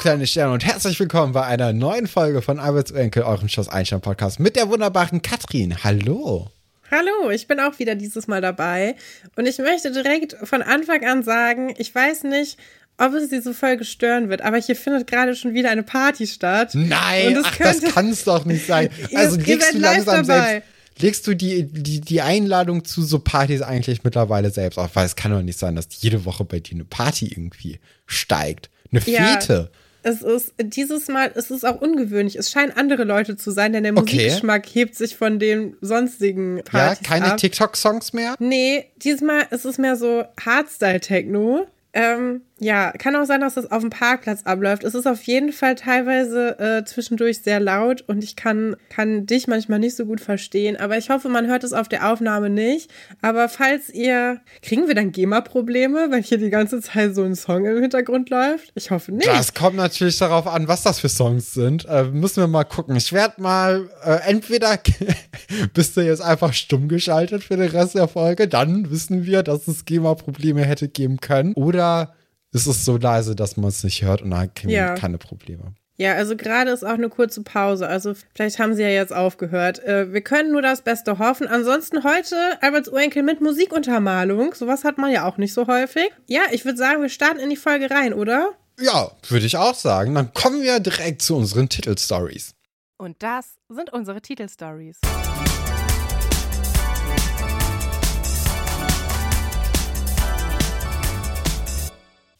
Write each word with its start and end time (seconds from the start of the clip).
Kleine 0.00 0.26
Sterne 0.26 0.54
und 0.54 0.64
herzlich 0.64 0.98
willkommen 0.98 1.34
bei 1.34 1.44
einer 1.44 1.74
neuen 1.74 2.06
Folge 2.06 2.40
von 2.40 2.58
Alberts 2.58 2.90
Enkel, 2.90 3.22
eurem 3.22 3.50
Schloss 3.50 3.68
Einstein 3.68 4.00
Podcast 4.00 4.40
mit 4.40 4.56
der 4.56 4.70
wunderbaren 4.70 5.20
Katrin. 5.20 5.84
Hallo. 5.84 6.50
Hallo, 6.90 7.28
ich 7.30 7.46
bin 7.46 7.60
auch 7.60 7.78
wieder 7.78 7.94
dieses 7.96 8.26
Mal 8.26 8.40
dabei 8.40 8.96
und 9.36 9.44
ich 9.44 9.58
möchte 9.58 9.92
direkt 9.92 10.38
von 10.42 10.62
Anfang 10.62 11.04
an 11.04 11.22
sagen, 11.22 11.74
ich 11.76 11.94
weiß 11.94 12.22
nicht, 12.22 12.56
ob 12.96 13.12
es 13.12 13.28
diese 13.28 13.52
Folge 13.52 13.84
stören 13.84 14.30
wird, 14.30 14.40
aber 14.40 14.56
hier 14.56 14.74
findet 14.74 15.06
gerade 15.06 15.36
schon 15.36 15.52
wieder 15.52 15.68
eine 15.68 15.82
Party 15.82 16.26
statt. 16.26 16.70
Nein, 16.72 17.38
ach, 17.44 17.58
könnte, 17.58 17.82
das 17.82 17.94
kann 17.94 18.08
es 18.08 18.24
doch 18.24 18.46
nicht 18.46 18.66
sein. 18.66 18.88
Also 19.14 19.36
legst 19.36 19.74
du 19.74 19.80
langsam 19.80 20.24
selbst, 20.24 20.66
legst 20.98 21.26
du 21.26 21.34
die, 21.34 21.64
die, 21.64 22.00
die 22.00 22.22
Einladung 22.22 22.86
zu 22.86 23.02
so 23.02 23.18
Partys 23.18 23.60
eigentlich 23.60 24.02
mittlerweile 24.02 24.50
selbst 24.50 24.78
auf? 24.78 24.96
Weil 24.96 25.04
es 25.04 25.14
kann 25.14 25.30
doch 25.30 25.42
nicht 25.42 25.58
sein, 25.58 25.76
dass 25.76 25.88
jede 25.98 26.24
Woche 26.24 26.46
bei 26.46 26.58
dir 26.58 26.76
eine 26.76 26.86
Party 26.86 27.26
irgendwie 27.26 27.80
steigt. 28.06 28.70
Eine 28.90 29.02
Fete. 29.02 29.70
Ja. 29.70 29.80
Es 30.02 30.22
ist 30.22 30.54
dieses 30.58 31.08
Mal, 31.08 31.30
es 31.34 31.50
ist 31.50 31.64
auch 31.64 31.80
ungewöhnlich. 31.80 32.36
Es 32.36 32.50
scheinen 32.50 32.72
andere 32.72 33.04
Leute 33.04 33.36
zu 33.36 33.50
sein, 33.50 33.72
denn 33.72 33.84
der 33.84 33.96
okay. 33.96 34.16
Musikgeschmack 34.16 34.66
hebt 34.66 34.94
sich 34.94 35.16
von 35.16 35.38
den 35.38 35.76
sonstigen 35.80 36.62
Partys 36.64 37.00
Ja, 37.00 37.16
keine 37.16 37.36
TikTok-Songs 37.36 38.12
mehr? 38.12 38.34
Nee, 38.38 38.86
diesmal 38.96 39.46
ist 39.50 39.64
es 39.64 39.78
mehr 39.78 39.96
so 39.96 40.24
Hardstyle-Techno. 40.44 41.66
Ähm, 41.92 42.42
ja, 42.60 42.92
kann 42.92 43.16
auch 43.16 43.24
sein, 43.24 43.40
dass 43.40 43.54
das 43.54 43.70
auf 43.70 43.80
dem 43.80 43.88
Parkplatz 43.88 44.42
abläuft. 44.44 44.84
Es 44.84 44.94
ist 44.94 45.06
auf 45.06 45.22
jeden 45.22 45.50
Fall 45.50 45.76
teilweise 45.76 46.58
äh, 46.58 46.84
zwischendurch 46.84 47.40
sehr 47.40 47.58
laut 47.58 48.04
und 48.06 48.22
ich 48.22 48.36
kann, 48.36 48.76
kann 48.90 49.24
dich 49.24 49.48
manchmal 49.48 49.78
nicht 49.78 49.96
so 49.96 50.04
gut 50.04 50.20
verstehen. 50.20 50.76
Aber 50.76 50.98
ich 50.98 51.08
hoffe, 51.08 51.30
man 51.30 51.46
hört 51.46 51.64
es 51.64 51.72
auf 51.72 51.88
der 51.88 52.12
Aufnahme 52.12 52.50
nicht. 52.50 52.90
Aber 53.22 53.48
falls 53.48 53.88
ihr. 53.88 54.40
Kriegen 54.62 54.88
wir 54.88 54.94
dann 54.94 55.10
GEMA-Probleme, 55.10 56.08
wenn 56.10 56.22
hier 56.22 56.36
die 56.36 56.50
ganze 56.50 56.82
Zeit 56.82 57.14
so 57.14 57.22
ein 57.22 57.34
Song 57.34 57.64
im 57.64 57.80
Hintergrund 57.80 58.28
läuft? 58.28 58.72
Ich 58.74 58.90
hoffe 58.90 59.12
nicht. 59.12 59.26
Das 59.26 59.54
kommt 59.54 59.76
natürlich 59.76 60.18
darauf 60.18 60.46
an, 60.46 60.68
was 60.68 60.82
das 60.82 61.00
für 61.00 61.08
Songs 61.08 61.54
sind. 61.54 61.86
Äh, 61.86 62.04
müssen 62.04 62.42
wir 62.42 62.46
mal 62.46 62.64
gucken. 62.64 62.94
Ich 62.94 63.14
werde 63.14 63.40
mal 63.40 63.88
äh, 64.04 64.18
entweder 64.28 64.78
bist 65.74 65.96
du 65.96 66.02
jetzt 66.02 66.20
einfach 66.20 66.52
stumm 66.52 66.88
geschaltet 66.88 67.42
für 67.42 67.56
den 67.56 67.70
Rest 67.70 67.94
der 67.94 68.08
Folge, 68.08 68.48
dann 68.48 68.90
wissen 68.90 69.24
wir, 69.24 69.42
dass 69.42 69.66
es 69.66 69.86
GEMA-Probleme 69.86 70.62
hätte 70.62 70.88
geben 70.88 71.20
können. 71.20 71.54
Oder 71.54 72.12
es 72.52 72.66
ist 72.66 72.84
so 72.84 72.96
leise, 72.96 73.34
dass 73.36 73.56
man 73.56 73.68
es 73.68 73.84
nicht 73.84 74.02
hört 74.02 74.22
und 74.22 74.30
dann 74.30 74.52
kriegen 74.54 74.70
ja. 74.70 74.88
wir 74.88 74.94
keine 74.94 75.18
Probleme. 75.18 75.74
Ja, 75.96 76.14
also 76.14 76.34
gerade 76.34 76.70
ist 76.70 76.82
auch 76.82 76.94
eine 76.94 77.10
kurze 77.10 77.42
Pause. 77.42 77.86
Also 77.86 78.14
vielleicht 78.34 78.58
haben 78.58 78.74
sie 78.74 78.80
ja 78.80 78.88
jetzt 78.88 79.12
aufgehört. 79.12 79.84
Äh, 79.84 80.14
wir 80.14 80.22
können 80.22 80.50
nur 80.50 80.62
das 80.62 80.80
Beste 80.80 81.18
hoffen. 81.18 81.46
Ansonsten 81.46 82.04
heute 82.04 82.36
Alberts 82.62 82.88
Urenkel 82.88 83.22
mit 83.22 83.42
Musikuntermalung. 83.42 84.54
Sowas 84.54 84.84
hat 84.84 84.96
man 84.96 85.12
ja 85.12 85.26
auch 85.26 85.36
nicht 85.36 85.52
so 85.52 85.66
häufig. 85.66 86.10
Ja, 86.26 86.40
ich 86.52 86.64
würde 86.64 86.78
sagen, 86.78 87.02
wir 87.02 87.10
starten 87.10 87.38
in 87.38 87.50
die 87.50 87.56
Folge 87.56 87.90
rein, 87.90 88.14
oder? 88.14 88.52
Ja, 88.80 89.10
würde 89.28 89.44
ich 89.44 89.58
auch 89.58 89.74
sagen. 89.74 90.14
Dann 90.14 90.32
kommen 90.32 90.62
wir 90.62 90.80
direkt 90.80 91.20
zu 91.20 91.36
unseren 91.36 91.68
Titelstories. 91.68 92.54
Und 92.96 93.22
das 93.22 93.56
sind 93.68 93.92
unsere 93.92 94.22
Titelstories. 94.22 95.00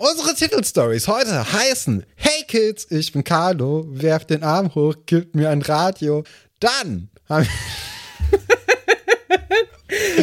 Unsere 0.03 0.35
Titelstories 0.35 1.09
heute 1.09 1.53
heißen 1.53 2.07
Hey 2.17 2.43
Kids, 2.49 2.87
ich 2.89 3.13
bin 3.13 3.23
Carlo, 3.23 3.85
werft 3.87 4.31
den 4.31 4.43
Arm 4.43 4.75
hoch, 4.75 4.95
gibt 5.05 5.37
mir 5.37 5.51
ein 5.51 5.61
Radio. 5.61 6.25
Dann 6.59 7.11
haben 7.29 7.47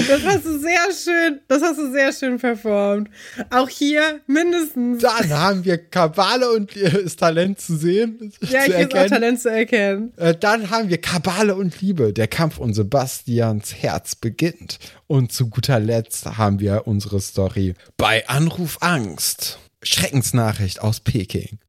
Das 0.07 0.23
hast 0.23 0.45
du 0.45 0.57
sehr 0.57 0.87
schön, 0.91 1.41
das 1.47 1.61
hast 1.61 1.77
du 1.77 1.91
sehr 1.91 2.11
schön 2.11 2.39
performt. 2.39 3.09
Auch 3.51 3.69
hier 3.69 4.21
mindestens. 4.25 5.03
Dann 5.03 5.29
haben 5.29 5.63
wir 5.63 5.77
Kabale 5.77 6.49
und 6.49 6.75
ist 6.75 7.19
Talent 7.19 7.61
zu 7.61 7.75
sehen. 7.75 8.31
Ja, 8.41 8.61
zu 8.61 8.65
hier 8.65 8.79
ist 8.79 8.95
auch 8.95 9.05
Talent 9.05 9.41
zu 9.41 9.51
erkennen. 9.51 10.11
Äh, 10.17 10.33
dann 10.33 10.71
haben 10.71 10.89
wir 10.89 10.99
Kabale 10.99 11.53
und 11.55 11.81
Liebe. 11.81 12.13
Der 12.13 12.27
Kampf 12.27 12.57
um 12.57 12.73
Sebastians 12.73 13.75
Herz 13.75 14.15
beginnt. 14.15 14.79
Und 15.05 15.31
zu 15.31 15.49
guter 15.49 15.79
Letzt 15.79 16.25
haben 16.25 16.59
wir 16.59 16.87
unsere 16.87 17.19
Story 17.19 17.75
bei 17.95 18.27
Anruf 18.27 18.77
Angst. 18.81 19.59
Schreckensnachricht 19.87 20.81
aus 20.81 20.99
Peking. 20.99 21.59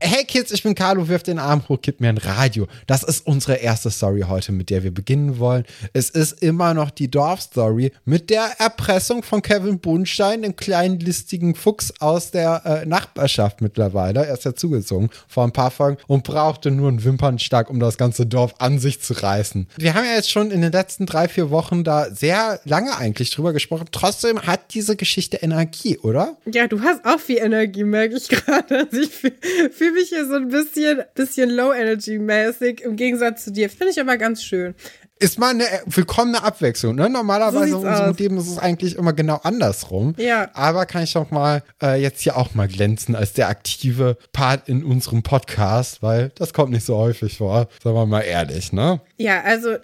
Hey 0.00 0.24
Kids, 0.24 0.52
ich 0.52 0.62
bin 0.62 0.76
Carlo, 0.76 1.08
wirf 1.08 1.24
den 1.24 1.40
Arm 1.40 1.68
hoch, 1.68 1.78
gib 1.82 2.00
mir 2.00 2.08
ein 2.08 2.18
Radio. 2.18 2.68
Das 2.86 3.02
ist 3.02 3.26
unsere 3.26 3.56
erste 3.56 3.90
Story 3.90 4.24
heute, 4.28 4.52
mit 4.52 4.70
der 4.70 4.84
wir 4.84 4.94
beginnen 4.94 5.40
wollen. 5.40 5.64
Es 5.92 6.08
ist 6.08 6.40
immer 6.40 6.72
noch 6.72 6.90
die 6.90 7.10
Dorfstory 7.10 7.90
mit 8.04 8.30
der 8.30 8.48
Erpressung 8.60 9.24
von 9.24 9.42
Kevin 9.42 9.80
Bunstein, 9.80 10.42
dem 10.42 10.54
kleinen 10.54 11.00
listigen 11.00 11.56
Fuchs 11.56 11.92
aus 11.98 12.30
der 12.30 12.62
äh, 12.64 12.86
Nachbarschaft 12.86 13.60
mittlerweile. 13.60 14.24
Er 14.24 14.34
ist 14.34 14.44
ja 14.44 14.54
zugezogen 14.54 15.10
vor 15.26 15.42
ein 15.42 15.50
paar 15.50 15.72
Folgen 15.72 15.98
und 16.06 16.22
brauchte 16.22 16.70
nur 16.70 16.90
einen 16.90 17.02
Wimpernschlag, 17.02 17.68
um 17.68 17.80
das 17.80 17.98
ganze 17.98 18.24
Dorf 18.24 18.54
an 18.60 18.78
sich 18.78 19.02
zu 19.02 19.14
reißen. 19.14 19.66
Wir 19.78 19.94
haben 19.94 20.04
ja 20.04 20.14
jetzt 20.14 20.30
schon 20.30 20.52
in 20.52 20.60
den 20.60 20.70
letzten 20.70 21.06
drei, 21.06 21.26
vier 21.26 21.50
Wochen 21.50 21.82
da 21.82 22.08
sehr 22.08 22.60
lange 22.62 22.96
eigentlich 22.96 23.32
drüber 23.32 23.52
gesprochen. 23.52 23.88
Trotzdem 23.90 24.42
hat 24.42 24.74
diese 24.74 24.94
Geschichte 24.94 25.38
Energie, 25.38 25.98
oder? 25.98 26.36
Ja, 26.46 26.68
du 26.68 26.82
hast 26.82 27.04
auch 27.04 27.18
viel 27.18 27.38
Energie, 27.38 27.82
merke 27.82 28.14
ich 28.16 28.28
gerade. 28.28 28.78
Also 28.78 29.00
ich 29.00 29.10
fühle 29.10 29.87
fühle 29.88 30.00
mich 30.00 30.08
hier 30.08 30.26
so 30.26 30.34
ein 30.34 30.48
bisschen, 30.48 31.02
bisschen 31.14 31.50
Low-Energy-mäßig 31.50 32.80
im 32.82 32.96
Gegensatz 32.96 33.44
zu 33.44 33.52
dir. 33.52 33.70
Finde 33.70 33.90
ich 33.90 34.00
aber 34.00 34.16
ganz 34.16 34.42
schön. 34.42 34.74
Ist 35.20 35.38
mal 35.38 35.50
eine 35.50 35.64
willkommene 35.86 36.42
Abwechslung. 36.42 36.94
Ne? 36.94 37.08
Normalerweise 37.10 37.72
so 37.72 37.80
in 37.80 37.86
unserem 37.88 38.16
Leben 38.16 38.38
ist 38.38 38.48
es 38.48 38.58
eigentlich 38.58 38.96
immer 38.96 39.12
genau 39.12 39.40
andersrum. 39.42 40.14
Ja. 40.16 40.48
Aber 40.54 40.86
kann 40.86 41.02
ich 41.02 41.12
doch 41.12 41.30
mal 41.32 41.64
äh, 41.82 42.00
jetzt 42.00 42.20
hier 42.20 42.36
auch 42.36 42.54
mal 42.54 42.68
glänzen 42.68 43.16
als 43.16 43.32
der 43.32 43.48
aktive 43.48 44.16
Part 44.32 44.68
in 44.68 44.84
unserem 44.84 45.24
Podcast, 45.24 46.02
weil 46.02 46.30
das 46.36 46.52
kommt 46.52 46.70
nicht 46.70 46.86
so 46.86 46.96
häufig 46.96 47.38
vor. 47.38 47.68
Sagen 47.82 47.96
wir 47.96 48.06
mal 48.06 48.20
ehrlich, 48.20 48.72
ne? 48.72 49.00
Ja, 49.16 49.42
also 49.42 49.76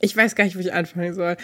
ich 0.00 0.16
weiß 0.16 0.34
gar 0.34 0.44
nicht, 0.44 0.56
wo 0.56 0.60
ich 0.60 0.72
anfangen 0.72 1.14
soll. 1.14 1.36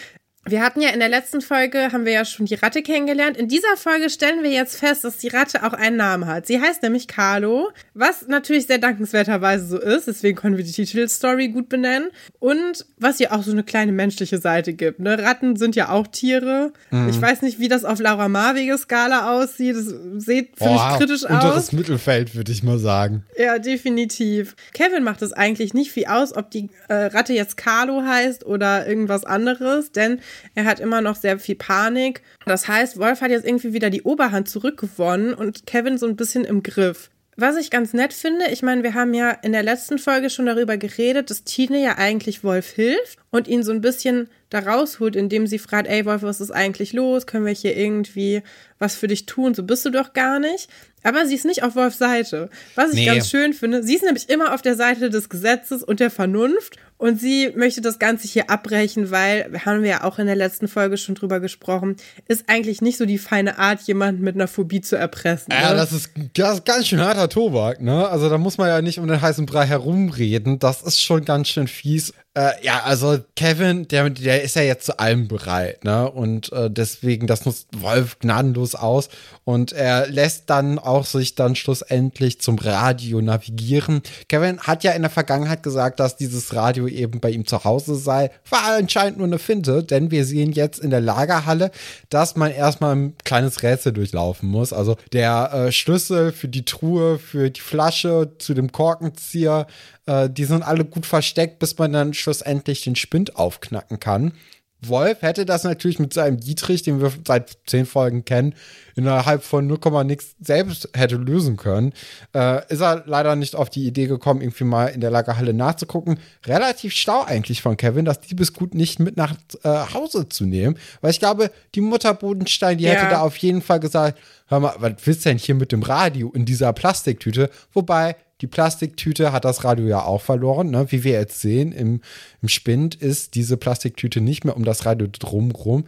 Wir 0.48 0.62
hatten 0.62 0.80
ja 0.80 0.90
in 0.90 1.00
der 1.00 1.08
letzten 1.08 1.40
Folge, 1.40 1.90
haben 1.92 2.04
wir 2.04 2.12
ja 2.12 2.24
schon 2.24 2.46
die 2.46 2.54
Ratte 2.54 2.82
kennengelernt. 2.82 3.36
In 3.36 3.48
dieser 3.48 3.76
Folge 3.76 4.08
stellen 4.10 4.44
wir 4.44 4.50
jetzt 4.50 4.78
fest, 4.78 5.02
dass 5.02 5.16
die 5.16 5.28
Ratte 5.28 5.64
auch 5.64 5.72
einen 5.72 5.96
Namen 5.96 6.26
hat. 6.26 6.46
Sie 6.46 6.60
heißt 6.60 6.84
nämlich 6.84 7.08
Carlo, 7.08 7.70
was 7.94 8.28
natürlich 8.28 8.66
sehr 8.66 8.78
dankenswerterweise 8.78 9.66
so 9.66 9.80
ist. 9.80 10.06
Deswegen 10.06 10.36
können 10.36 10.56
wir 10.56 10.62
die 10.62 10.70
Titelstory 10.70 11.48
gut 11.48 11.68
benennen. 11.68 12.10
Und 12.38 12.86
was 12.96 13.18
ihr 13.18 13.32
auch 13.32 13.42
so 13.42 13.50
eine 13.50 13.64
kleine 13.64 13.90
menschliche 13.90 14.38
Seite 14.38 14.72
gibt. 14.72 15.00
Ne? 15.00 15.18
Ratten 15.18 15.56
sind 15.56 15.74
ja 15.74 15.88
auch 15.88 16.06
Tiere. 16.06 16.72
Mhm. 16.90 17.08
Ich 17.08 17.20
weiß 17.20 17.42
nicht, 17.42 17.58
wie 17.58 17.68
das 17.68 17.84
auf 17.84 17.98
Laura 17.98 18.28
Marwege 18.28 18.78
Skala 18.78 19.32
aussieht. 19.32 19.74
Das 19.74 19.86
sieht, 20.24 20.56
finde 20.56 20.74
ich, 20.74 20.98
kritisch 20.98 21.24
unteres 21.24 21.44
aus. 21.44 21.44
Unteres 21.44 21.72
Mittelfeld, 21.72 22.36
würde 22.36 22.52
ich 22.52 22.62
mal 22.62 22.78
sagen. 22.78 23.24
Ja, 23.36 23.58
definitiv. 23.58 24.54
Kevin 24.72 25.02
macht 25.02 25.22
es 25.22 25.32
eigentlich 25.32 25.74
nicht 25.74 25.90
viel 25.90 26.06
aus, 26.06 26.36
ob 26.36 26.52
die 26.52 26.70
äh, 26.88 27.06
Ratte 27.06 27.32
jetzt 27.32 27.56
Carlo 27.56 28.02
heißt 28.02 28.46
oder 28.46 28.86
irgendwas 28.86 29.24
anderes. 29.24 29.90
Denn 29.90 30.20
er 30.54 30.64
hat 30.64 30.80
immer 30.80 31.00
noch 31.00 31.16
sehr 31.16 31.38
viel 31.38 31.56
Panik. 31.56 32.22
Das 32.44 32.68
heißt, 32.68 32.98
Wolf 32.98 33.20
hat 33.20 33.30
jetzt 33.30 33.46
irgendwie 33.46 33.72
wieder 33.72 33.90
die 33.90 34.02
Oberhand 34.02 34.48
zurückgewonnen 34.48 35.34
und 35.34 35.66
Kevin 35.66 35.98
so 35.98 36.06
ein 36.06 36.16
bisschen 36.16 36.44
im 36.44 36.62
Griff. 36.62 37.10
Was 37.38 37.56
ich 37.56 37.70
ganz 37.70 37.92
nett 37.92 38.14
finde, 38.14 38.46
ich 38.50 38.62
meine, 38.62 38.82
wir 38.82 38.94
haben 38.94 39.12
ja 39.12 39.30
in 39.30 39.52
der 39.52 39.62
letzten 39.62 39.98
Folge 39.98 40.30
schon 40.30 40.46
darüber 40.46 40.78
geredet, 40.78 41.28
dass 41.28 41.44
Tine 41.44 41.82
ja 41.82 41.98
eigentlich 41.98 42.42
Wolf 42.42 42.70
hilft 42.70 43.18
und 43.30 43.46
ihn 43.46 43.62
so 43.62 43.72
ein 43.72 43.82
bisschen 43.82 44.30
da 44.48 44.60
rausholt, 44.60 45.16
indem 45.16 45.46
sie 45.46 45.58
fragt, 45.58 45.86
ey 45.86 46.06
Wolf, 46.06 46.22
was 46.22 46.40
ist 46.40 46.50
eigentlich 46.50 46.94
los? 46.94 47.26
Können 47.26 47.44
wir 47.44 47.52
hier 47.52 47.76
irgendwie 47.76 48.42
was 48.78 48.96
für 48.96 49.06
dich 49.06 49.26
tun? 49.26 49.52
So 49.52 49.64
bist 49.64 49.84
du 49.84 49.90
doch 49.90 50.14
gar 50.14 50.38
nicht. 50.38 50.70
Aber 51.06 51.24
sie 51.24 51.36
ist 51.36 51.44
nicht 51.44 51.62
auf 51.62 51.76
Wolfs 51.76 51.98
Seite. 51.98 52.50
Was 52.74 52.90
ich 52.90 52.96
nee. 52.96 53.06
ganz 53.06 53.30
schön 53.30 53.52
finde, 53.52 53.84
sie 53.84 53.94
ist 53.94 54.02
nämlich 54.02 54.28
immer 54.28 54.52
auf 54.52 54.60
der 54.60 54.74
Seite 54.74 55.08
des 55.08 55.28
Gesetzes 55.28 55.84
und 55.84 56.00
der 56.00 56.10
Vernunft 56.10 56.78
und 56.98 57.20
sie 57.20 57.52
möchte 57.54 57.80
das 57.80 57.98
Ganze 58.00 58.26
hier 58.26 58.50
abbrechen, 58.50 59.12
weil, 59.12 59.52
haben 59.64 59.82
wir 59.82 59.90
ja 59.90 60.04
auch 60.04 60.18
in 60.18 60.26
der 60.26 60.34
letzten 60.34 60.66
Folge 60.66 60.96
schon 60.96 61.14
drüber 61.14 61.38
gesprochen, 61.38 61.96
ist 62.26 62.44
eigentlich 62.48 62.80
nicht 62.80 62.96
so 62.96 63.06
die 63.06 63.18
feine 63.18 63.58
Art, 63.58 63.82
jemanden 63.82 64.22
mit 64.22 64.34
einer 64.34 64.48
Phobie 64.48 64.80
zu 64.80 64.96
erpressen. 64.96 65.52
Ja, 65.52 65.70
ne? 65.70 65.76
das, 65.76 65.92
ist, 65.92 66.10
das 66.34 66.54
ist 66.54 66.64
ganz 66.64 66.88
schön 66.88 67.00
harter 67.00 67.28
Tobak, 67.28 67.80
ne? 67.80 68.08
Also 68.08 68.28
da 68.28 68.38
muss 68.38 68.58
man 68.58 68.68
ja 68.68 68.82
nicht 68.82 68.98
um 68.98 69.06
den 69.06 69.20
heißen 69.20 69.46
Brei 69.46 69.66
herumreden. 69.66 70.58
Das 70.58 70.82
ist 70.82 71.00
schon 71.00 71.24
ganz 71.24 71.48
schön 71.48 71.68
fies. 71.68 72.14
Äh, 72.36 72.52
ja, 72.62 72.82
also 72.82 73.18
Kevin, 73.34 73.88
der, 73.88 74.10
der 74.10 74.42
ist 74.42 74.56
ja 74.56 74.62
jetzt 74.62 74.84
zu 74.84 74.98
allem 74.98 75.26
bereit, 75.26 75.84
ne? 75.84 76.10
Und 76.10 76.52
äh, 76.52 76.70
deswegen, 76.70 77.26
das 77.26 77.46
nutzt 77.46 77.68
Wolf 77.80 78.18
gnadenlos 78.18 78.74
aus. 78.74 79.08
Und 79.44 79.72
er 79.72 80.06
lässt 80.08 80.50
dann 80.50 80.78
auch 80.78 81.06
sich 81.06 81.34
dann 81.34 81.56
schlussendlich 81.56 82.42
zum 82.42 82.58
Radio 82.58 83.22
navigieren. 83.22 84.02
Kevin 84.28 84.60
hat 84.60 84.84
ja 84.84 84.92
in 84.92 85.00
der 85.00 85.10
Vergangenheit 85.10 85.62
gesagt, 85.62 85.98
dass 85.98 86.18
dieses 86.18 86.54
Radio 86.54 86.86
eben 86.86 87.20
bei 87.20 87.30
ihm 87.30 87.46
zu 87.46 87.64
Hause 87.64 87.94
sei. 87.94 88.30
War 88.50 88.76
anscheinend 88.76 89.16
nur 89.16 89.28
eine 89.28 89.38
Finte, 89.38 89.82
denn 89.82 90.10
wir 90.10 90.26
sehen 90.26 90.52
jetzt 90.52 90.78
in 90.78 90.90
der 90.90 91.00
Lagerhalle, 91.00 91.70
dass 92.10 92.36
man 92.36 92.50
erstmal 92.50 92.96
ein 92.96 93.14
kleines 93.24 93.62
Rätsel 93.62 93.94
durchlaufen 93.94 94.50
muss. 94.50 94.74
Also 94.74 94.96
der 95.14 95.52
äh, 95.54 95.72
Schlüssel 95.72 96.32
für 96.32 96.48
die 96.48 96.66
Truhe, 96.66 97.18
für 97.18 97.50
die 97.50 97.62
Flasche, 97.62 98.32
zu 98.36 98.52
dem 98.52 98.72
Korkenzieher, 98.72 99.66
äh, 100.06 100.30
die 100.30 100.44
sind 100.44 100.62
alle 100.62 100.84
gut 100.84 101.06
versteckt, 101.06 101.58
bis 101.58 101.76
man 101.78 101.92
dann 101.92 102.14
schlussendlich 102.14 102.82
den 102.82 102.96
Spind 102.96 103.36
aufknacken 103.36 104.00
kann. 104.00 104.32
Wolf 104.80 105.22
hätte 105.22 105.46
das 105.46 105.64
natürlich 105.64 105.98
mit 105.98 106.12
seinem 106.12 106.38
Dietrich, 106.38 106.82
den 106.82 107.00
wir 107.00 107.12
seit 107.26 107.58
zehn 107.66 107.86
Folgen 107.86 108.24
kennen, 108.24 108.54
innerhalb 108.96 109.44
von 109.44 109.66
0, 109.66 109.78
nix 110.04 110.34
selbst 110.40 110.88
hätte 110.94 111.16
lösen 111.16 111.56
können. 111.56 111.92
Äh, 112.34 112.62
ist 112.72 112.80
er 112.80 113.04
leider 113.06 113.36
nicht 113.36 113.54
auf 113.54 113.70
die 113.70 113.86
Idee 113.86 114.06
gekommen, 114.06 114.40
irgendwie 114.40 114.64
mal 114.64 114.86
in 114.86 115.00
der 115.00 115.10
Lagerhalle 115.10 115.54
nachzugucken. 115.54 116.18
Relativ 116.46 116.92
schlau 116.94 117.22
eigentlich 117.22 117.62
von 117.62 117.76
Kevin, 117.76 118.04
das 118.04 118.20
Diebesgut 118.20 118.74
nicht 118.74 118.98
mit 118.98 119.16
nach 119.16 119.34
äh, 119.62 119.68
Hause 119.94 120.28
zu 120.28 120.46
nehmen. 120.46 120.76
Weil 121.02 121.10
ich 121.10 121.20
glaube, 121.20 121.50
die 121.74 121.82
Mutter 121.82 122.14
Bodenstein, 122.14 122.78
die 122.78 122.84
Ja. 122.84 122.92
hätte 122.92 123.10
da 123.10 123.20
auf 123.20 123.36
jeden 123.36 123.62
Fall 123.62 123.80
gesagt, 123.80 124.18
hör 124.48 124.60
mal, 124.60 124.74
was 124.78 124.94
willst 125.04 125.24
du 125.24 125.28
denn 125.28 125.38
hier 125.38 125.54
mit 125.54 125.72
dem 125.72 125.82
Radio 125.82 126.30
in 126.32 126.44
dieser 126.44 126.72
Plastiktüte? 126.72 127.50
Wobei, 127.72 128.16
die 128.42 128.46
Plastiktüte 128.46 129.32
hat 129.32 129.44
das 129.46 129.64
Radio 129.64 129.86
ja 129.86 130.02
auch 130.02 130.20
verloren. 130.20 130.70
Ne? 130.70 130.86
Wie 130.90 131.04
wir 131.04 131.12
jetzt 131.12 131.40
sehen, 131.40 131.72
im, 131.72 132.00
im 132.42 132.48
Spind 132.48 132.94
ist 132.94 133.34
diese 133.34 133.56
Plastiktüte 133.56 134.20
nicht 134.20 134.44
mehr 134.44 134.56
um 134.56 134.64
das 134.64 134.84
Radio 134.84 135.06
drumrum. 135.10 135.86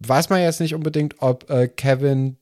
Weiß 0.00 0.30
man 0.30 0.40
jetzt 0.40 0.60
nicht 0.60 0.74
unbedingt, 0.74 1.16
ob 1.20 1.48
äh, 1.50 1.68
Kevin 1.68 2.36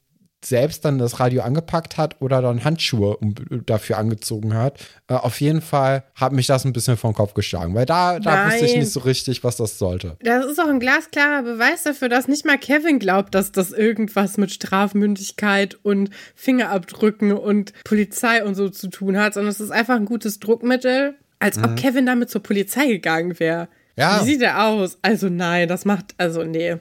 selbst 0.44 0.84
dann 0.84 0.98
das 0.98 1.20
Radio 1.20 1.42
angepackt 1.42 1.96
hat 1.96 2.20
oder 2.20 2.42
dann 2.42 2.64
Handschuhe 2.64 3.18
dafür 3.66 3.98
angezogen 3.98 4.54
hat. 4.54 4.78
Äh, 5.08 5.14
auf 5.14 5.40
jeden 5.40 5.60
Fall 5.60 6.04
hat 6.14 6.32
mich 6.32 6.46
das 6.46 6.64
ein 6.64 6.72
bisschen 6.72 6.96
vom 6.96 7.14
Kopf 7.14 7.34
geschlagen, 7.34 7.74
weil 7.74 7.86
da, 7.86 8.18
da 8.20 8.46
wusste 8.46 8.66
ich 8.66 8.76
nicht 8.76 8.90
so 8.90 9.00
richtig, 9.00 9.44
was 9.44 9.56
das 9.56 9.78
sollte. 9.78 10.16
Das 10.20 10.44
ist 10.46 10.60
auch 10.60 10.68
ein 10.68 10.80
glasklarer 10.80 11.42
Beweis 11.42 11.84
dafür, 11.84 12.08
dass 12.08 12.28
nicht 12.28 12.44
mal 12.44 12.58
Kevin 12.58 12.98
glaubt, 12.98 13.34
dass 13.34 13.52
das 13.52 13.72
irgendwas 13.72 14.36
mit 14.36 14.52
Strafmündigkeit 14.52 15.78
und 15.82 16.10
Fingerabdrücken 16.34 17.32
und 17.32 17.72
Polizei 17.84 18.44
und 18.44 18.54
so 18.54 18.68
zu 18.68 18.88
tun 18.88 19.16
hat, 19.16 19.34
sondern 19.34 19.50
es 19.50 19.60
ist 19.60 19.70
einfach 19.70 19.96
ein 19.96 20.04
gutes 20.04 20.40
Druckmittel, 20.40 21.14
als 21.38 21.58
ob 21.58 21.76
Kevin 21.76 22.06
damit 22.06 22.30
zur 22.30 22.42
Polizei 22.42 22.86
gegangen 22.86 23.38
wäre. 23.38 23.68
Ja. 23.96 24.20
Wie 24.20 24.24
sieht 24.24 24.42
er 24.42 24.64
aus? 24.66 24.98
Also 25.02 25.28
nein, 25.28 25.68
das 25.68 25.84
macht, 25.84 26.14
also 26.18 26.42
nee. 26.44 26.76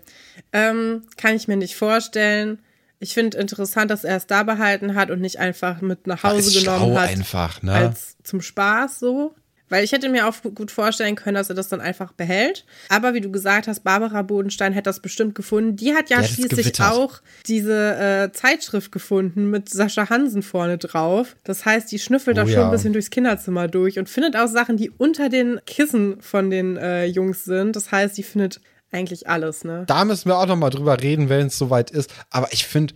Ähm, 0.52 1.04
kann 1.18 1.36
ich 1.36 1.48
mir 1.48 1.58
nicht 1.58 1.76
vorstellen. 1.76 2.60
Ich 3.00 3.14
finde 3.14 3.38
interessant, 3.38 3.92
dass 3.92 4.04
er 4.04 4.18
es 4.18 4.28
da 4.28 4.44
behalten 4.44 4.96
hat 4.96 5.12
und 5.12 5.20
nicht 5.20 5.38
einfach 5.38 5.82
mit 5.82 6.08
nach 6.08 6.24
Hause 6.24 6.38
ist 6.50 6.64
genommen 6.64 6.94
schlau 6.94 7.00
hat. 7.00 7.10
einfach, 7.10 7.62
ne? 7.62 7.74
Als 7.74 8.18
zum 8.24 8.42
Spaß 8.42 9.00
so. 9.00 9.36
Weil 9.74 9.84
ich 9.84 9.92
hätte 9.92 10.08
mir 10.08 10.28
auch 10.28 10.36
gut 10.54 10.70
vorstellen 10.70 11.16
können, 11.16 11.34
dass 11.34 11.50
er 11.50 11.56
das 11.56 11.68
dann 11.68 11.82
einfach 11.82 12.12
behält. 12.12 12.64
Aber 12.90 13.16
wie 13.16 13.22
du 13.22 13.32
gesagt 13.32 13.68
hast, 13.68 13.84
Barbara 13.84 14.22
Bodenstein 14.22 14.72
hätte 14.72 14.84
das 14.84 15.00
bestimmt 15.00 15.34
gefunden. 15.34 15.78
Die 15.78 15.96
hat 15.96 16.12
ja 16.12 16.18
Die 16.18 16.26
hat 16.26 16.30
schließlich 16.30 16.80
auch 16.80 17.24
diese 17.48 17.96
äh, 17.96 18.32
Zeitschrift 18.32 18.92
gefunden 18.92 19.50
mit 19.50 19.70
Sascha 19.70 20.12
Hansen 20.12 20.44
vorne 20.44 20.78
drauf. 20.78 21.36
Das 21.44 21.66
heißt, 21.66 21.92
die 21.92 21.98
schnüffelt 21.98 22.38
Oh 22.38 22.42
da 22.42 22.46
schon 22.46 22.60
ja. 22.60 22.66
ein 22.66 22.72
bisschen 22.72 22.94
durchs 22.94 23.10
Kinderzimmer 23.10 23.68
durch 23.68 23.98
und 23.98 24.10
findet 24.10 24.36
auch 24.36 24.46
Sachen, 24.46 24.78
die 24.78 24.92
unter 24.92 25.30
den 25.30 25.60
Kissen 25.66 26.22
von 26.22 26.52
den 26.52 26.78
äh, 26.78 27.06
Jungs 27.06 27.44
sind. 27.44 27.76
Das 27.76 27.92
heißt, 27.92 28.16
die 28.16 28.22
findet 28.22 28.62
eigentlich 28.92 29.28
alles, 29.28 29.64
ne? 29.64 29.86
da 29.88 30.06
müssen 30.06 30.30
wir 30.30 30.38
auch 30.38 30.46
noch 30.46 30.56
mal 30.56 30.70
drüber 30.70 31.02
reden, 31.02 31.28
wenn 31.28 31.48
es 31.48 31.58
soweit 31.58 31.90
ist. 31.90 32.14
Aber 32.30 32.54
ich 32.54 32.68
finde 32.68 32.94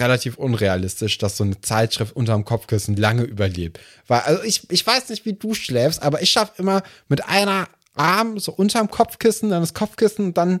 relativ 0.00 0.36
unrealistisch, 0.36 1.18
dass 1.18 1.36
so 1.36 1.44
eine 1.44 1.60
Zeitschrift 1.60 2.14
unterm 2.14 2.44
Kopfkissen 2.44 2.96
lange 2.96 3.22
überlebt. 3.22 3.80
Weil, 4.06 4.20
also 4.20 4.42
ich, 4.42 4.70
ich 4.70 4.86
weiß 4.86 5.08
nicht, 5.08 5.24
wie 5.24 5.34
du 5.34 5.54
schläfst, 5.54 6.02
aber 6.02 6.22
ich 6.22 6.30
schaffe 6.30 6.54
immer 6.58 6.82
mit 7.08 7.26
einer 7.26 7.68
Arm 7.94 8.38
so 8.38 8.52
unterm 8.52 8.90
Kopfkissen, 8.90 9.50
dann 9.50 9.60
das 9.60 9.74
Kopfkissen 9.74 10.26
und 10.26 10.38
dann 10.38 10.60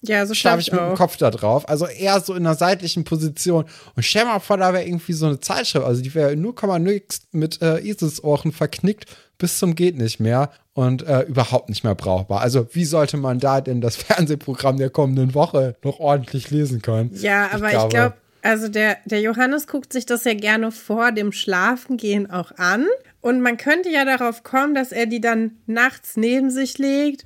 Ja, 0.00 0.24
so 0.26 0.34
schlafe 0.34 0.60
ich 0.60 0.68
ich 0.68 0.72
mit 0.72 0.80
dem. 0.80 0.94
Kopf 0.94 1.16
da 1.16 1.30
drauf. 1.30 1.68
Also 1.68 1.86
eher 1.86 2.20
so 2.20 2.34
in 2.34 2.46
einer 2.46 2.54
seitlichen 2.54 3.04
Position. 3.04 3.66
Und 3.94 4.02
stell 4.02 4.24
mal 4.24 4.40
vor, 4.40 4.56
da 4.56 4.72
wäre 4.72 4.84
irgendwie 4.84 5.12
so 5.12 5.26
eine 5.26 5.40
Zeitschrift. 5.40 5.84
Also 5.84 6.02
die 6.02 6.14
wäre 6.14 6.32
0,0 6.32 7.20
mit 7.32 7.62
äh, 7.62 7.78
Eselsohren 7.78 8.52
verknickt 8.52 9.06
bis 9.42 9.58
zum 9.58 9.74
geht 9.74 9.98
nicht 9.98 10.20
mehr 10.20 10.50
und 10.72 11.02
äh, 11.02 11.22
überhaupt 11.22 11.68
nicht 11.68 11.82
mehr 11.82 11.96
brauchbar. 11.96 12.40
Also 12.40 12.68
wie 12.72 12.84
sollte 12.84 13.16
man 13.16 13.40
da 13.40 13.60
denn 13.60 13.80
das 13.80 13.96
Fernsehprogramm 14.02 14.78
der 14.78 14.88
kommenden 14.88 15.34
Woche 15.34 15.74
noch 15.82 15.98
ordentlich 15.98 16.50
lesen 16.50 16.80
können? 16.80 17.10
Ja, 17.14 17.50
aber 17.52 17.66
ich 17.66 17.88
glaube, 17.88 18.14
also 18.42 18.68
der, 18.68 18.98
der 19.04 19.20
Johannes 19.20 19.66
guckt 19.66 19.92
sich 19.92 20.04
das 20.04 20.24
ja 20.24 20.34
gerne 20.34 20.72
vor 20.72 21.12
dem 21.12 21.32
Schlafengehen 21.32 22.30
auch 22.30 22.52
an. 22.58 22.86
Und 23.20 23.40
man 23.40 23.56
könnte 23.56 23.88
ja 23.88 24.04
darauf 24.04 24.42
kommen, 24.42 24.74
dass 24.74 24.90
er 24.92 25.06
die 25.06 25.20
dann 25.20 25.58
nachts 25.66 26.16
neben 26.16 26.50
sich 26.50 26.76
legt 26.78 27.24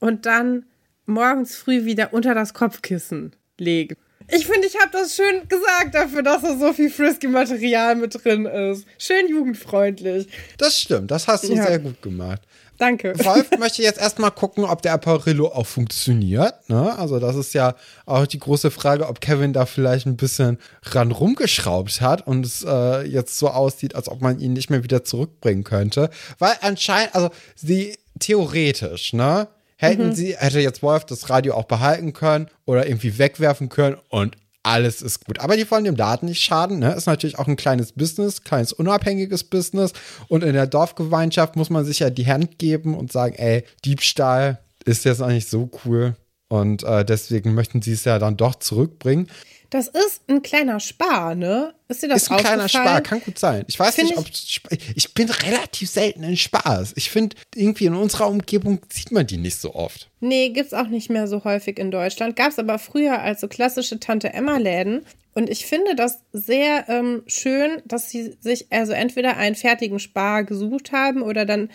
und 0.00 0.26
dann 0.26 0.64
morgens 1.06 1.54
früh 1.56 1.84
wieder 1.84 2.14
unter 2.14 2.34
das 2.34 2.54
Kopfkissen 2.54 3.36
legt. 3.58 3.98
Ich 4.32 4.46
finde, 4.46 4.66
ich 4.66 4.80
habe 4.80 4.90
das 4.90 5.14
schön 5.14 5.46
gesagt 5.48 5.94
dafür, 5.94 6.22
dass 6.22 6.40
da 6.40 6.56
so 6.56 6.72
viel 6.72 6.88
frisky 6.88 7.28
Material 7.28 7.94
mit 7.94 8.24
drin 8.24 8.46
ist. 8.46 8.86
Schön 8.98 9.28
jugendfreundlich. 9.28 10.28
Das 10.56 10.78
stimmt, 10.80 11.10
das 11.10 11.28
hast 11.28 11.44
du 11.44 11.52
Ja. 11.52 11.66
sehr 11.66 11.78
gut 11.78 12.00
gemacht. 12.00 12.40
Danke. 12.78 13.14
Wolf 13.24 13.50
möchte 13.58 13.82
jetzt 13.82 14.00
erstmal 14.00 14.30
gucken, 14.30 14.64
ob 14.64 14.82
der 14.82 14.94
Apparillo 14.94 15.48
auch 15.48 15.66
funktioniert. 15.66 16.68
Ne? 16.68 16.96
Also, 16.98 17.18
das 17.18 17.36
ist 17.36 17.54
ja 17.54 17.74
auch 18.06 18.26
die 18.26 18.38
große 18.38 18.70
Frage, 18.70 19.08
ob 19.08 19.20
Kevin 19.20 19.52
da 19.52 19.66
vielleicht 19.66 20.06
ein 20.06 20.16
bisschen 20.16 20.58
ran 20.82 21.12
rumgeschraubt 21.12 22.00
hat 22.00 22.26
und 22.26 22.44
es 22.44 22.64
äh, 22.66 23.02
jetzt 23.02 23.38
so 23.38 23.48
aussieht, 23.48 23.94
als 23.94 24.08
ob 24.08 24.20
man 24.20 24.40
ihn 24.40 24.52
nicht 24.52 24.70
mehr 24.70 24.82
wieder 24.82 25.04
zurückbringen 25.04 25.64
könnte. 25.64 26.10
Weil 26.38 26.54
anscheinend, 26.60 27.14
also 27.14 27.30
sie 27.54 27.96
theoretisch, 28.18 29.12
ne? 29.12 29.48
Hätten 29.76 30.14
sie, 30.14 30.36
hätte 30.36 30.60
jetzt 30.60 30.82
Wolf 30.82 31.04
das 31.04 31.28
Radio 31.28 31.54
auch 31.54 31.64
behalten 31.64 32.12
können 32.12 32.48
oder 32.64 32.86
irgendwie 32.86 33.18
wegwerfen 33.18 33.68
können 33.68 33.96
und 34.08 34.36
alles 34.64 35.02
ist 35.02 35.24
gut. 35.24 35.40
Aber 35.40 35.56
die 35.56 35.70
wollen 35.70 35.84
dem 35.84 35.94
Laden 35.94 36.28
nicht 36.28 36.42
schaden. 36.42 36.78
Ne? 36.78 36.92
Ist 36.94 37.06
natürlich 37.06 37.38
auch 37.38 37.46
ein 37.46 37.56
kleines 37.56 37.92
Business, 37.92 38.42
kleines 38.42 38.72
unabhängiges 38.72 39.44
Business. 39.44 39.92
Und 40.28 40.42
in 40.42 40.54
der 40.54 40.66
Dorfgemeinschaft 40.66 41.54
muss 41.54 41.70
man 41.70 41.84
sich 41.84 42.00
ja 42.00 42.10
die 42.10 42.26
Hand 42.26 42.58
geben 42.58 42.96
und 42.96 43.12
sagen, 43.12 43.34
ey, 43.36 43.64
Diebstahl 43.84 44.58
ist 44.84 45.04
jetzt 45.04 45.20
nicht 45.20 45.48
so 45.48 45.70
cool. 45.84 46.16
Und 46.48 46.82
äh, 46.82 47.04
deswegen 47.04 47.54
möchten 47.54 47.82
sie 47.82 47.92
es 47.92 48.04
ja 48.04 48.18
dann 48.18 48.36
doch 48.36 48.54
zurückbringen. 48.56 49.28
Das 49.74 49.88
ist 49.88 50.22
ein 50.28 50.40
kleiner 50.40 50.78
Spar, 50.78 51.34
ne? 51.34 51.74
Ist 51.88 52.00
dir 52.00 52.06
das 52.06 52.22
Ist 52.22 52.30
ein 52.30 52.36
kleiner? 52.36 52.68
Spar, 52.68 53.00
kann 53.00 53.20
gut 53.20 53.40
sein. 53.40 53.64
Ich 53.66 53.76
weiß 53.76 53.96
Find 53.96 54.10
nicht, 54.10 54.18
ob 54.20 54.28
ich 54.70 55.14
bin 55.14 55.28
relativ 55.28 55.90
selten 55.90 56.22
in 56.22 56.36
Spaß. 56.36 56.92
Ich 56.94 57.10
finde, 57.10 57.34
irgendwie 57.56 57.86
in 57.86 57.96
unserer 57.96 58.28
Umgebung 58.28 58.78
sieht 58.88 59.10
man 59.10 59.26
die 59.26 59.36
nicht 59.36 59.56
so 59.56 59.74
oft. 59.74 60.08
Nee, 60.20 60.50
gibt's 60.50 60.74
auch 60.74 60.86
nicht 60.86 61.10
mehr 61.10 61.26
so 61.26 61.42
häufig 61.42 61.80
in 61.80 61.90
Deutschland. 61.90 62.36
Gab's 62.36 62.60
aber 62.60 62.78
früher 62.78 63.20
als 63.20 63.40
so 63.40 63.48
klassische 63.48 63.98
Tante-Emma-Läden. 63.98 65.04
Und 65.34 65.50
ich 65.50 65.66
finde 65.66 65.96
das 65.96 66.20
sehr 66.32 66.88
ähm, 66.88 67.24
schön, 67.26 67.82
dass 67.84 68.08
sie 68.08 68.36
sich 68.38 68.70
also 68.70 68.92
entweder 68.92 69.36
einen 69.38 69.56
fertigen 69.56 69.98
Spar 69.98 70.44
gesucht 70.44 70.92
haben 70.92 71.20
oder 71.20 71.46
dann 71.46 71.68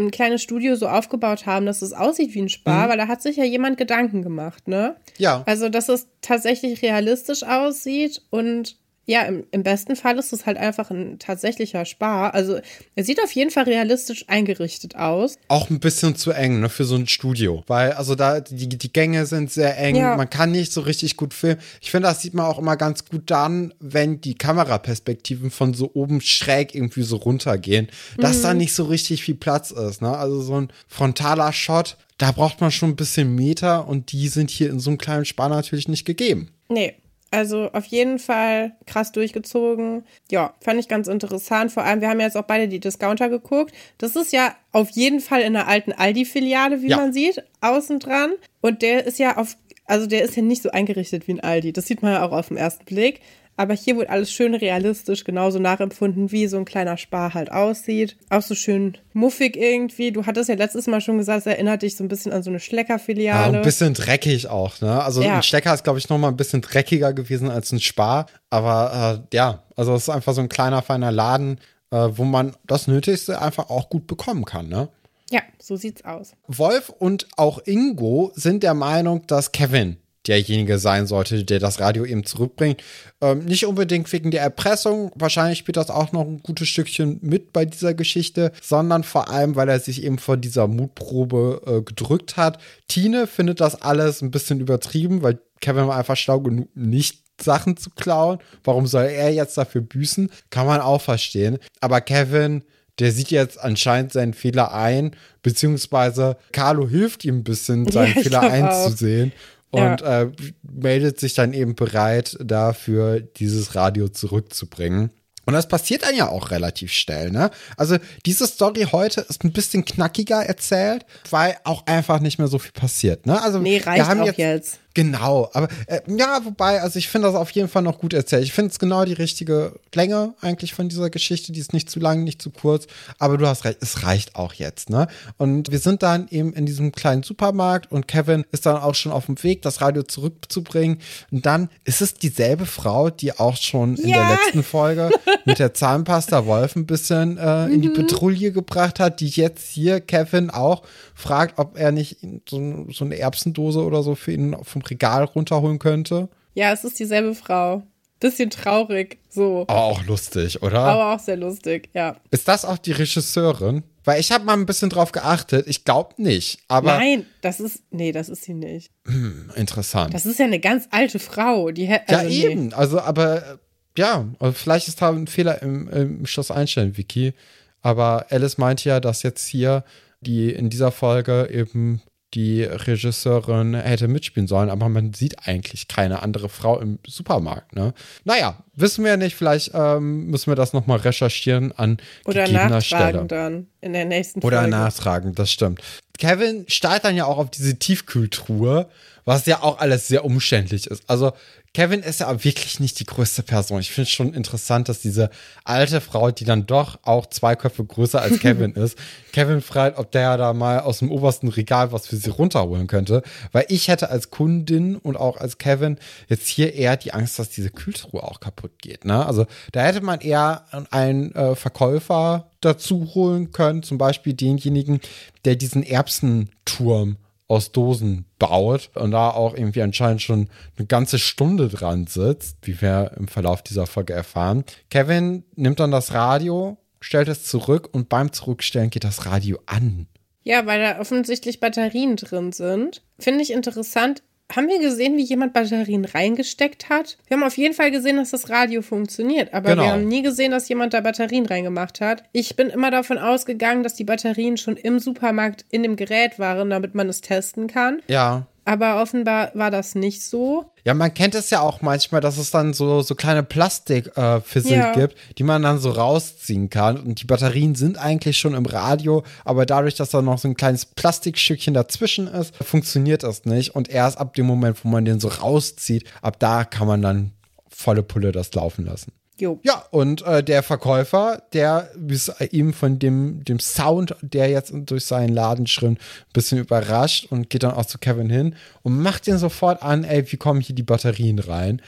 ein 0.00 0.10
kleines 0.10 0.42
Studio 0.42 0.74
so 0.76 0.88
aufgebaut 0.88 1.46
haben, 1.46 1.66
dass 1.66 1.82
es 1.82 1.92
aussieht 1.92 2.34
wie 2.34 2.42
ein 2.42 2.48
Spar, 2.48 2.88
weil 2.88 2.98
da 2.98 3.08
hat 3.08 3.22
sich 3.22 3.36
ja 3.36 3.44
jemand 3.44 3.76
Gedanken 3.76 4.22
gemacht, 4.22 4.68
ne? 4.68 4.96
Ja. 5.18 5.42
Also, 5.46 5.68
dass 5.68 5.88
es 5.88 6.08
tatsächlich 6.22 6.82
realistisch 6.82 7.42
aussieht 7.42 8.22
und 8.30 8.76
ja, 9.10 9.22
im, 9.22 9.44
im 9.50 9.64
besten 9.64 9.96
Fall 9.96 10.16
ist 10.18 10.32
es 10.32 10.46
halt 10.46 10.56
einfach 10.56 10.90
ein 10.92 11.18
tatsächlicher 11.18 11.84
Spar. 11.84 12.32
Also, 12.32 12.60
er 12.94 13.02
sieht 13.04 13.20
auf 13.20 13.32
jeden 13.32 13.50
Fall 13.50 13.64
realistisch 13.64 14.24
eingerichtet 14.28 14.94
aus. 14.94 15.36
auch 15.48 15.68
ein 15.68 15.80
bisschen 15.80 16.14
zu 16.14 16.30
eng, 16.30 16.60
ne, 16.60 16.68
für 16.68 16.84
so 16.84 16.94
ein 16.94 17.08
Studio. 17.08 17.64
Weil, 17.66 17.92
also 17.94 18.14
da, 18.14 18.40
die, 18.40 18.68
die 18.68 18.92
Gänge 18.92 19.26
sind 19.26 19.50
sehr 19.50 19.76
eng, 19.78 19.96
Ja. 19.96 20.16
man 20.16 20.30
kann 20.30 20.52
nicht 20.52 20.72
so 20.72 20.80
richtig 20.82 21.16
gut 21.16 21.34
filmen. 21.34 21.60
Ich 21.80 21.90
finde, 21.90 22.06
das 22.08 22.22
sieht 22.22 22.34
man 22.34 22.46
auch 22.46 22.58
immer 22.60 22.76
ganz 22.76 23.04
gut 23.04 23.22
dann, 23.26 23.74
wenn 23.80 24.20
die 24.20 24.36
Kameraperspektiven 24.36 25.50
von 25.50 25.74
so 25.74 25.90
oben 25.94 26.20
schräg 26.20 26.74
irgendwie 26.74 27.02
so 27.02 27.16
runtergehen, 27.16 27.88
dass 28.18 28.42
da 28.42 28.54
nicht 28.54 28.74
so 28.74 28.84
richtig 28.84 29.24
viel 29.24 29.34
Platz 29.34 29.70
ist, 29.72 30.02
ne. 30.02 30.16
Also 30.16 30.40
so 30.40 30.60
ein 30.60 30.68
frontaler 30.86 31.52
Shot, 31.52 31.96
da 32.18 32.30
braucht 32.32 32.60
man 32.60 32.70
schon 32.70 32.90
ein 32.90 32.96
bisschen 32.96 33.34
Meter 33.34 33.88
und 33.88 34.12
die 34.12 34.28
sind 34.28 34.50
hier 34.50 34.70
in 34.70 34.78
so 34.78 34.90
einem 34.90 34.98
kleinen 34.98 35.24
Spar 35.24 35.48
natürlich 35.48 35.88
nicht 35.88 36.04
gegeben. 36.04 36.50
Nee. 36.68 36.94
Also 37.32 37.70
auf 37.72 37.84
jeden 37.86 38.18
Fall 38.18 38.74
krass 38.86 39.12
durchgezogen. 39.12 40.04
Ja, 40.30 40.54
fand 40.60 40.80
ich 40.80 40.88
ganz 40.88 41.06
interessant. 41.06 41.70
Vor 41.70 41.84
allem, 41.84 42.00
wir 42.00 42.08
haben 42.08 42.18
ja 42.18 42.26
jetzt 42.26 42.36
auch 42.36 42.42
beide 42.44 42.66
die 42.66 42.80
Discounter 42.80 43.28
geguckt. 43.28 43.72
Das 43.98 44.16
ist 44.16 44.32
ja 44.32 44.54
auf 44.72 44.90
jeden 44.90 45.20
Fall 45.20 45.42
in 45.42 45.52
der 45.52 45.68
alten 45.68 45.92
Aldi-Filiale, 45.92 46.82
wie 46.82 46.88
Ja. 46.88 46.96
man 46.96 47.12
sieht, 47.12 47.44
außen 47.60 48.00
dran. 48.00 48.32
Und 48.60 48.82
der 48.82 49.06
ist 49.06 49.20
ja 49.20 49.36
auf, 49.36 49.56
also 49.86 50.06
der 50.08 50.22
ist 50.22 50.34
ja 50.36 50.42
nicht 50.42 50.62
so 50.62 50.70
eingerichtet 50.72 51.28
wie 51.28 51.32
ein 51.34 51.40
Aldi. 51.40 51.72
Das 51.72 51.86
sieht 51.86 52.02
man 52.02 52.12
ja 52.14 52.26
auch 52.26 52.32
auf 52.32 52.48
den 52.48 52.56
ersten 52.56 52.84
Blick. 52.84 53.20
Aber 53.60 53.74
hier 53.74 53.98
wird 53.98 54.08
alles 54.08 54.32
schön 54.32 54.54
realistisch, 54.54 55.24
genauso 55.24 55.58
nachempfunden, 55.58 56.32
wie 56.32 56.46
so 56.46 56.56
ein 56.56 56.64
kleiner 56.64 56.96
Spar 56.96 57.34
halt 57.34 57.52
aussieht. 57.52 58.16
Auch 58.30 58.40
so 58.40 58.54
schön 58.54 58.96
muffig 59.12 59.54
irgendwie. 59.54 60.12
Du 60.12 60.24
hattest 60.24 60.48
ja 60.48 60.54
letztes 60.54 60.86
Mal 60.86 61.02
schon 61.02 61.18
gesagt, 61.18 61.40
es 61.40 61.46
erinnert 61.46 61.82
dich 61.82 61.94
so 61.94 62.02
ein 62.02 62.08
bisschen 62.08 62.32
an 62.32 62.42
so 62.42 62.48
eine 62.48 62.56
Ja, 62.56 62.60
Schleckerfiliale. 62.64 63.58
ein 63.58 63.62
bisschen 63.62 63.92
dreckig 63.92 64.48
auch, 64.48 64.80
ne? 64.80 65.02
Also 65.04 65.22
Ja. 65.22 65.36
ein 65.36 65.42
Stecker 65.42 65.74
ist, 65.74 65.84
glaube 65.84 65.98
ich, 65.98 66.08
noch 66.08 66.16
mal 66.16 66.28
ein 66.28 66.38
bisschen 66.38 66.62
dreckiger 66.62 67.12
gewesen 67.12 67.50
als 67.50 67.70
ein 67.72 67.80
Spar. 67.80 68.26
Aber 68.48 69.20
äh, 69.30 69.36
ja, 69.36 69.62
also 69.76 69.94
es 69.94 70.04
ist 70.04 70.08
einfach 70.08 70.32
so 70.32 70.40
ein 70.40 70.48
kleiner, 70.48 70.80
feiner 70.80 71.12
Laden, 71.12 71.60
äh, 71.90 72.08
wo 72.12 72.24
man 72.24 72.56
das 72.66 72.86
Nötigste 72.86 73.42
einfach 73.42 73.68
auch 73.68 73.90
gut 73.90 74.06
bekommen 74.06 74.46
kann, 74.46 74.68
ne? 74.70 74.88
ja, 75.30 75.42
so 75.60 75.76
sieht's 75.76 76.04
aus. 76.06 76.32
Wolf 76.48 76.88
und 76.88 77.28
auch 77.36 77.60
Ingo 77.66 78.32
sind 78.34 78.62
der 78.62 78.74
Meinung, 78.74 79.26
dass 79.26 79.52
Kevin 79.52 79.98
derjenige 80.26 80.78
sein 80.78 81.06
sollte, 81.06 81.44
der 81.44 81.58
das 81.58 81.80
Radio 81.80 82.04
eben 82.04 82.24
zurückbringt. 82.24 82.82
Ähm, 83.20 83.44
nicht 83.44 83.66
unbedingt 83.66 84.12
wegen 84.12 84.30
der 84.30 84.42
Erpressung, 84.42 85.12
wahrscheinlich 85.14 85.58
spielt 85.58 85.76
das 85.76 85.90
auch 85.90 86.12
noch 86.12 86.22
ein 86.22 86.42
gutes 86.42 86.68
Stückchen 86.68 87.18
mit 87.22 87.52
bei 87.52 87.64
dieser 87.64 87.94
Geschichte, 87.94 88.52
sondern 88.60 89.02
vor 89.02 89.30
allem, 89.30 89.56
weil 89.56 89.68
er 89.68 89.80
sich 89.80 90.04
eben 90.04 90.18
vor 90.18 90.36
dieser 90.36 90.66
Mutprobe 90.68 91.62
äh, 91.66 91.82
gedrückt 91.82 92.36
hat. 92.36 92.58
Tine 92.88 93.26
findet 93.26 93.60
das 93.60 93.80
alles 93.80 94.20
ein 94.20 94.30
bisschen 94.30 94.60
übertrieben, 94.60 95.22
weil 95.22 95.40
Kevin 95.60 95.86
war 95.86 95.96
einfach 95.96 96.16
schlau 96.16 96.40
genug, 96.40 96.68
nicht 96.74 97.24
Sachen 97.40 97.76
zu 97.76 97.90
klauen. 97.90 98.38
Warum 98.64 98.86
soll 98.86 99.04
er 99.04 99.32
jetzt 99.32 99.56
dafür 99.56 99.80
büßen? 99.80 100.30
Kann 100.50 100.66
man 100.66 100.80
auch 100.80 101.00
verstehen. 101.00 101.58
Aber 101.80 102.02
Kevin 102.02 102.62
der 103.00 103.12
sieht 103.12 103.30
jetzt 103.30 103.58
anscheinend 103.58 104.12
seinen 104.12 104.34
Fehler 104.34 104.74
ein, 104.74 105.12
beziehungsweise 105.42 106.36
Carlo 106.52 106.86
hilft 106.86 107.24
ihm 107.24 107.38
ein 107.38 107.44
bisschen, 107.44 107.90
seinen 107.90 108.14
ja, 108.14 108.22
Fehler 108.22 108.40
einzusehen. 108.42 109.32
Auch. 109.32 109.59
Und 109.70 110.00
ja. 110.00 110.22
äh, 110.22 110.32
meldet 110.62 111.20
sich 111.20 111.34
dann 111.34 111.52
eben 111.52 111.74
bereit, 111.74 112.36
dafür 112.40 113.20
dieses 113.20 113.74
Radio 113.74 114.08
zurückzubringen. 114.08 115.10
Und 115.46 115.54
das 115.54 115.68
passiert 115.68 116.04
dann 116.04 116.14
ja 116.14 116.28
auch 116.28 116.50
relativ 116.50 116.92
schnell, 116.92 117.30
ne? 117.30 117.50
Also 117.76 117.96
diese 118.26 118.46
Story 118.46 118.86
heute 118.92 119.22
ist 119.22 119.42
ein 119.42 119.52
bisschen 119.52 119.84
knackiger 119.84 120.44
erzählt, 120.44 121.06
weil 121.30 121.56
auch 121.64 121.86
einfach 121.86 122.20
nicht 122.20 122.38
mehr 122.38 122.46
so 122.46 122.58
viel 122.58 122.72
passiert, 122.72 123.26
ne? 123.26 123.42
Also 123.42 123.58
nee, 123.58 123.78
reicht 123.78 123.96
wir 123.96 124.06
haben 124.06 124.20
auch 124.20 124.26
jetzt, 124.26 124.38
jetzt. 124.38 124.78
Genau, 124.94 125.48
aber 125.52 125.68
äh, 125.86 126.00
ja, 126.08 126.40
wobei, 126.44 126.82
also 126.82 126.98
ich 126.98 127.08
finde 127.08 127.28
das 127.28 127.36
auf 127.36 127.50
jeden 127.52 127.68
Fall 127.68 127.82
noch 127.82 127.98
gut 127.98 128.12
erzählt. 128.12 128.42
Ich 128.42 128.52
finde 128.52 128.72
es 128.72 128.80
genau 128.80 129.04
die 129.04 129.12
richtige 129.12 129.74
Länge 129.94 130.34
eigentlich 130.40 130.74
von 130.74 130.88
dieser 130.88 131.10
Geschichte. 131.10 131.52
Die 131.52 131.60
ist 131.60 131.72
nicht 131.72 131.88
zu 131.88 132.00
lang, 132.00 132.24
nicht 132.24 132.42
zu 132.42 132.50
kurz, 132.50 132.88
aber 133.18 133.38
du 133.38 133.46
hast 133.46 133.64
recht, 133.64 133.78
es 133.82 134.02
reicht 134.02 134.34
auch 134.34 134.52
jetzt, 134.54 134.90
ne? 134.90 135.06
Und 135.36 135.70
wir 135.70 135.78
sind 135.78 136.02
dann 136.02 136.26
eben 136.30 136.52
in 136.54 136.66
diesem 136.66 136.90
kleinen 136.90 137.22
Supermarkt 137.22 137.92
und 137.92 138.08
Kevin 138.08 138.44
ist 138.50 138.66
dann 138.66 138.76
auch 138.76 138.96
schon 138.96 139.12
auf 139.12 139.26
dem 139.26 139.40
Weg, 139.44 139.62
das 139.62 139.80
Radio 139.80 140.02
zurückzubringen. 140.02 140.98
Und 141.30 141.46
dann 141.46 141.70
ist 141.84 142.02
es 142.02 142.14
dieselbe 142.14 142.66
Frau, 142.66 143.10
die 143.10 143.38
auch 143.38 143.56
schon 143.56 143.96
in 143.96 144.08
ja. 144.08 144.16
der 144.16 144.36
letzten 144.36 144.64
Folge 144.64 145.10
mit 145.44 145.60
der 145.60 145.72
Zahnpasta 145.72 146.46
Wolf 146.46 146.74
ein 146.74 146.86
bisschen 146.86 147.38
äh, 147.38 147.66
in 147.66 147.80
die 147.80 147.90
Petrouille 147.90 148.50
mhm. 148.50 148.54
gebracht 148.54 148.98
hat, 148.98 149.20
die 149.20 149.28
jetzt 149.28 149.70
hier 149.70 150.00
Kevin 150.00 150.50
auch 150.50 150.82
fragt, 151.14 151.58
ob 151.58 151.78
er 151.78 151.92
nicht 151.92 152.18
so, 152.48 152.86
so 152.90 153.04
eine 153.04 153.18
Erbsendose 153.18 153.84
oder 153.84 154.02
so 154.02 154.16
für 154.16 154.32
ihn 154.32 154.56
vom 154.62 154.79
Regal 154.82 155.24
runterholen 155.24 155.78
könnte. 155.78 156.28
Ja, 156.54 156.72
es 156.72 156.84
ist 156.84 156.98
dieselbe 156.98 157.34
Frau. 157.34 157.82
Bisschen 158.18 158.50
traurig, 158.50 159.18
so. 159.30 159.62
Aber 159.62 159.82
auch 159.84 160.04
lustig, 160.04 160.62
oder? 160.62 160.80
Aber 160.80 161.14
auch 161.14 161.18
sehr 161.18 161.38
lustig, 161.38 161.88
ja. 161.94 162.16
Ist 162.30 162.48
das 162.48 162.66
auch 162.66 162.76
die 162.76 162.92
Regisseurin? 162.92 163.82
Weil 164.04 164.20
ich 164.20 164.30
habe 164.30 164.44
mal 164.44 164.54
ein 164.54 164.66
bisschen 164.66 164.90
drauf 164.90 165.12
geachtet. 165.12 165.66
Ich 165.68 165.84
glaube 165.84 166.20
nicht, 166.22 166.60
aber. 166.68 166.98
Nein, 166.98 167.24
das 167.40 167.60
ist. 167.60 167.82
Nee, 167.90 168.12
das 168.12 168.28
ist 168.28 168.44
sie 168.44 168.52
nicht. 168.52 168.90
Hm, 169.06 169.50
interessant. 169.56 170.12
Das 170.12 170.26
ist 170.26 170.38
ja 170.38 170.44
eine 170.44 170.60
ganz 170.60 170.86
alte 170.90 171.18
Frau. 171.18 171.70
Die, 171.70 171.88
also 171.88 172.02
ja, 172.08 172.24
eben. 172.24 172.66
Nee. 172.68 172.74
Also, 172.74 173.00
aber 173.00 173.58
ja, 173.96 174.26
also 174.38 174.52
vielleicht 174.52 174.88
ist 174.88 175.00
da 175.00 175.10
ein 175.10 175.26
Fehler 175.26 175.62
im, 175.62 175.88
im 175.88 176.26
Schloss 176.26 176.50
einstellen, 176.50 176.96
Wiki. 176.96 177.34
Aber 177.82 178.26
Alice 178.30 178.58
meinte 178.58 178.88
ja, 178.88 179.00
dass 179.00 179.22
jetzt 179.22 179.46
hier 179.46 179.84
die 180.20 180.50
in 180.52 180.68
dieser 180.68 180.92
Folge 180.92 181.48
eben 181.50 182.02
die 182.34 182.62
Regisseurin 182.62 183.74
hätte 183.74 184.08
mitspielen 184.08 184.46
sollen, 184.46 184.70
aber 184.70 184.88
man 184.88 185.12
sieht 185.14 185.48
eigentlich 185.48 185.88
keine 185.88 186.22
andere 186.22 186.48
Frau 186.48 186.78
im 186.78 186.98
Supermarkt. 187.06 187.74
Ne? 187.74 187.92
Naja, 188.24 188.62
wissen 188.74 189.04
wir 189.04 189.16
nicht, 189.16 189.34
vielleicht 189.34 189.72
ähm, 189.74 190.26
müssen 190.26 190.50
wir 190.50 190.54
das 190.54 190.72
nochmal 190.72 190.98
recherchieren 190.98 191.72
an 191.72 191.98
Oder 192.24 192.44
gegebener 192.44 192.68
nachtragen 192.68 193.26
Stelle. 193.26 193.26
dann 193.26 193.66
in 193.80 193.92
der 193.92 194.04
nächsten 194.04 194.40
Folge. 194.40 194.56
Oder 194.58 194.66
nachtragen, 194.68 195.34
das 195.34 195.50
stimmt. 195.50 195.80
Kevin 196.18 196.66
starrt 196.68 197.04
dann 197.04 197.16
ja 197.16 197.24
auch 197.24 197.38
auf 197.38 197.50
diese 197.50 197.78
Tiefkühltruhe, 197.78 198.88
was 199.24 199.46
ja 199.46 199.62
auch 199.62 199.78
alles 199.78 200.06
sehr 200.06 200.24
umständlich 200.24 200.86
ist. 200.86 201.02
Also 201.08 201.32
Kevin 201.72 202.00
ist 202.00 202.18
ja 202.18 202.44
wirklich 202.44 202.80
nicht 202.80 202.98
die 202.98 203.06
größte 203.06 203.44
Person. 203.44 203.78
Ich 203.78 203.92
finde 203.92 204.08
es 204.08 204.10
schon 204.10 204.34
interessant, 204.34 204.88
dass 204.88 205.00
diese 205.00 205.30
alte 205.62 206.00
Frau, 206.00 206.32
die 206.32 206.44
dann 206.44 206.66
doch 206.66 206.98
auch 207.02 207.26
zwei 207.26 207.54
Köpfe 207.54 207.84
größer 207.84 208.20
als 208.20 208.38
Kevin 208.40 208.72
ist, 208.72 208.98
Kevin 209.32 209.60
fragt, 209.60 209.96
ob 209.96 210.10
der 210.10 210.36
da 210.36 210.52
mal 210.52 210.80
aus 210.80 210.98
dem 210.98 211.12
obersten 211.12 211.46
Regal 211.46 211.92
was 211.92 212.08
für 212.08 212.16
sie 212.16 212.30
runterholen 212.30 212.88
könnte. 212.88 213.22
Weil 213.52 213.66
ich 213.68 213.86
hätte 213.86 214.10
als 214.10 214.30
Kundin 214.30 214.96
und 214.96 215.16
auch 215.16 215.36
als 215.36 215.58
Kevin 215.58 215.98
jetzt 216.28 216.48
hier 216.48 216.74
eher 216.74 216.96
die 216.96 217.14
Angst, 217.14 217.38
dass 217.38 217.50
diese 217.50 217.70
Kühltruhe 217.70 218.24
auch 218.24 218.40
kaputt 218.40 218.72
geht. 218.82 219.04
Ne? 219.04 219.24
Also 219.24 219.46
da 219.70 219.82
hätte 219.82 220.00
man 220.00 220.20
eher 220.20 220.64
einen 220.90 221.32
äh, 221.36 221.54
Verkäufer 221.54 222.50
dazu 222.60 223.14
holen 223.14 223.52
können, 223.52 223.84
zum 223.84 223.96
Beispiel 223.96 224.34
denjenigen, 224.34 225.00
der 225.44 225.54
diesen 225.54 225.84
Erbsenturm 225.84 227.16
aus 227.50 227.72
Dosen 227.72 228.26
baut 228.38 228.90
und 228.94 229.10
da 229.10 229.30
auch 229.30 229.54
irgendwie 229.54 229.82
anscheinend 229.82 230.22
schon 230.22 230.48
eine 230.78 230.86
ganze 230.86 231.18
Stunde 231.18 231.68
dran 231.68 232.06
sitzt, 232.06 232.58
wie 232.62 232.80
wir 232.80 233.10
im 233.16 233.26
Verlauf 233.26 233.62
dieser 233.62 233.86
Folge 233.86 234.12
erfahren. 234.12 234.64
Kevin 234.88 235.42
nimmt 235.56 235.80
dann 235.80 235.90
das 235.90 236.14
Radio, 236.14 236.78
stellt 237.00 237.26
es 237.26 237.44
zurück 237.44 237.88
und 237.90 238.08
beim 238.08 238.32
Zurückstellen 238.32 238.90
geht 238.90 239.02
das 239.02 239.26
Radio 239.26 239.58
an. 239.66 240.06
Ja, 240.42 240.64
weil 240.66 240.80
da 240.80 241.00
offensichtlich 241.00 241.58
Batterien 241.58 242.14
drin 242.14 242.52
sind. 242.52 243.02
Finde 243.18 243.42
ich 243.42 243.52
interessant 243.52 244.22
haben 244.54 244.68
wir 244.68 244.80
gesehen, 244.80 245.16
wie 245.16 245.22
jemand 245.22 245.52
Batterien 245.52 246.04
reingesteckt 246.04 246.88
hat? 246.88 247.18
Wir 247.26 247.36
haben 247.36 247.44
auf 247.44 247.56
jeden 247.56 247.74
Fall 247.74 247.90
gesehen, 247.90 248.16
dass 248.16 248.30
das 248.30 248.50
Radio 248.50 248.82
funktioniert, 248.82 249.54
aber 249.54 249.70
genau. 249.70 249.82
wir 249.82 249.92
haben 249.92 250.08
nie 250.08 250.22
gesehen, 250.22 250.50
dass 250.50 250.68
jemand 250.68 250.94
da 250.94 251.00
Batterien 251.00 251.46
reingemacht 251.46 252.00
hat. 252.00 252.24
Ich 252.32 252.56
bin 252.56 252.68
immer 252.68 252.90
davon 252.90 253.18
ausgegangen, 253.18 253.82
dass 253.82 253.94
die 253.94 254.04
Batterien 254.04 254.56
schon 254.56 254.76
im 254.76 254.98
Supermarkt 254.98 255.64
in 255.70 255.82
dem 255.82 255.96
Gerät 255.96 256.38
waren, 256.38 256.70
damit 256.70 256.94
man 256.94 257.08
es 257.08 257.20
testen 257.20 257.66
kann. 257.66 258.00
Ja. 258.08 258.46
Aber 258.64 259.00
offenbar 259.00 259.50
war 259.54 259.70
das 259.70 259.94
nicht 259.94 260.22
so. 260.22 260.72
Ja, 260.84 260.94
man 260.94 261.12
kennt 261.12 261.34
es 261.34 261.50
ja 261.50 261.60
auch 261.60 261.82
manchmal, 261.82 262.20
dass 262.20 262.38
es 262.38 262.50
dann 262.50 262.72
so, 262.72 263.02
so 263.02 263.14
kleine 263.14 263.42
Plastikfissel 263.42 264.72
äh, 264.72 264.76
ja. 264.76 264.92
gibt, 264.92 265.16
die 265.38 265.42
man 265.42 265.62
dann 265.62 265.78
so 265.78 265.90
rausziehen 265.90 266.70
kann. 266.70 266.98
Und 266.98 267.20
die 267.20 267.26
Batterien 267.26 267.74
sind 267.74 267.98
eigentlich 267.98 268.38
schon 268.38 268.54
im 268.54 268.66
Radio, 268.66 269.24
aber 269.44 269.66
dadurch, 269.66 269.94
dass 269.94 270.10
da 270.10 270.22
noch 270.22 270.38
so 270.38 270.48
ein 270.48 270.56
kleines 270.56 270.86
Plastikstückchen 270.86 271.74
dazwischen 271.74 272.28
ist, 272.28 272.54
funktioniert 272.56 273.22
das 273.22 273.44
nicht. 273.44 273.74
Und 273.74 273.88
erst 273.88 274.18
ab 274.18 274.34
dem 274.34 274.46
Moment, 274.46 274.84
wo 274.84 274.88
man 274.88 275.04
den 275.04 275.20
so 275.20 275.28
rauszieht, 275.28 276.04
ab 276.22 276.38
da 276.38 276.64
kann 276.64 276.86
man 276.86 277.02
dann 277.02 277.32
volle 277.68 278.02
Pulle 278.02 278.32
das 278.32 278.52
laufen 278.54 278.84
lassen. 278.84 279.12
Jo. 279.40 279.58
Ja, 279.62 279.84
und 279.90 280.22
äh, 280.22 280.42
der 280.42 280.62
Verkäufer, 280.62 281.42
der 281.52 281.90
ist 282.08 282.32
ihm 282.50 282.72
von 282.72 282.98
dem, 282.98 283.42
dem 283.44 283.58
Sound, 283.58 284.14
der 284.20 284.48
jetzt 284.50 284.72
durch 284.74 285.06
seinen 285.06 285.32
Laden 285.32 285.66
schrimmt, 285.66 285.98
ein 285.98 286.32
bisschen 286.32 286.58
überrascht 286.58 287.26
und 287.30 287.48
geht 287.48 287.62
dann 287.62 287.72
auch 287.72 287.86
zu 287.86 287.98
Kevin 287.98 288.28
hin 288.28 288.54
und 288.82 289.00
macht 289.00 289.26
ihn 289.26 289.38
sofort 289.38 289.82
an, 289.82 290.04
ey, 290.04 290.30
wie 290.30 290.36
kommen 290.36 290.60
hier 290.60 290.74
die 290.74 290.82
Batterien 290.82 291.38
rein? 291.38 291.80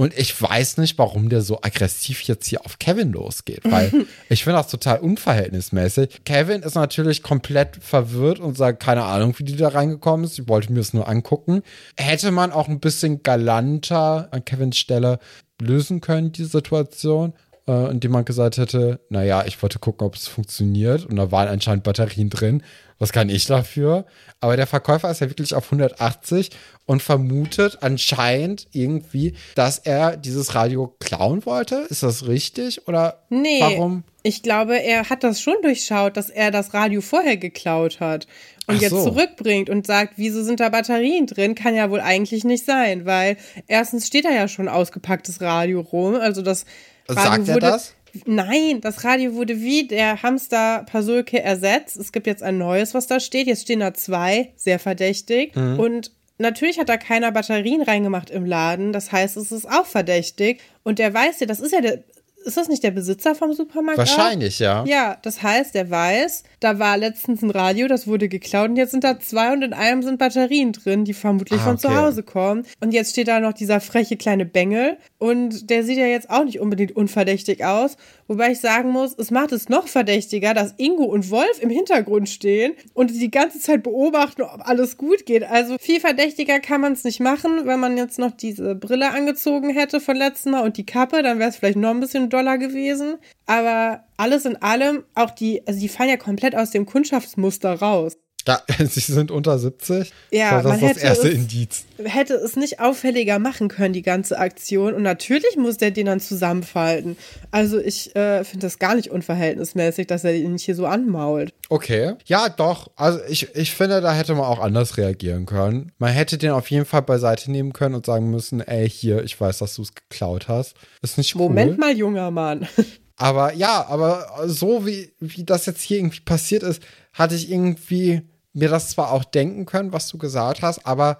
Und 0.00 0.16
ich 0.16 0.40
weiß 0.40 0.78
nicht, 0.78 0.96
warum 0.96 1.28
der 1.28 1.42
so 1.42 1.58
aggressiv 1.60 2.22
jetzt 2.22 2.46
hier 2.46 2.64
auf 2.64 2.78
Kevin 2.78 3.12
losgeht, 3.12 3.60
weil 3.64 3.92
ich 4.30 4.44
finde 4.44 4.58
das 4.58 4.68
total 4.68 5.00
unverhältnismäßig. 5.00 6.22
Kevin 6.24 6.62
ist 6.62 6.74
natürlich 6.74 7.22
komplett 7.22 7.76
verwirrt 7.82 8.38
und 8.38 8.56
sagt, 8.56 8.82
keine 8.82 9.04
Ahnung, 9.04 9.34
wie 9.36 9.44
die 9.44 9.56
da 9.56 9.68
reingekommen 9.68 10.24
ist. 10.24 10.38
Ich 10.38 10.48
wollte 10.48 10.72
mir 10.72 10.80
es 10.80 10.94
nur 10.94 11.06
angucken. 11.06 11.62
Hätte 11.98 12.30
man 12.30 12.50
auch 12.50 12.68
ein 12.68 12.80
bisschen 12.80 13.22
galanter 13.22 14.28
an 14.30 14.42
Kevins 14.42 14.78
Stelle 14.78 15.18
lösen 15.60 16.00
können, 16.00 16.32
die 16.32 16.44
Situation, 16.44 17.34
äh, 17.66 17.90
indem 17.90 18.12
man 18.12 18.24
gesagt 18.24 18.56
hätte, 18.58 19.00
naja, 19.08 19.44
ich 19.46 19.60
wollte 19.62 19.78
gucken, 19.78 20.06
ob 20.06 20.14
es 20.14 20.26
funktioniert 20.28 21.06
und 21.06 21.16
da 21.16 21.30
waren 21.30 21.48
anscheinend 21.48 21.84
Batterien 21.84 22.30
drin. 22.30 22.62
Was 22.98 23.12
kann 23.12 23.30
ich 23.30 23.46
dafür? 23.46 24.04
Aber 24.40 24.56
der 24.56 24.66
Verkäufer 24.66 25.10
ist 25.10 25.20
ja 25.20 25.30
wirklich 25.30 25.54
auf 25.54 25.64
180 25.66 26.50
und 26.84 27.02
vermutet 27.02 27.78
anscheinend 27.80 28.68
irgendwie, 28.72 29.34
dass 29.54 29.78
er 29.78 30.18
dieses 30.18 30.54
Radio 30.54 30.94
klauen 31.00 31.46
wollte. 31.46 31.86
Ist 31.88 32.02
das 32.02 32.26
richtig? 32.26 32.86
Oder 32.88 33.22
nee, 33.30 33.60
warum? 33.60 34.04
Ich 34.22 34.42
glaube, 34.42 34.76
er 34.80 35.08
hat 35.08 35.24
das 35.24 35.40
schon 35.40 35.54
durchschaut, 35.62 36.16
dass 36.16 36.28
er 36.28 36.50
das 36.50 36.74
Radio 36.74 37.00
vorher 37.00 37.36
geklaut 37.36 38.00
hat 38.00 38.26
und 38.66 38.76
Ach 38.76 38.80
jetzt 38.80 38.90
so. 38.90 39.04
zurückbringt 39.04 39.70
und 39.70 39.86
sagt, 39.86 40.14
wieso 40.16 40.42
sind 40.42 40.60
da 40.60 40.68
Batterien 40.68 41.26
drin? 41.26 41.54
Kann 41.54 41.74
ja 41.74 41.90
wohl 41.90 42.00
eigentlich 42.00 42.44
nicht 42.44 42.64
sein, 42.64 43.06
weil 43.06 43.36
erstens 43.66 44.06
steht 44.06 44.26
da 44.26 44.30
ja 44.30 44.46
schon 44.46 44.68
ausgepacktes 44.68 45.40
Radio 45.40 45.80
rum. 45.80 46.16
Also 46.16 46.42
das 46.42 46.66
Radio 47.08 47.44
Sagt 47.44 47.48
er 47.48 47.58
das? 47.58 47.94
Nein, 48.26 48.80
das 48.80 49.04
Radio 49.04 49.34
wurde 49.34 49.60
wie 49.60 49.86
der 49.86 50.22
Hamster 50.22 50.84
Pasulke 50.90 51.40
ersetzt. 51.42 51.96
Es 51.96 52.12
gibt 52.12 52.26
jetzt 52.26 52.42
ein 52.42 52.58
neues, 52.58 52.92
was 52.92 53.06
da 53.06 53.20
steht. 53.20 53.46
Jetzt 53.46 53.62
stehen 53.62 53.80
da 53.80 53.94
zwei, 53.94 54.52
sehr 54.56 54.78
verdächtig. 54.78 55.54
Mhm. 55.54 55.78
Und 55.78 56.12
natürlich 56.38 56.78
hat 56.78 56.88
da 56.88 56.96
keiner 56.96 57.30
Batterien 57.30 57.82
reingemacht 57.82 58.30
im 58.30 58.44
Laden. 58.44 58.92
Das 58.92 59.12
heißt, 59.12 59.36
es 59.36 59.52
ist 59.52 59.68
auch 59.68 59.86
verdächtig. 59.86 60.60
Und 60.82 60.98
der 60.98 61.14
weiß 61.14 61.40
ja, 61.40 61.46
das 61.46 61.60
ist 61.60 61.72
ja 61.72 61.80
der, 61.80 62.02
ist 62.44 62.56
das 62.56 62.68
nicht 62.68 62.82
der 62.82 62.90
Besitzer 62.90 63.34
vom 63.34 63.52
Supermarkt? 63.52 63.98
Wahrscheinlich, 63.98 64.56
auch? 64.56 64.60
ja. 64.60 64.84
Ja, 64.86 65.18
das 65.22 65.42
heißt, 65.42 65.74
der 65.74 65.90
weiß, 65.90 66.42
da 66.60 66.78
war 66.78 66.96
letztens 66.96 67.42
ein 67.42 67.50
Radio, 67.50 67.86
das 67.88 68.06
wurde 68.06 68.28
geklaut 68.28 68.70
und 68.70 68.76
jetzt 68.76 68.92
sind 68.92 69.04
da 69.04 69.18
zwei 69.20 69.52
und 69.52 69.62
in 69.62 69.72
einem 69.72 70.02
sind 70.02 70.18
Batterien 70.18 70.72
drin, 70.72 71.04
die 71.04 71.12
vermutlich 71.14 71.60
Ah, 71.60 71.64
von 71.64 71.72
okay. 71.74 71.82
zu 71.88 71.94
Hause 71.96 72.22
kommen. 72.22 72.64
Und 72.80 72.92
jetzt 72.92 73.10
steht 73.12 73.28
da 73.28 73.40
noch 73.40 73.52
dieser 73.52 73.80
freche 73.80 74.16
kleine 74.16 74.46
Bengel 74.46 74.96
und 75.18 75.68
der 75.70 75.84
sieht 75.84 75.98
ja 75.98 76.06
jetzt 76.06 76.30
auch 76.30 76.44
nicht 76.44 76.60
unbedingt 76.60 76.96
unverdächtig 76.96 77.64
aus. 77.64 77.96
Wobei 78.30 78.52
ich 78.52 78.60
sagen 78.60 78.90
muss, 78.90 79.12
es 79.18 79.32
macht 79.32 79.50
es 79.50 79.68
noch 79.68 79.88
verdächtiger, 79.88 80.54
dass 80.54 80.74
Ingo 80.76 81.02
und 81.02 81.32
Wolf 81.32 81.60
im 81.60 81.68
Hintergrund 81.68 82.28
stehen 82.28 82.74
und 82.94 83.10
die 83.10 83.28
ganze 83.28 83.58
Zeit 83.58 83.82
beobachten, 83.82 84.42
ob 84.42 84.68
alles 84.68 84.96
gut 84.96 85.26
geht. 85.26 85.42
Also 85.42 85.76
viel 85.80 85.98
verdächtiger 85.98 86.60
kann 86.60 86.80
man 86.80 86.92
es 86.92 87.02
nicht 87.02 87.18
machen. 87.18 87.62
Wenn 87.66 87.80
man 87.80 87.96
jetzt 87.96 88.20
noch 88.20 88.30
diese 88.30 88.76
Brille 88.76 89.10
angezogen 89.10 89.70
hätte 89.70 89.98
von 89.98 90.14
letztem 90.14 90.52
Mal 90.52 90.62
und 90.62 90.76
die 90.76 90.86
Kappe, 90.86 91.24
dann 91.24 91.40
wäre 91.40 91.50
es 91.50 91.56
vielleicht 91.56 91.76
noch 91.76 91.90
ein 91.90 91.98
bisschen 91.98 92.30
doller 92.30 92.56
gewesen. 92.56 93.16
Aber 93.46 94.04
alles 94.16 94.44
in 94.44 94.54
allem, 94.62 95.02
auch 95.16 95.32
die, 95.32 95.66
also 95.66 95.80
die 95.80 95.88
fallen 95.88 96.10
ja 96.10 96.16
komplett 96.16 96.54
aus 96.54 96.70
dem 96.70 96.86
Kundschaftsmuster 96.86 97.80
raus. 97.80 98.16
Ja, 98.48 98.62
sie 98.78 99.00
sind 99.00 99.30
unter 99.30 99.58
70. 99.58 100.12
Ja, 100.30 100.62
das 100.62 100.64
man 100.64 100.74
ist 100.76 100.82
das 100.82 100.90
hätte 100.90 101.00
erste 101.06 101.28
es- 101.28 101.34
Indiz. 101.34 101.84
Hätte 102.02 102.34
es 102.34 102.56
nicht 102.56 102.80
auffälliger 102.80 103.38
machen 103.38 103.68
können, 103.68 103.92
die 103.92 104.02
ganze 104.02 104.38
Aktion. 104.38 104.94
Und 104.94 105.02
natürlich 105.02 105.56
muss 105.56 105.76
der 105.76 105.90
den 105.90 106.06
dann 106.06 106.18
zusammenfalten. 106.20 107.16
Also 107.50 107.78
ich 107.78 108.16
äh, 108.16 108.42
finde 108.44 108.66
das 108.66 108.78
gar 108.78 108.94
nicht 108.94 109.10
unverhältnismäßig, 109.10 110.06
dass 110.06 110.24
er 110.24 110.34
ihn 110.34 110.56
hier 110.56 110.74
so 110.74 110.86
anmault. 110.86 111.52
Okay. 111.68 112.14
Ja, 112.24 112.48
doch. 112.48 112.90
Also 112.96 113.18
ich, 113.28 113.54
ich 113.54 113.72
finde, 113.72 114.00
da 114.00 114.12
hätte 114.14 114.34
man 114.34 114.44
auch 114.46 114.60
anders 114.60 114.96
reagieren 114.96 115.44
können. 115.46 115.92
Man 115.98 116.10
hätte 116.12 116.38
den 116.38 116.50
auf 116.52 116.70
jeden 116.70 116.86
Fall 116.86 117.02
beiseite 117.02 117.50
nehmen 117.50 117.72
können 117.74 117.94
und 117.94 118.06
sagen 118.06 118.30
müssen, 118.30 118.60
ey, 118.60 118.88
hier, 118.88 119.22
ich 119.22 119.38
weiß, 119.38 119.58
dass 119.58 119.74
du 119.76 119.82
es 119.82 119.94
geklaut 119.94 120.48
hast. 120.48 120.74
Ist 121.02 121.18
nicht 121.18 121.34
cool. 121.34 121.42
Moment 121.42 121.78
mal, 121.78 121.94
junger 121.96 122.30
Mann. 122.30 122.66
Aber 123.16 123.52
ja, 123.52 123.84
aber 123.86 124.26
so 124.46 124.86
wie, 124.86 125.12
wie 125.20 125.44
das 125.44 125.66
jetzt 125.66 125.82
hier 125.82 125.98
irgendwie 125.98 126.20
passiert 126.20 126.62
ist, 126.62 126.82
hatte 127.12 127.34
ich 127.34 127.50
irgendwie 127.50 128.22
mir 128.52 128.68
das 128.68 128.90
zwar 128.90 129.12
auch 129.12 129.24
denken 129.24 129.66
können, 129.66 129.92
was 129.92 130.08
du 130.08 130.18
gesagt 130.18 130.62
hast, 130.62 130.86
aber 130.86 131.18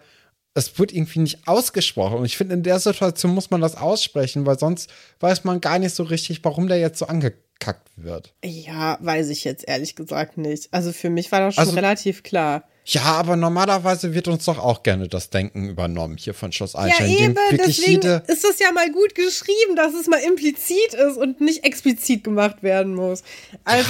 es 0.55 0.79
wird 0.79 0.93
irgendwie 0.93 1.21
nicht 1.21 1.47
ausgesprochen. 1.47 2.19
Und 2.19 2.25
ich 2.25 2.37
finde, 2.37 2.55
in 2.55 2.63
der 2.63 2.81
Situation 2.81 3.33
muss 3.33 3.51
man 3.51 3.61
das 3.61 3.77
aussprechen, 3.77 4.47
weil 4.47 4.59
sonst 4.59 4.91
weiß 5.21 5.45
man 5.45 5.61
gar 5.61 5.79
nicht 5.79 5.95
so 5.95 6.03
richtig, 6.03 6.45
warum 6.45 6.67
der 6.67 6.79
jetzt 6.79 6.99
so 6.99 7.07
angekackt 7.07 7.89
wird. 7.97 8.35
Ja, 8.45 8.99
weiß 9.01 9.29
ich 9.29 9.45
jetzt 9.45 9.67
ehrlich 9.69 9.95
gesagt 9.95 10.39
nicht. 10.39 10.69
Also 10.73 10.93
für 10.93 11.09
mich 11.11 11.31
war 11.31 11.41
das 11.41 11.55
schon 11.55 11.63
Also- 11.63 11.77
relativ 11.77 12.23
klar. 12.25 12.65
Ja, 12.93 13.03
aber 13.05 13.37
normalerweise 13.37 14.15
wird 14.15 14.27
uns 14.27 14.47
doch 14.47 14.59
auch 14.59 14.83
gerne 14.83 15.07
das 15.07 15.31
Denken 15.31 15.69
übernommen 15.69 16.17
hier 16.17 16.35
von 16.35 16.51
Schloss 16.51 16.73
Ja, 16.73 16.81
Einstein. 16.81 17.11
indem 17.11 17.31
eben, 17.31 17.59
deswegen 17.65 18.03
ist 18.27 18.45
es 18.45 18.59
ja 18.59 18.73
mal 18.73 18.91
gut 18.91 19.15
geschrieben, 19.15 19.77
dass 19.77 19.95
es 19.95 20.09
mal 20.09 20.19
implizit 20.21 20.95
ist 20.95 21.17
und 21.17 21.41
nicht 21.41 21.63
explizit 21.65 22.25
gemacht 22.25 22.63
werden 22.63 22.95
muss. 22.97 23.23
Also, 23.65 23.89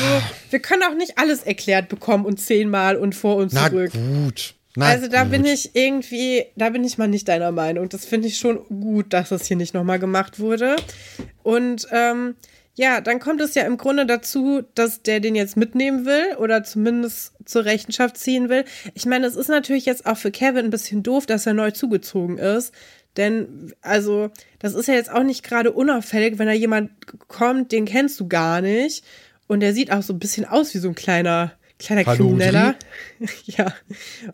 wir 0.51 0.59
können 0.61 0.83
auch 0.83 0.95
nicht 0.95 1.17
alles 1.19 1.43
erklärt 1.45 1.89
bekommen 1.89 2.27
und 2.27 2.39
zehnmal 2.41 2.97
und 2.97 3.15
vor 3.15 3.37
und 3.37 3.53
na 3.55 3.71
zurück. 3.71 3.93
gut. 3.93 4.55
Na 4.77 4.87
Also 4.87 5.09
da 5.09 5.23
gut. 5.23 5.33
bin 5.33 5.45
ich 5.47 5.75
irgendwie, 5.75 6.45
da 6.57 6.69
bin 6.71 6.85
ich 6.85 6.99
mal 6.99 7.09
nicht 7.09 7.27
deiner 7.29 7.53
Meinung. 7.53 7.89
Das 7.89 8.05
finde 8.05 8.29
ich 8.29 8.37
schon 8.37 8.59
gut, 8.69 9.13
dass 9.13 9.31
das 9.31 9.47
hier 9.47 9.57
nicht 9.57 9.73
nochmal 9.73 9.99
gemacht 9.99 10.39
wurde. 10.41 10.77
Und 11.43 11.89
ähm, 11.91 12.37
ja, 12.75 13.01
dann 13.01 13.19
kommt 13.19 13.41
es 13.41 13.55
ja 13.55 13.65
im 13.65 13.77
Grunde 13.77 14.07
dazu, 14.07 14.63
dass 14.75 15.03
der 15.03 15.21
den 15.21 15.35
jetzt 15.35 15.57
mitnehmen 15.57 16.07
will 16.07 16.37
oder 16.39 16.63
zumindest 16.63 17.33
zur 17.45 17.65
Rechenschaft 17.65 18.17
ziehen 18.17 18.49
will. 18.49 18.65
Ich 18.95 19.07
meine, 19.07 19.27
es 19.27 19.37
ist 19.37 19.49
natürlich 19.49 19.87
jetzt 19.87 20.07
auch 20.07 20.17
für 20.17 20.31
Kevin 20.31 20.67
ein 20.67 20.71
bisschen 20.71 21.03
doof, 21.03 21.27
dass 21.27 21.47
er 21.47 21.55
neu 21.55 21.73
zugezogen 21.73 22.39
ist. 22.39 22.73
Denn, 23.17 23.75
also, 23.83 24.31
das 24.61 24.75
ist 24.75 24.87
ja 24.87 24.95
jetzt 24.95 25.11
auch 25.11 25.25
nicht 25.25 25.43
gerade 25.43 25.73
unauffällig, 25.73 26.39
wenn 26.39 26.47
da 26.47 26.53
jemand 26.53 26.91
kommt, 27.29 27.73
den 27.73 27.85
kennst 27.85 28.21
du 28.21 28.29
gar 28.29 28.61
nicht. 28.61 29.05
Und 29.49 29.61
der 29.61 29.75
sieht 29.75 29.91
auch 29.91 30.03
so 30.03 30.13
ein 30.13 30.21
bisschen 30.21 30.45
aus 30.45 30.73
wie 30.75 30.79
so 30.79 30.89
ein 30.89 30.95
kleiner, 30.95 31.53
kleiner 31.81 32.07
Hallo, 32.07 32.29
Krimineller. 32.29 32.77
ja. 33.47 33.75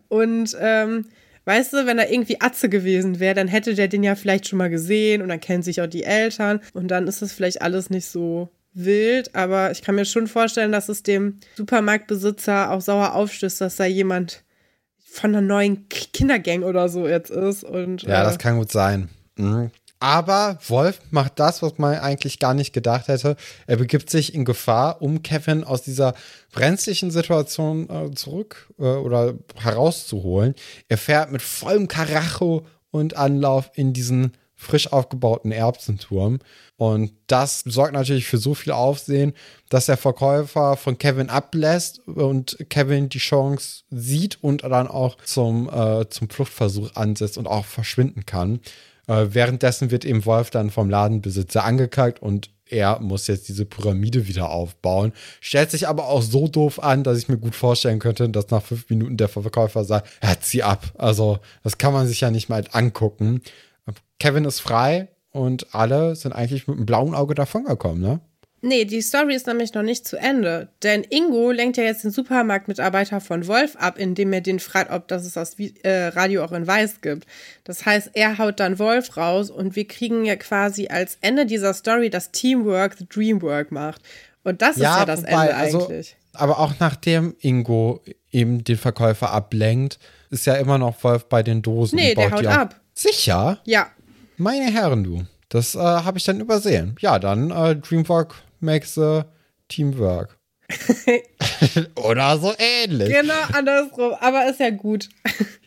Und 0.08 0.54
ähm, 0.60 1.06
weißt 1.46 1.72
du, 1.72 1.86
wenn 1.86 1.98
er 1.98 2.12
irgendwie 2.12 2.40
Atze 2.40 2.68
gewesen 2.68 3.18
wäre, 3.18 3.34
dann 3.34 3.48
hätte 3.48 3.74
der 3.74 3.88
den 3.88 4.02
ja 4.02 4.14
vielleicht 4.14 4.48
schon 4.48 4.58
mal 4.58 4.68
gesehen 4.68 5.22
und 5.22 5.28
dann 5.28 5.40
kennen 5.40 5.62
sich 5.62 5.80
auch 5.80 5.86
die 5.86 6.04
Eltern 6.04 6.60
und 6.74 6.88
dann 6.88 7.06
ist 7.06 7.22
das 7.22 7.32
vielleicht 7.32 7.62
alles 7.62 7.88
nicht 7.88 8.06
so 8.06 8.50
wild, 8.74 9.34
aber 9.34 9.70
ich 9.70 9.80
kann 9.80 9.94
mir 9.94 10.04
schon 10.04 10.26
vorstellen, 10.26 10.70
dass 10.70 10.90
es 10.90 11.02
dem 11.02 11.38
Supermarktbesitzer 11.56 12.70
auch 12.70 12.82
sauer 12.82 13.14
aufstößt, 13.14 13.62
dass 13.62 13.76
da 13.76 13.86
jemand 13.86 14.44
von 14.98 15.30
einer 15.30 15.40
neuen 15.40 15.88
Kindergang 15.88 16.62
oder 16.62 16.90
so 16.90 17.08
jetzt 17.08 17.30
ist 17.30 17.64
und 17.64 18.02
Ja, 18.02 18.20
äh, 18.20 18.24
das 18.24 18.38
kann 18.38 18.58
gut 18.58 18.70
sein. 18.70 19.08
Mhm. 19.36 19.70
Aber 19.98 20.58
Wolf 20.68 21.00
macht 21.10 21.38
das, 21.38 21.62
was 21.62 21.78
man 21.78 21.96
eigentlich 21.98 22.38
gar 22.38 22.54
nicht 22.54 22.72
gedacht 22.72 23.08
hätte. 23.08 23.36
Er 23.66 23.76
begibt 23.76 24.10
sich 24.10 24.34
in 24.34 24.44
Gefahr, 24.44 25.00
um 25.00 25.22
Kevin 25.22 25.64
aus 25.64 25.82
dieser 25.82 26.14
brenzlichen 26.52 27.10
Situation 27.10 27.88
äh, 27.88 28.10
zurück 28.14 28.72
äh, 28.78 28.82
oder 28.82 29.34
herauszuholen. 29.56 30.54
Er 30.88 30.98
fährt 30.98 31.32
mit 31.32 31.42
vollem 31.42 31.88
Karacho 31.88 32.66
und 32.90 33.16
Anlauf 33.16 33.70
in 33.74 33.92
diesen 33.92 34.32
frisch 34.56 34.90
aufgebauten 34.90 35.52
Erbsenturm. 35.52 36.38
Und 36.76 37.12
das 37.26 37.60
sorgt 37.60 37.92
natürlich 37.92 38.26
für 38.26 38.38
so 38.38 38.54
viel 38.54 38.72
Aufsehen, 38.72 39.34
dass 39.68 39.86
der 39.86 39.98
Verkäufer 39.98 40.76
von 40.76 40.98
Kevin 40.98 41.28
ablässt 41.28 42.00
und 42.06 42.56
Kevin 42.70 43.08
die 43.08 43.18
Chance 43.18 43.84
sieht 43.90 44.42
und 44.42 44.64
dann 44.64 44.88
auch 44.88 45.16
zum, 45.24 45.68
äh, 45.68 46.08
zum 46.08 46.30
Fluchtversuch 46.30 46.94
ansetzt 46.96 47.38
und 47.38 47.46
auch 47.46 47.66
verschwinden 47.66 48.24
kann. 48.24 48.60
Äh, 49.06 49.26
währenddessen 49.30 49.90
wird 49.90 50.04
eben 50.04 50.24
Wolf 50.24 50.50
dann 50.50 50.70
vom 50.70 50.90
Ladenbesitzer 50.90 51.64
angekackt 51.64 52.20
und 52.20 52.50
er 52.68 52.98
muss 53.00 53.28
jetzt 53.28 53.48
diese 53.48 53.64
Pyramide 53.64 54.26
wieder 54.26 54.50
aufbauen. 54.50 55.12
Stellt 55.40 55.70
sich 55.70 55.86
aber 55.86 56.08
auch 56.08 56.22
so 56.22 56.48
doof 56.48 56.82
an, 56.82 57.04
dass 57.04 57.18
ich 57.18 57.28
mir 57.28 57.38
gut 57.38 57.54
vorstellen 57.54 58.00
könnte, 58.00 58.28
dass 58.28 58.50
nach 58.50 58.62
fünf 58.62 58.90
Minuten 58.90 59.16
der 59.16 59.28
Verkäufer 59.28 59.84
sagt, 59.84 60.08
ja, 60.22 60.34
zieh 60.40 60.62
ab. 60.62 60.92
Also, 60.98 61.38
das 61.62 61.78
kann 61.78 61.92
man 61.92 62.08
sich 62.08 62.20
ja 62.20 62.30
nicht 62.30 62.48
mal 62.48 62.64
angucken. 62.72 63.40
Kevin 64.18 64.44
ist 64.44 64.60
frei 64.60 65.08
und 65.30 65.74
alle 65.74 66.16
sind 66.16 66.32
eigentlich 66.32 66.66
mit 66.66 66.76
einem 66.76 66.86
blauen 66.86 67.14
Auge 67.14 67.34
davongekommen, 67.34 68.00
ne? 68.00 68.20
Nee, 68.62 68.84
die 68.84 69.02
Story 69.02 69.34
ist 69.34 69.46
nämlich 69.46 69.74
noch 69.74 69.82
nicht 69.82 70.06
zu 70.08 70.16
Ende. 70.16 70.68
Denn 70.82 71.04
Ingo 71.04 71.50
lenkt 71.52 71.76
ja 71.76 71.84
jetzt 71.84 72.04
den 72.04 72.10
Supermarktmitarbeiter 72.10 73.20
von 73.20 73.46
Wolf 73.46 73.76
ab, 73.76 73.98
indem 73.98 74.32
er 74.32 74.40
den 74.40 74.58
fragt, 74.60 74.90
ob 74.90 75.06
das 75.08 75.24
es 75.26 75.34
das 75.34 75.58
Vi- 75.58 75.74
äh, 75.84 76.08
Radio 76.08 76.42
auch 76.44 76.52
in 76.52 76.66
Weiß 76.66 77.00
gibt. 77.02 77.26
Das 77.64 77.84
heißt, 77.86 78.10
er 78.14 78.38
haut 78.38 78.58
dann 78.58 78.78
Wolf 78.78 79.16
raus 79.16 79.50
und 79.50 79.76
wir 79.76 79.86
kriegen 79.86 80.24
ja 80.24 80.36
quasi 80.36 80.88
als 80.88 81.18
Ende 81.20 81.46
dieser 81.46 81.74
Story, 81.74 82.10
dass 82.10 82.32
Teamwork 82.32 82.96
the 82.98 83.06
Dreamwork 83.08 83.70
macht. 83.72 84.00
Und 84.42 84.62
das 84.62 84.76
ist 84.76 84.82
ja 84.82 85.04
das 85.04 85.22
wobei, 85.22 85.30
Ende 85.48 85.54
also, 85.56 85.86
eigentlich. 85.88 86.16
Aber 86.32 86.58
auch 86.58 86.74
nachdem 86.80 87.34
Ingo 87.40 88.00
eben 88.32 88.64
den 88.64 88.76
Verkäufer 88.78 89.30
ablenkt, 89.32 89.98
ist 90.30 90.46
ja 90.46 90.54
immer 90.54 90.78
noch 90.78 91.02
Wolf 91.04 91.26
bei 91.28 91.42
den 91.42 91.62
Dosen. 91.62 91.96
Nee, 91.96 92.14
der 92.14 92.30
haut 92.32 92.46
ab. 92.46 92.80
Sicher? 92.94 93.60
Ja, 93.64 93.88
Meine 94.38 94.64
Herren, 94.72 95.04
du. 95.04 95.24
Das 95.48 95.74
äh, 95.74 95.78
habe 95.78 96.18
ich 96.18 96.24
dann 96.24 96.40
übersehen. 96.40 96.96
Ja, 97.00 97.18
dann 97.18 97.50
äh, 97.50 97.76
Dreamwork 97.76 98.34
the 98.60 99.22
Teamwork. 99.68 100.38
Oder 101.96 102.38
so 102.38 102.52
ähnlich. 102.58 103.08
genau 103.08 103.34
andersrum. 103.52 104.14
Aber 104.20 104.48
ist 104.48 104.60
ja 104.60 104.70
gut. 104.70 105.08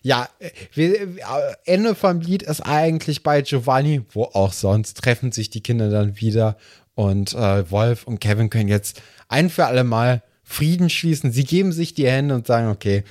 Ja, 0.01 0.29
wir, 0.73 1.07
Ende 1.65 1.95
vom 1.95 2.21
Lied 2.21 2.43
ist 2.43 2.61
eigentlich 2.61 3.23
bei 3.23 3.41
Giovanni, 3.41 4.01
wo 4.11 4.23
auch 4.23 4.53
sonst, 4.53 4.95
treffen 4.95 5.31
sich 5.31 5.49
die 5.49 5.61
Kinder 5.61 5.89
dann 5.89 6.19
wieder 6.19 6.57
und 6.95 7.33
äh, 7.33 7.69
Wolf 7.71 8.07
und 8.07 8.19
Kevin 8.19 8.49
können 8.49 8.69
jetzt 8.69 9.01
ein 9.27 9.49
für 9.49 9.65
alle 9.65 9.83
Mal 9.83 10.23
Frieden 10.43 10.89
schließen. 10.89 11.31
Sie 11.31 11.43
geben 11.43 11.71
sich 11.71 11.93
die 11.93 12.07
Hände 12.07 12.35
und 12.35 12.47
sagen, 12.47 12.69
okay, 12.69 13.03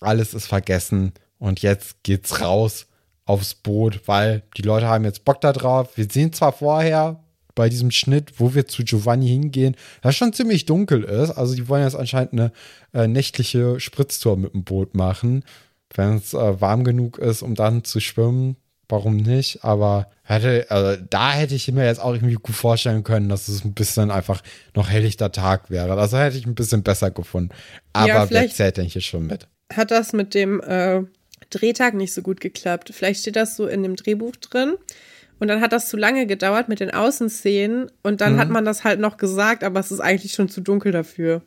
alles 0.00 0.34
ist 0.34 0.46
vergessen 0.46 1.12
und 1.38 1.62
jetzt 1.62 2.02
geht's 2.02 2.40
raus 2.40 2.86
aufs 3.24 3.54
Boot, 3.54 4.02
weil 4.06 4.42
die 4.56 4.62
Leute 4.62 4.88
haben 4.88 5.04
jetzt 5.04 5.24
Bock 5.24 5.40
da 5.40 5.52
drauf. 5.52 5.96
Wir 5.96 6.06
sehen 6.10 6.32
zwar 6.32 6.52
vorher 6.52 7.22
bei 7.60 7.68
diesem 7.68 7.90
Schnitt, 7.90 8.32
wo 8.40 8.54
wir 8.54 8.66
zu 8.66 8.82
Giovanni 8.84 9.28
hingehen, 9.28 9.76
das 10.00 10.16
schon 10.16 10.32
ziemlich 10.32 10.64
dunkel 10.64 11.04
ist. 11.04 11.30
Also 11.32 11.54
die 11.54 11.68
wollen 11.68 11.84
jetzt 11.84 11.94
anscheinend 11.94 12.32
eine 12.32 12.52
äh, 12.94 13.06
nächtliche 13.06 13.78
Spritztour 13.78 14.38
mit 14.38 14.54
dem 14.54 14.64
Boot 14.64 14.94
machen. 14.94 15.44
Wenn 15.94 16.16
es 16.16 16.32
äh, 16.32 16.58
warm 16.60 16.84
genug 16.84 17.18
ist, 17.18 17.42
um 17.42 17.54
dann 17.54 17.84
zu 17.84 18.00
schwimmen, 18.00 18.56
warum 18.88 19.18
nicht? 19.18 19.62
Aber 19.62 20.08
hätte, 20.22 20.66
also 20.70 21.02
da 21.10 21.32
hätte 21.32 21.54
ich 21.54 21.70
mir 21.70 21.84
jetzt 21.84 22.00
auch 22.00 22.14
irgendwie 22.14 22.34
gut 22.36 22.56
vorstellen 22.56 23.04
können, 23.04 23.28
dass 23.28 23.48
es 23.48 23.62
ein 23.62 23.74
bisschen 23.74 24.10
einfach 24.10 24.42
noch 24.74 24.88
helllichter 24.88 25.30
Tag 25.30 25.68
wäre. 25.70 25.92
Also 26.00 26.16
hätte 26.16 26.38
ich 26.38 26.46
ein 26.46 26.54
bisschen 26.54 26.82
besser 26.82 27.10
gefunden. 27.10 27.50
Aber 27.92 28.08
Ja, 28.08 28.14
wer 28.14 28.26
vielleicht- 28.28 28.56
zählt 28.56 28.78
denn 28.78 28.86
hier 28.86 29.02
schon 29.02 29.26
mit? 29.26 29.46
Hat 29.70 29.90
das 29.90 30.14
mit 30.14 30.32
dem 30.34 30.60
äh, 30.62 31.02
Drehtag 31.50 31.92
nicht 31.94 32.14
so 32.14 32.22
gut 32.22 32.40
geklappt. 32.40 32.90
Vielleicht 32.94 33.20
steht 33.20 33.36
das 33.36 33.54
so 33.56 33.66
in 33.66 33.82
dem 33.82 33.96
Drehbuch 33.96 34.36
drin. 34.36 34.76
Und 35.40 35.48
dann 35.48 35.60
hat 35.60 35.72
das 35.72 35.88
zu 35.88 35.96
lange 35.96 36.26
gedauert 36.26 36.68
mit 36.68 36.80
den 36.80 36.92
Außenszenen. 36.92 37.90
Und 38.02 38.20
dann 38.20 38.38
hat 38.38 38.50
man 38.50 38.64
das 38.64 38.84
halt 38.84 39.00
noch 39.00 39.16
gesagt, 39.16 39.64
aber 39.64 39.80
es 39.80 39.90
ist 39.90 40.00
eigentlich 40.00 40.32
schon 40.32 40.48
zu 40.48 40.60
dunkel 40.60 40.92
dafür. 40.92 41.42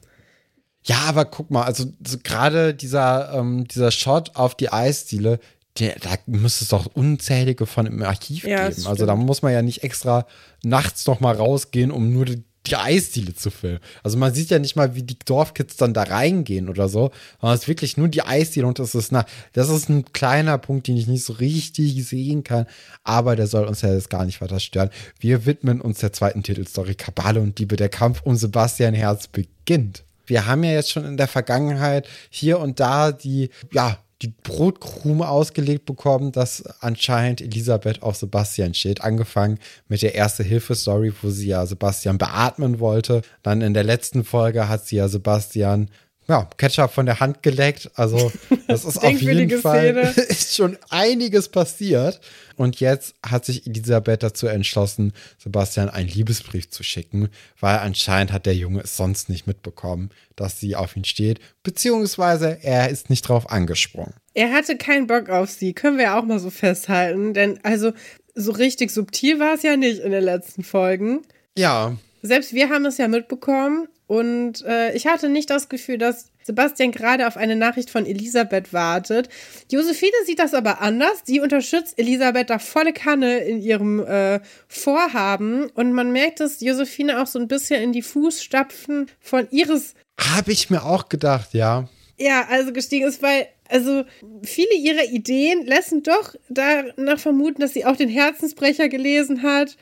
Ja, 0.84 0.98
aber 1.08 1.26
guck 1.26 1.50
mal, 1.50 1.64
also 1.64 1.86
so 2.06 2.18
gerade 2.22 2.74
dieser, 2.74 3.34
ähm, 3.34 3.68
dieser 3.68 3.92
Shot 3.92 4.36
auf 4.36 4.56
die 4.56 4.74
Eisdiele, 4.74 5.40
der, 5.80 5.96
da 6.00 6.10
müsste 6.26 6.66
es 6.66 6.70
doch 6.70 6.88
unzählige 6.88 7.66
von 7.66 7.86
im 7.86 8.02
Archiv 8.04 8.44
Ja, 8.46 8.68
geben. 8.68 8.86
Also 8.88 9.06
da 9.06 9.16
muss 9.16 9.42
man 9.42 9.54
ja 9.54 9.62
nicht 9.62 9.84
extra 9.84 10.26
nachts 10.64 11.08
noch 11.08 11.20
mal 11.20 11.36
rausgehen, 11.36 11.92
um 11.92 12.12
nur 12.12 12.26
die, 12.26 12.44
die 12.68 12.78
Eisdiele 12.78 13.36
zu 13.36 13.52
filmen. 13.52 13.80
Also 14.04 14.18
man 14.18 14.34
sieht 14.34 14.50
ja 14.50 14.60
nicht 14.60 14.76
mal, 14.76 14.96
wie 14.96 15.04
die 15.04 15.18
Dorfkids 15.26 15.76
dann 15.76 15.94
da 15.94 16.04
reingehen 16.04 16.70
oder 16.70 16.88
so. 16.88 17.12
Aber 17.40 17.54
es 17.54 17.62
ist 17.62 17.68
wirklich 17.68 17.98
nur 17.98 18.08
die 18.08 18.22
Eisdiele 18.22 18.68
und 18.68 18.80
das 18.80 18.96
ist 18.96 19.12
na, 19.12 19.26
das 19.52 19.70
ist 19.70 19.90
ein 19.90 20.06
kleiner 20.14 20.58
Punkt, 20.58 20.88
den 20.88 20.96
ich 20.96 21.08
nicht 21.08 21.26
so 21.26 21.34
richtig 21.34 22.06
sehen 22.06 22.44
kann. 22.44 22.66
Aber 23.04 23.36
der 23.36 23.48
soll 23.48 23.66
uns 23.66 23.82
ja 23.82 23.94
jetzt 23.94 24.10
gar 24.10 24.26
nicht 24.26 24.42
weiter 24.42 24.60
stören. 24.60 24.92
Wir 25.20 25.46
widmen 25.46 25.82
uns 25.82 26.00
der 26.00 26.14
zweiten 26.14 26.44
Titelstory 26.44 26.96
Kabale 26.96 27.42
und 27.42 27.60
Diebe. 27.60 27.76
Der 27.76 27.90
Kampf 27.90 28.22
um 28.24 28.36
Sebastian 28.36 28.94
Herz 28.94 29.28
beginnt. 29.28 30.04
Wir 30.26 30.46
haben 30.46 30.64
ja 30.64 30.72
jetzt 30.72 30.92
schon 30.92 31.04
in 31.04 31.18
der 31.18 31.28
Vergangenheit 31.28 32.08
hier 32.30 32.60
und 32.60 32.80
da 32.80 33.12
die, 33.12 33.50
ja, 33.72 33.98
die 34.24 34.34
Brotkrume 34.44 35.28
ausgelegt 35.28 35.86
bekommen, 35.86 36.32
dass 36.32 36.64
anscheinend 36.82 37.42
Elisabeth 37.42 38.02
auf 38.02 38.16
Sebastian 38.16 38.74
steht. 38.74 39.02
Angefangen 39.02 39.60
mit 39.90 40.02
der 40.02 40.16
Erste-Hilfe-Story, 40.16 41.14
wo 41.22 41.30
sie 41.30 41.48
ja 41.48 41.66
Sebastian 41.66 42.18
beatmen 42.18 42.80
wollte. 42.80 43.22
Dann 43.44 43.62
in 43.62 43.74
der 43.74 43.84
letzten 43.84 44.24
Folge 44.24 44.70
hat 44.70 44.86
sie 44.86 44.96
ja 44.96 45.08
Sebastian 45.10 45.90
ja, 46.28 46.50
Ketchup 46.58 46.92
von 46.92 47.06
der 47.06 47.20
Hand 47.20 47.44
geleckt. 47.44 47.92
Also, 47.96 48.32
das 48.68 48.86
ist 48.86 48.98
auf 48.98 49.22
jeden 49.22 49.62
Fall 49.62 49.96
ist 50.30 50.56
schon 50.56 50.78
einiges 50.90 51.50
passiert. 51.50 52.22
Und 52.56 52.80
jetzt 52.80 53.16
hat 53.26 53.46
sich 53.46 53.66
Elisabeth 53.66 54.24
dazu 54.24 54.48
entschlossen, 54.48 55.14
Sebastian 55.38 55.90
einen 55.90 56.08
Liebesbrief 56.08 56.70
zu 56.70 56.84
schicken, 56.84 57.30
weil 57.60 57.80
anscheinend 57.80 58.32
hat 58.32 58.46
der 58.46 58.56
Junge 58.56 58.82
es 58.82 58.96
sonst 58.96 59.30
nicht 59.30 59.48
mitbekommen, 59.48 60.12
dass 60.36 60.60
sie 60.60 60.76
auf 60.76 60.96
ihn 60.96 61.04
steht, 61.04 61.40
beziehungsweise 61.64 62.60
er 62.62 62.90
ist 62.90 63.10
nicht 63.10 63.28
drauf 63.28 63.50
angesprungen. 63.52 64.14
Er 64.36 64.52
hatte 64.52 64.78
keinen 64.78 65.08
Bock 65.08 65.30
auf 65.30 65.50
sie, 65.50 65.74
können 65.74 65.98
wir 65.98 66.06
ja 66.06 66.20
auch 66.20 66.26
mal 66.26 66.40
so 66.40 66.50
festhalten. 66.50 67.34
Denn 67.34 67.60
also 67.64 67.92
so 68.36 68.52
richtig 68.52 68.92
subtil 68.92 69.40
war 69.40 69.56
es 69.56 69.64
ja 69.64 69.76
nicht 69.76 70.00
in 70.00 70.12
den 70.12 70.24
letzten 70.24 70.64
Folgen. 70.64 71.22
Ja, 71.58 71.96
Selbst 72.22 72.54
wir 72.54 72.70
haben 72.70 72.86
es 72.86 72.98
ja 72.98 73.08
mitbekommen. 73.08 73.88
Und 74.14 74.64
äh, 74.64 74.94
ich 74.94 75.08
hatte 75.08 75.28
nicht 75.28 75.50
das 75.50 75.70
Gefühl, 75.70 75.98
dass 75.98 76.30
Sebastian 76.44 76.92
gerade 76.92 77.26
auf 77.26 77.36
eine 77.36 77.56
Nachricht 77.56 77.90
von 77.90 78.06
Elisabeth 78.06 78.72
wartet. 78.72 79.28
Josephine 79.72 80.12
sieht 80.28 80.38
das 80.38 80.54
aber 80.54 80.82
anders. 80.82 81.24
Sie 81.24 81.40
unterstützt 81.40 81.98
Elisabeth 81.98 82.52
da 82.52 82.60
volle 82.60 82.94
Kanne 82.94 83.38
in 83.40 83.60
ihrem 83.60 84.06
äh, 84.06 84.40
Vorhaben. 84.68 85.68
Und 85.72 85.94
man 85.94 86.12
merkt, 86.12 86.42
dass 86.42 86.62
Josephine 86.62 87.24
auch 87.24 87.26
so 87.26 87.40
ein 87.40 87.48
bisschen 87.48 87.82
in 87.82 87.92
die 87.92 88.04
Fußstapfen 88.04 89.08
von 89.20 89.48
Iris 89.50 89.96
habe 90.20 90.52
ich 90.52 90.70
mir 90.70 90.84
auch 90.84 91.10
gedacht, 91.10 91.56
ja. 91.56 91.90
ja, 92.20 92.46
also 92.52 92.72
gestiegen 92.72 93.08
ist, 93.08 93.24
weil, 93.24 93.48
also 93.68 94.04
viele 94.44 94.76
ihrer 94.76 95.06
Ideen 95.06 95.66
lassen 95.66 96.04
doch 96.04 96.36
danach 96.50 97.18
vermuten, 97.18 97.62
dass 97.62 97.74
sie 97.74 97.86
auch 97.86 97.98
den 97.98 98.10
Herzensbrecher 98.10 98.90
gelesen 98.90 99.42
hat 99.42 99.76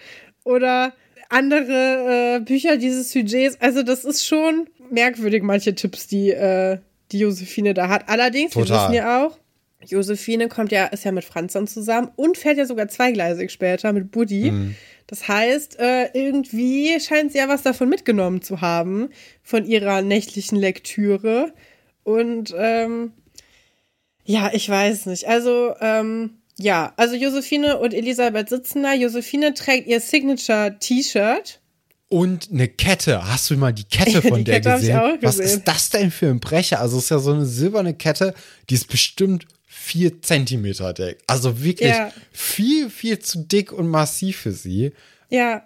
oder 0.46 0.94
andere 1.32 2.38
äh, 2.38 2.40
Bücher 2.42 2.78
dieses 2.78 3.12
Sujets. 3.12 3.58
Also 3.60 3.84
das 3.84 4.06
ist 4.06 4.26
schon 4.26 4.68
merkwürdig, 4.90 5.44
manche 5.44 5.74
Tipps, 5.74 6.08
die, 6.08 6.32
äh, 6.32 6.78
die 7.12 7.20
Josephine 7.20 7.74
da 7.74 7.90
hat. 7.90 8.10
Allerdings, 8.10 8.56
wir 8.56 8.66
Total. 8.66 8.90
wissen 8.90 8.96
ja 8.96 9.26
auch, 9.26 9.38
Josephine 9.86 10.48
kommt 10.48 10.72
ja, 10.72 10.86
ist 10.86 11.06
ja 11.06 11.12
mit 11.12 11.24
Franz 11.24 11.54
dann 11.54 11.68
zusammen 11.68 12.12
und 12.16 12.38
fährt 12.38 12.58
ja 12.58 12.66
sogar 12.66 12.88
zweigleisig 12.88 13.52
später 13.52 13.94
mit 13.94 14.12
Buddy. 14.12 14.76
Das 15.08 15.28
heißt, 15.28 15.80
äh, 15.80 16.10
irgendwie 16.14 17.00
scheint 17.00 17.32
sie 17.32 17.40
ja 17.40 17.50
was 17.50 17.64
davon 17.64 17.90
mitgenommen 17.90 18.42
zu 18.42 18.62
haben, 18.62 19.10
von 19.42 19.66
ihrer 19.66 20.02
nächtlichen 20.02 20.58
Lektüre. 20.58 21.54
Und 22.04 22.54
ähm, 22.58 23.12
ja, 24.24 24.52
ich 24.54 24.70
weiß 24.70 25.08
nicht. 25.08 25.28
Also, 25.28 25.74
ähm, 25.82 26.41
ja, 26.58 26.94
also 26.98 27.16
Josephine 27.16 27.78
und 27.80 27.94
Elisabeth 27.94 28.50
sitzen 28.50 28.84
da. 28.84 28.94
Josephine 28.94 29.54
trägt 29.54 29.88
ihr 29.88 30.00
Signature-T-Shirt. 30.00 31.60
Und 32.10 32.50
eine 32.52 32.68
Kette. 32.68 33.26
Hast 33.26 33.50
du 33.50 33.56
mal 33.58 33.72
die 33.74 33.86
Kette 33.86 34.22
von 34.28 34.40
Die 34.40 34.44
der 34.46 34.62
Kette 34.62 34.76
gesehen? 34.76 34.98
auch 35.00 35.18
Was 35.22 35.38
gesehen. 35.38 35.58
ist 35.60 35.68
das 35.68 35.90
denn 35.92 36.12
für 36.12 36.28
ein 36.28 36.40
Brecher? 36.40 36.80
Also 36.82 36.98
es 36.98 37.06
ist 37.06 37.10
ja 37.10 37.20
so 37.20 37.32
eine 37.34 37.46
silberne 37.46 37.94
Kette, 37.94 38.34
die 38.70 38.74
ist 38.76 38.88
bestimmt 38.90 39.46
vier 39.66 40.22
Zentimeter 40.22 40.94
dick. 40.94 41.20
Also 41.28 41.64
wirklich 41.64 41.90
Ja. 41.90 42.12
viel, 42.32 42.90
viel 42.90 43.20
zu 43.20 43.40
dick 43.46 43.72
und 43.72 43.88
massiv 43.88 44.38
für 44.40 44.52
sie. 44.52 44.92
Ja, 45.30 45.66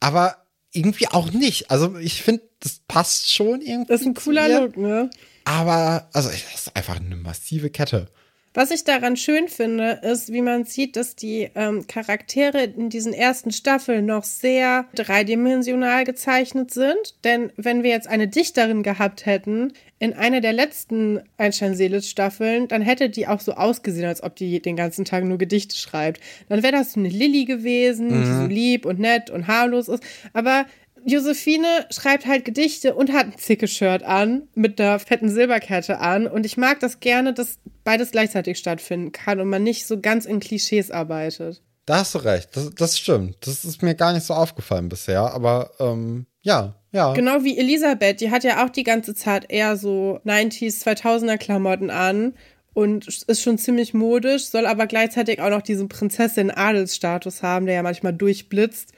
Aber 0.00 0.36
irgendwie 0.72 1.06
auch 1.08 1.30
nicht. 1.32 1.70
Also 1.70 1.96
ich 1.98 2.22
finde, 2.22 2.42
das 2.58 2.80
passt 2.88 3.32
schon 3.32 3.60
irgendwie. 3.60 3.86
das 3.92 4.00
ist 4.00 4.06
ein 4.08 4.14
cooler. 4.14 4.60
Look, 4.62 4.76
ne? 4.76 5.08
Aber, 5.44 6.08
also 6.12 6.28
das 6.30 6.42
ist 6.66 6.74
einfach 6.76 6.96
eine 6.96 7.14
massive 7.16 7.70
Kette. 7.70 8.08
Was 8.56 8.70
ich 8.70 8.84
daran 8.84 9.16
schön 9.16 9.48
finde, 9.48 9.98
ist, 10.02 10.32
wie 10.32 10.40
man 10.40 10.64
sieht, 10.64 10.94
dass 10.94 11.16
die 11.16 11.50
ähm, 11.56 11.88
Charaktere 11.88 12.62
in 12.62 12.88
diesen 12.88 13.12
ersten 13.12 13.50
Staffeln 13.50 14.06
noch 14.06 14.22
sehr 14.22 14.86
dreidimensional 14.94 16.04
gezeichnet 16.04 16.72
sind. 16.72 17.16
Denn 17.24 17.50
wenn 17.56 17.82
wir 17.82 17.90
jetzt 17.90 18.06
eine 18.06 18.28
Dichterin 18.28 18.84
gehabt 18.84 19.26
hätten 19.26 19.72
in 19.98 20.12
einer 20.12 20.40
der 20.40 20.52
letzten 20.52 21.20
Einstein-Seelitz-Staffeln, 21.36 22.68
dann 22.68 22.82
hätte 22.82 23.10
die 23.10 23.26
auch 23.26 23.40
so 23.40 23.54
ausgesehen, 23.54 24.06
als 24.06 24.22
ob 24.22 24.36
die 24.36 24.62
den 24.62 24.76
ganzen 24.76 25.04
Tag 25.04 25.24
nur 25.24 25.38
Gedichte 25.38 25.76
schreibt. 25.76 26.20
Dann 26.48 26.62
wäre 26.62 26.74
das 26.74 26.96
eine 26.96 27.08
Lilly 27.08 27.46
gewesen, 27.46 28.08
die 28.08 28.24
so 28.24 28.46
lieb 28.46 28.86
und 28.86 29.00
nett 29.00 29.30
und 29.30 29.48
harmlos 29.48 29.88
ist. 29.88 30.04
Aber 30.32 30.66
Josephine 31.06 31.86
schreibt 31.90 32.26
halt 32.26 32.44
Gedichte 32.44 32.94
und 32.94 33.12
hat 33.12 33.26
ein 33.26 33.38
Zicke-Shirt 33.38 34.02
an, 34.02 34.48
mit 34.54 34.80
einer 34.80 34.98
fetten 34.98 35.28
Silberkette 35.28 36.00
an. 36.00 36.26
Und 36.26 36.46
ich 36.46 36.56
mag 36.56 36.80
das 36.80 37.00
gerne, 37.00 37.34
dass 37.34 37.58
beides 37.84 38.10
gleichzeitig 38.10 38.58
stattfinden 38.58 39.12
kann 39.12 39.40
und 39.40 39.48
man 39.48 39.62
nicht 39.62 39.86
so 39.86 40.00
ganz 40.00 40.24
in 40.24 40.40
Klischees 40.40 40.90
arbeitet. 40.90 41.62
Da 41.86 41.98
hast 41.98 42.14
du 42.14 42.18
recht. 42.18 42.50
Das, 42.56 42.70
das 42.74 42.98
stimmt. 42.98 43.46
Das 43.46 43.64
ist 43.64 43.82
mir 43.82 43.94
gar 43.94 44.12
nicht 44.12 44.24
so 44.24 44.34
aufgefallen 44.34 44.88
bisher. 44.88 45.34
Aber 45.34 45.70
ähm, 45.78 46.26
ja, 46.40 46.74
ja. 46.92 47.12
Genau 47.12 47.44
wie 47.44 47.58
Elisabeth, 47.58 48.20
die 48.20 48.30
hat 48.30 48.44
ja 48.44 48.64
auch 48.64 48.70
die 48.70 48.84
ganze 48.84 49.14
Zeit 49.14 49.50
eher 49.50 49.76
so 49.76 50.20
90s, 50.24 50.82
2000er 50.82 51.36
Klamotten 51.36 51.90
an 51.90 52.34
und 52.72 53.06
ist 53.06 53.42
schon 53.42 53.58
ziemlich 53.58 53.94
modisch, 53.94 54.46
soll 54.46 54.66
aber 54.66 54.86
gleichzeitig 54.86 55.40
auch 55.40 55.50
noch 55.50 55.62
diesen 55.62 55.88
Prinzessin-Adelsstatus 55.88 57.42
haben, 57.42 57.66
der 57.66 57.76
ja 57.76 57.82
manchmal 57.82 58.12
durchblitzt. 58.12 58.92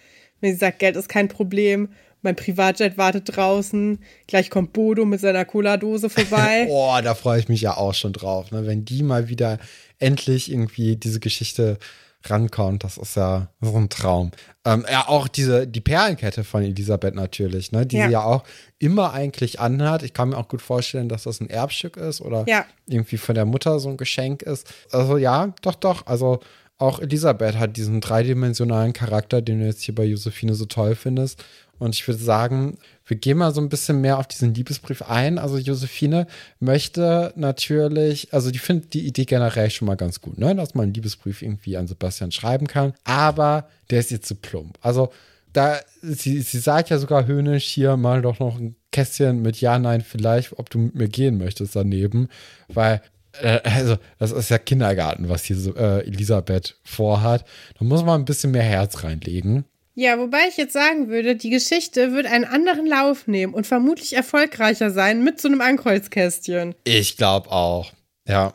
Wenn 0.47 0.53
sie 0.53 0.59
sagt, 0.61 0.79
Geld 0.79 0.95
ist 0.95 1.09
kein 1.09 1.27
Problem, 1.27 1.89
mein 2.23 2.37
Privatjet 2.37 2.97
wartet 2.97 3.37
draußen, 3.37 3.99
gleich 4.29 4.49
kommt 4.49 4.73
Bodo 4.73 5.05
mit 5.05 5.19
seiner 5.19 5.45
Cola-Dose 5.45 6.09
vorbei. 6.09 6.67
Oh, 6.71 6.97
da 7.03 7.15
freue 7.17 7.41
ich 7.41 7.49
mich 7.49 7.61
ja 7.63 7.77
auch 7.77 7.95
schon 7.95 8.13
drauf, 8.13 8.53
ne? 8.53 8.65
Wenn 8.65 8.85
die 8.85 9.03
mal 9.03 9.29
wieder 9.29 9.59
endlich 9.99 10.49
irgendwie 10.53 10.95
diese 10.95 11.19
Geschichte 11.19 11.79
rankommt, 12.25 12.85
das 12.85 12.97
ist 12.97 13.17
ja 13.17 13.49
so 13.61 13.77
ein 13.77 13.89
Traum. 13.89 14.31
Ähm, 14.65 14.85
ja, 14.91 15.09
auch 15.09 15.27
diese, 15.27 15.67
die 15.67 15.81
Perlenkette 15.81 16.45
von 16.45 16.63
Elisabeth 16.63 17.17
natürlich, 17.17 17.73
ne? 17.73 17.85
Die 17.85 17.97
Ja. 17.97 18.07
sie 18.07 18.13
ja 18.13 18.23
auch 18.23 18.45
immer 18.79 19.13
eigentlich 19.13 19.59
anhat. 19.59 20.05
Ich 20.05 20.13
kann 20.13 20.29
mir 20.29 20.37
auch 20.39 20.49
gut 20.49 20.63
vorstellen, 20.63 21.09
dass 21.09 21.25
das 21.25 21.41
ein 21.41 21.51
Erbstück 21.51 21.97
ist 21.97 22.21
oder 22.21 22.45
Ja. 22.47 22.65
irgendwie 22.87 23.17
von 23.17 23.35
der 23.35 23.47
Mutter 23.47 23.81
so 23.81 23.89
ein 23.89 23.97
Geschenk 23.97 24.43
ist. 24.43 24.73
Also 24.93 25.17
ja, 25.19 25.55
doch, 25.63 25.75
doch. 25.75 26.07
Also 26.07 26.39
auch 26.79 27.01
Elisabeth 27.01 27.59
hat 27.59 27.77
diesen 27.77 28.01
dreidimensionalen 28.01 28.93
Charakter, 28.93 29.41
den 29.41 29.61
du 29.61 29.67
jetzt 29.67 29.83
hier 29.83 29.95
bei 29.95 30.05
Josephine 30.05 30.55
so 30.55 30.67
toll 30.67 30.95
findest. 30.95 31.43
Und 31.79 31.95
ich 31.95 32.07
würde 32.07 32.23
sagen, 32.23 32.79
wir 33.07 33.17
gehen 33.17 33.39
mal 33.39 33.53
so 33.53 33.61
ein 33.61 33.69
bisschen 33.69 34.01
mehr 34.01 34.19
auf 34.19 34.27
diesen 34.27 34.55
Liebesbrief 34.55 35.03
ein. 35.03 35.39
Also 35.39 35.59
Josephine 35.59 36.27
möchte 36.59 37.33
natürlich, 37.37 38.33
also 38.33 38.51
die 38.51 38.59
findet 38.59 38.95
die 38.95 39.07
Idee 39.07 39.25
generell 39.25 39.71
schon 39.71 39.87
mal 39.87 39.97
ganz 39.97 40.21
gut, 40.21 40.39
ne? 40.39 40.55
dass 40.55 40.75
man 40.75 40.85
einen 40.85 40.95
Liebesbrief 40.95 41.43
irgendwie 41.43 41.77
an 41.77 41.87
Sebastian 41.87 42.33
schreiben 42.33 42.67
kann. 42.67 42.95
Aber 43.05 43.69
der 43.91 44.01
ist 44.01 44.11
jetzt 44.11 44.27
zu 44.27 44.35
plump. 44.35 44.79
Also 44.81 45.13
da, 45.53 45.79
sie, 46.03 46.41
sie 46.41 46.59
sagt 46.59 46.91
ja 46.91 46.99
sogar 46.99 47.27
höhnisch 47.27 47.65
hier 47.65 47.97
mal 47.97 48.21
doch 48.23 48.39
noch 48.39 48.59
ein 48.59 48.77
Kästchen 48.93 49.43
mit 49.43 49.61
Ja, 49.61 49.79
Nein, 49.79 50.03
vielleicht, 50.03 50.59
ob 50.59 50.71
du 50.71 50.79
mit 50.79 50.95
mir 50.95 51.09
gehen 51.09 51.39
möchtest 51.39 51.77
daneben, 51.77 52.29
weil 52.69 53.03
äh, 53.43 53.61
also 53.65 53.97
das 54.19 54.33
ist 54.33 54.51
ja 54.51 54.59
Kindergarten, 54.59 55.29
was 55.29 55.45
hier 55.45 55.57
so, 55.57 55.75
äh, 55.75 56.07
Elisabeth 56.07 56.79
vorhat. 56.85 57.45
Da 57.79 57.85
muss 57.85 58.05
man 58.05 58.21
ein 58.21 58.25
bisschen 58.25 58.53
mehr 58.53 58.63
Herz 58.63 59.05
reinlegen. 59.05 59.65
Ja, 59.99 60.19
wobei 60.19 60.41
ich 60.49 60.59
jetzt 60.59 60.75
sagen 60.75 61.09
würde, 61.09 61.37
die 61.37 61.49
Geschichte 61.49 62.13
wird 62.13 62.27
einen 62.27 62.45
anderen 62.45 62.87
Lauf 62.87 63.27
nehmen 63.27 63.55
und 63.55 63.67
vermutlich 63.67 64.15
erfolgreicher 64.15 64.91
sein 64.91 65.25
mit 65.25 65.41
so 65.41 65.49
einem 65.49 65.63
Ankreuzkästchen. 65.63 66.75
Ich 66.85 67.17
glaube 67.17 67.51
auch. 67.51 67.93
Ja. 68.29 68.55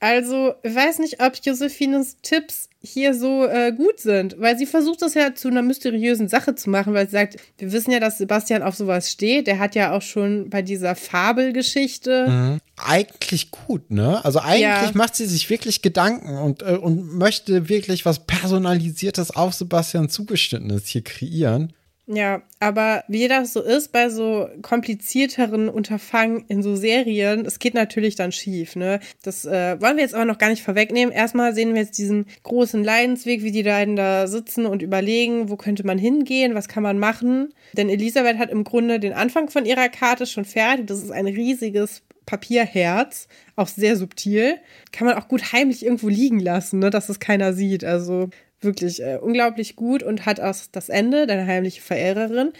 Also, 0.00 0.52
ich 0.62 0.74
weiß 0.74 0.98
nicht, 0.98 1.22
ob 1.22 1.34
Josephines 1.42 2.16
Tipps 2.22 2.68
hier 2.82 3.14
so 3.14 3.46
äh, 3.46 3.72
gut 3.72 4.00
sind, 4.00 4.34
weil 4.38 4.58
sie 4.58 4.66
versucht 4.66 5.00
das 5.00 5.14
ja 5.14 5.34
zu 5.34 5.48
einer 5.48 5.62
mysteriösen 5.62 6.28
Sache 6.28 6.56
zu 6.56 6.70
machen, 6.70 6.92
weil 6.92 7.06
sie 7.06 7.12
sagt, 7.12 7.36
wir 7.56 7.72
wissen 7.72 7.92
ja, 7.92 8.00
dass 8.00 8.18
Sebastian 8.18 8.62
auf 8.62 8.74
sowas 8.74 9.10
steht. 9.10 9.46
Der 9.46 9.60
hat 9.60 9.74
ja 9.76 9.92
auch 9.96 10.02
schon 10.02 10.50
bei 10.50 10.60
dieser 10.60 10.96
Fabelgeschichte. 10.96 12.60
Eigentlich 12.84 13.50
gut, 13.50 13.90
ne? 13.90 14.24
Also 14.24 14.40
eigentlich 14.40 14.60
Ja. 14.62 14.90
macht 14.94 15.14
sie 15.16 15.26
sich 15.26 15.48
wirklich 15.50 15.82
Gedanken 15.82 16.38
und, 16.38 16.62
äh, 16.62 16.76
und 16.76 17.16
möchte 17.16 17.68
wirklich 17.68 18.04
was 18.04 18.26
Personalisiertes 18.26 19.30
auf 19.36 19.54
Sebastian 19.54 20.08
zugeschnittenes 20.08 20.86
hier 20.86 21.02
kreieren. 21.02 21.72
Ja, 22.08 22.42
aber 22.58 23.04
wie 23.06 23.28
das 23.28 23.52
so 23.52 23.62
ist 23.62 23.92
bei 23.92 24.10
so 24.10 24.48
komplizierteren 24.60 25.68
Unterfangen 25.68 26.44
in 26.48 26.60
so 26.62 26.74
Serien, 26.74 27.46
es 27.46 27.60
geht 27.60 27.74
natürlich 27.74 28.16
dann 28.16 28.32
schief, 28.32 28.74
ne? 28.74 28.98
Das 29.22 29.44
äh, 29.44 29.80
wollen 29.80 29.96
wir 29.96 30.02
jetzt 30.02 30.14
aber 30.14 30.24
noch 30.24 30.38
gar 30.38 30.50
nicht 30.50 30.64
vorwegnehmen. 30.64 31.14
Erstmal 31.14 31.54
sehen 31.54 31.74
wir 31.74 31.80
jetzt 31.82 31.96
diesen 31.98 32.26
großen 32.42 32.82
Leidensweg, 32.82 33.44
wie 33.44 33.52
die 33.52 33.62
beiden 33.62 33.94
da 33.94 34.26
sitzen 34.26 34.66
und 34.66 34.82
überlegen, 34.82 35.48
wo 35.48 35.56
könnte 35.56 35.86
man 35.86 35.96
hingehen, 35.96 36.56
was 36.56 36.66
kann 36.68 36.82
man 36.82 36.98
machen. 36.98 37.54
Denn 37.76 37.88
Elisabeth 37.88 38.36
hat 38.38 38.50
im 38.50 38.64
Grunde 38.64 38.98
den 38.98 39.12
Anfang 39.12 39.48
von 39.48 39.64
ihrer 39.64 39.88
Karte 39.88 40.26
schon 40.26 40.44
fertig. 40.44 40.88
Das 40.88 40.98
ist 41.02 41.12
ein 41.12 41.26
riesiges 41.26 42.02
Papierherz, 42.26 43.28
auch 43.56 43.68
sehr 43.68 43.96
subtil. 43.96 44.56
Kann 44.92 45.06
man 45.06 45.16
auch 45.16 45.28
gut 45.28 45.52
heimlich 45.52 45.84
irgendwo 45.84 46.08
liegen 46.08 46.40
lassen, 46.40 46.78
ne, 46.78 46.90
dass 46.90 47.08
es 47.08 47.20
keiner 47.20 47.52
sieht. 47.52 47.84
Also 47.84 48.30
wirklich 48.60 49.02
äh, 49.02 49.18
unglaublich 49.20 49.76
gut 49.76 50.02
und 50.02 50.26
hat 50.26 50.40
auch 50.40 50.56
das 50.72 50.88
Ende, 50.88 51.26
deine 51.26 51.46
heimliche 51.46 51.82
Verehrerin. 51.82 52.52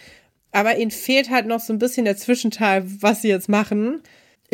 Aber 0.50 0.76
ihnen 0.76 0.90
fehlt 0.90 1.30
halt 1.30 1.46
noch 1.46 1.60
so 1.60 1.72
ein 1.72 1.78
bisschen 1.78 2.04
der 2.04 2.16
Zwischenteil, 2.16 2.84
was 3.00 3.22
sie 3.22 3.28
jetzt 3.28 3.48
machen. 3.48 4.02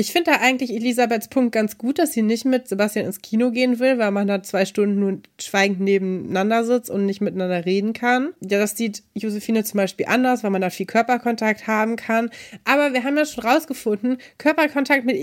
Ich 0.00 0.12
finde 0.12 0.30
da 0.30 0.36
eigentlich 0.38 0.72
Elisabeths 0.72 1.26
Punkt 1.26 1.50
ganz 1.50 1.76
gut, 1.76 1.98
dass 1.98 2.12
sie 2.12 2.22
nicht 2.22 2.44
mit 2.44 2.68
Sebastian 2.68 3.04
ins 3.04 3.20
Kino 3.20 3.50
gehen 3.50 3.80
will, 3.80 3.98
weil 3.98 4.12
man 4.12 4.28
da 4.28 4.44
zwei 4.44 4.64
Stunden 4.64 5.00
nur 5.00 5.18
schweigend 5.40 5.80
nebeneinander 5.80 6.62
sitzt 6.62 6.88
und 6.88 7.04
nicht 7.04 7.20
miteinander 7.20 7.66
reden 7.66 7.94
kann. 7.94 8.32
Ja, 8.40 8.60
das 8.60 8.76
sieht 8.76 9.02
Josephine 9.14 9.64
zum 9.64 9.78
Beispiel 9.78 10.06
anders, 10.06 10.44
weil 10.44 10.52
man 10.52 10.60
da 10.60 10.70
viel 10.70 10.86
Körperkontakt 10.86 11.66
haben 11.66 11.96
kann. 11.96 12.30
Aber 12.62 12.92
wir 12.92 13.02
haben 13.02 13.16
ja 13.16 13.26
schon 13.26 13.42
rausgefunden, 13.42 14.18
Körperkontakt 14.38 15.04
mit 15.04 15.16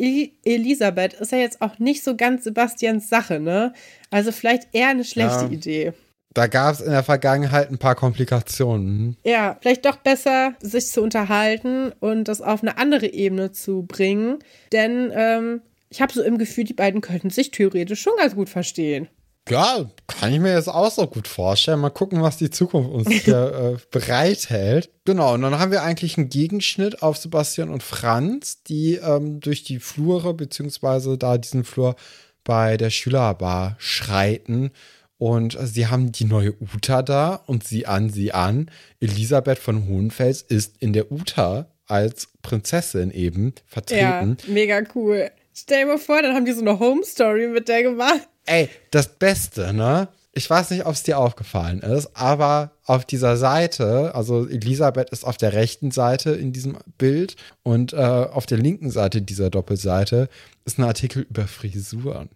Elisabeth 0.44 1.14
ist 1.14 1.32
ja 1.32 1.38
jetzt 1.38 1.62
auch 1.62 1.80
nicht 1.80 2.04
so 2.04 2.18
ganz 2.18 2.44
Sebastians 2.44 3.08
Sache, 3.08 3.40
ne? 3.40 3.72
Also 4.12 4.34
vielleicht 4.34 4.68
eher 4.74 4.90
eine 4.90 5.06
schlechte 5.06 5.46
ja. 5.46 5.52
Idee. 5.52 5.94
Da 6.36 6.48
gab 6.48 6.76
es 6.76 6.82
in 6.82 6.92
der 6.92 7.04
Vergangenheit 7.04 7.72
ein 7.72 7.78
paar 7.78 7.96
Komplikationen. 7.96 9.16
Ja, 9.24 9.58
vielleicht 9.62 9.86
doch 9.86 9.96
besser, 9.96 10.54
sich 10.60 10.88
zu 10.88 11.02
unterhalten 11.02 11.94
und 12.02 12.26
das 12.26 12.42
auf 12.42 12.62
eine 12.62 12.78
andere 12.78 13.08
Ebene 13.08 13.54
zu 13.54 13.84
bringen. 13.84 14.40
Denn 14.74 15.14
ähm, 15.16 15.62
ich 15.90 16.02
habe 16.02 16.12
so 16.12 16.22
im 16.22 16.38
Gefühl, 16.38 16.66
die 16.66 16.74
beiden 16.74 17.00
könnten 17.00 17.30
sich 17.30 17.52
theoretisch 17.52 18.02
schon 18.02 18.18
ganz 18.18 18.36
gut 18.36 18.50
verstehen. 18.50 19.08
Ja, 19.48 19.90
kann 20.08 20.34
ich 20.34 20.42
mir 20.42 20.54
jetzt 20.54 20.68
auch 20.68 20.92
so 20.92 21.08
gut 21.08 21.30
vorstellen. 21.30 21.80
Mal 21.80 21.90
gucken, 21.90 22.22
was 22.22 22.36
die 22.36 22.50
Zukunft 22.50 22.90
uns 22.90 23.10
hier 23.24 23.78
äh, 23.78 23.88
bereithält. 23.90 24.90
Genau, 25.06 25.36
und 25.36 25.42
dann 25.42 25.58
haben 25.58 25.72
wir 25.72 25.84
eigentlich 25.84 26.18
einen 26.18 26.28
Gegenschnitt 26.28 27.02
auf 27.02 27.16
Sebastian 27.16 27.70
und 27.70 27.82
Franz, 27.82 28.62
die 28.64 28.96
ähm, 28.96 29.40
durch 29.40 29.64
die 29.64 29.80
Flure, 29.80 30.34
beziehungsweise 30.34 31.18
da 31.18 31.38
diesen 31.38 31.64
Flur 31.64 31.96
bei 32.44 32.76
der 32.76 32.90
Schülerbar 32.90 33.78
schreiten 33.80 34.72
und 35.18 35.58
sie 35.62 35.88
haben 35.88 36.12
die 36.12 36.26
neue 36.26 36.54
Uta 36.60 37.02
da 37.02 37.36
und 37.46 37.64
sie 37.64 37.86
an, 37.86 38.10
sie 38.10 38.34
an. 38.34 38.70
Elisabeth 39.00 39.60
von 39.60 39.88
Hohenfels 39.88 40.42
ist 40.42 40.78
in 40.80 40.94
der 40.94 41.12
Uta 41.12 41.68
als 41.88 42.30
Prinzessin 42.42 43.12
eben 43.12 43.54
vertreten. 43.66 44.38
Ja, 44.46 44.54
mega 44.54 44.82
cool. 44.96 45.32
Stell 45.54 45.86
dir 45.86 45.94
mal 45.94 45.98
vor, 45.98 46.22
dann 46.22 46.36
haben 46.36 46.46
die 46.46 46.52
so 46.52 46.62
eine 46.62 46.80
Home 46.80 47.04
Story 47.06 47.48
mit 47.48 47.70
der 47.70 47.84
gemacht. 47.84 48.28
Ey, 48.46 48.70
das 48.92 49.08
Beste, 49.08 49.74
ne? 49.74 50.10
Ich 50.38 50.50
weiß 50.50 50.72
nicht, 50.72 50.86
ob 50.86 50.92
es 50.92 51.04
dir 51.04 51.18
aufgefallen 51.18 51.80
ist, 51.80 52.10
aber 52.14 52.72
auf 52.84 53.06
dieser 53.06 53.38
Seite, 53.38 54.14
also 54.14 54.46
Elisabeth 54.46 55.10
ist 55.12 55.24
auf 55.24 55.38
der 55.38 55.54
rechten 55.54 55.92
Seite 55.92 56.32
in 56.32 56.52
diesem 56.52 56.78
Bild 56.98 57.38
und 57.64 57.94
äh, 57.94 57.96
auf 57.96 58.46
der 58.46 58.58
linken 58.58 58.92
Seite 58.92 59.22
dieser 59.22 59.50
Doppelseite 59.50 60.28
ist 60.66 60.78
ein 60.78 60.84
Artikel 60.84 61.26
über 61.30 61.48
Frisuren. 61.48 62.30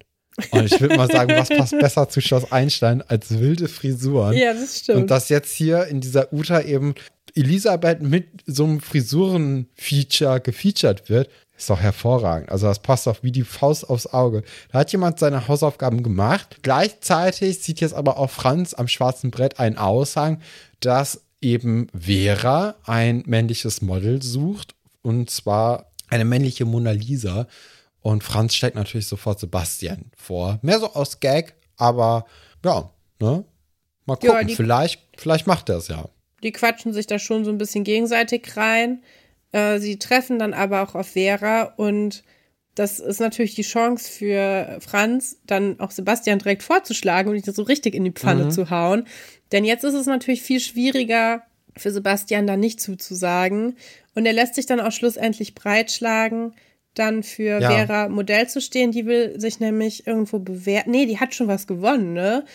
Und 0.52 0.66
ich 0.66 0.80
würde 0.80 0.96
mal 0.98 1.10
sagen, 1.10 1.34
was 1.36 1.50
passt 1.50 1.78
besser 1.80 2.10
zu 2.10 2.22
Schloss 2.22 2.52
Einstein 2.52 3.02
als 3.02 3.40
wilde 3.40 3.68
Frisuren? 3.68 4.36
Ja, 4.36 4.54
das 4.54 4.80
stimmt. 4.80 5.02
Und 5.02 5.12
dass 5.12 5.30
jetzt 5.30 5.54
hier 5.54 5.86
in 5.86 6.02
dieser 6.02 6.34
Uta 6.34 6.62
eben 6.62 6.96
Elisabeth 7.36 8.02
mit 8.02 8.28
so 8.46 8.66
einem 8.66 8.80
Frisuren-Feature 8.80 10.42
gefeatured 10.42 11.10
wird, 11.10 11.30
ist 11.58 11.70
doch 11.70 11.80
hervorragend. 11.80 12.50
Also 12.50 12.68
das 12.68 12.80
passt 12.80 13.06
doch 13.06 13.22
wie 13.22 13.32
die 13.32 13.44
Faust 13.44 13.90
aufs 13.90 14.08
Auge. 14.08 14.44
Da 14.72 14.80
hat 14.80 14.92
jemand 14.92 15.20
seine 15.20 15.48
Hausaufgaben 15.48 16.04
gemacht. 16.04 16.58
Gleichzeitig 16.62 17.60
sieht 17.60 17.82
jetzt 17.82 17.94
aber 17.94 18.18
auch 18.18 18.30
Franz 18.30 18.74
am 18.74 18.88
schwarzen 18.88 19.30
Brett 19.30 19.60
einen 19.60 19.78
Aushang, 19.78 20.42
dass 20.80 21.22
eben 21.42 21.88
Vera 21.98 22.76
ein 22.86 23.24
männliches 23.26 23.82
Model 23.82 24.22
sucht. 24.22 24.74
Und 25.02 25.30
zwar 25.30 25.92
eine 26.10 26.26
männliche 26.26 26.66
Mona 26.66 26.92
Lisa. 26.92 27.48
Und 28.02 28.24
Franz 28.24 28.56
steckt 28.56 28.76
natürlich 28.76 29.08
sofort 29.08 29.40
Sebastian 29.40 30.12
vor. 30.16 30.60
Mehr 30.62 30.80
so 30.80 30.94
aus 30.94 31.20
Gag, 31.20 31.56
aber 31.78 32.26
ja, 32.64 32.90
ne? 33.20 33.44
Mal 34.06 34.16
gucken, 34.16 34.30
ja, 34.30 34.44
die, 34.44 34.56
vielleicht, 34.56 35.02
vielleicht 35.18 35.48
macht 35.48 35.70
er 35.70 35.78
es 35.78 35.88
ja. 35.88 36.10
Die 36.42 36.52
quatschen 36.52 36.94
sich 36.94 37.08
da 37.08 37.20
schon 37.20 37.46
so 37.46 37.52
ein 37.52 37.58
bisschen 37.58 37.84
gegenseitig 37.84 38.56
rein. 38.56 39.04
Äh, 39.52 39.80
sie 39.80 40.00
treffen 40.00 40.40
dann 40.40 40.54
aber 40.54 40.82
auch 40.82 40.96
auf 40.96 41.10
Vera 41.10 41.74
und 41.78 42.24
das 42.76 43.00
ist 43.00 43.20
natürlich 43.20 43.56
die 43.56 43.64
Chance 43.64 44.10
für 44.10 44.78
Franz, 44.80 45.38
dann 45.46 45.80
auch 45.82 45.92
Sebastian 45.92 46.40
direkt 46.40 46.64
vorzuschlagen 46.64 47.30
und 47.30 47.36
ihn 47.36 47.54
so 47.54 47.64
richtig 47.64 47.94
in 47.94 48.06
die 48.06 48.12
Pfanne 48.12 48.46
mhm. 48.46 48.52
zu 48.52 48.70
hauen. 48.70 49.06
Denn 49.52 49.66
jetzt 49.66 49.84
ist 49.84 49.96
es 49.96 50.06
natürlich 50.06 50.42
viel 50.42 50.62
schwieriger 50.62 51.44
für 51.76 51.92
Sebastian 51.92 52.48
da 52.48 52.56
nicht 52.56 52.80
zuzusagen. 52.80 53.76
Und 54.16 54.26
er 54.26 54.34
lässt 54.34 54.56
sich 54.56 54.66
dann 54.66 54.80
auch 54.80 54.92
schlussendlich 54.92 55.56
breitschlagen 55.56 56.54
dann 56.94 57.24
für 57.24 57.60
ja. 57.62 57.70
Vera 57.70 58.10
Modell 58.10 58.48
zu 58.48 58.62
stehen. 58.62 58.92
Die 58.92 59.06
will 59.06 59.40
sich 59.40 59.60
nämlich 59.60 60.08
irgendwo 60.08 60.40
bewerten. 60.40 60.92
Nee, 60.92 61.06
die 61.06 61.20
hat 61.20 61.36
schon 61.36 61.48
was 61.48 61.68
gewonnen, 61.68 62.14
ne? 62.14 62.46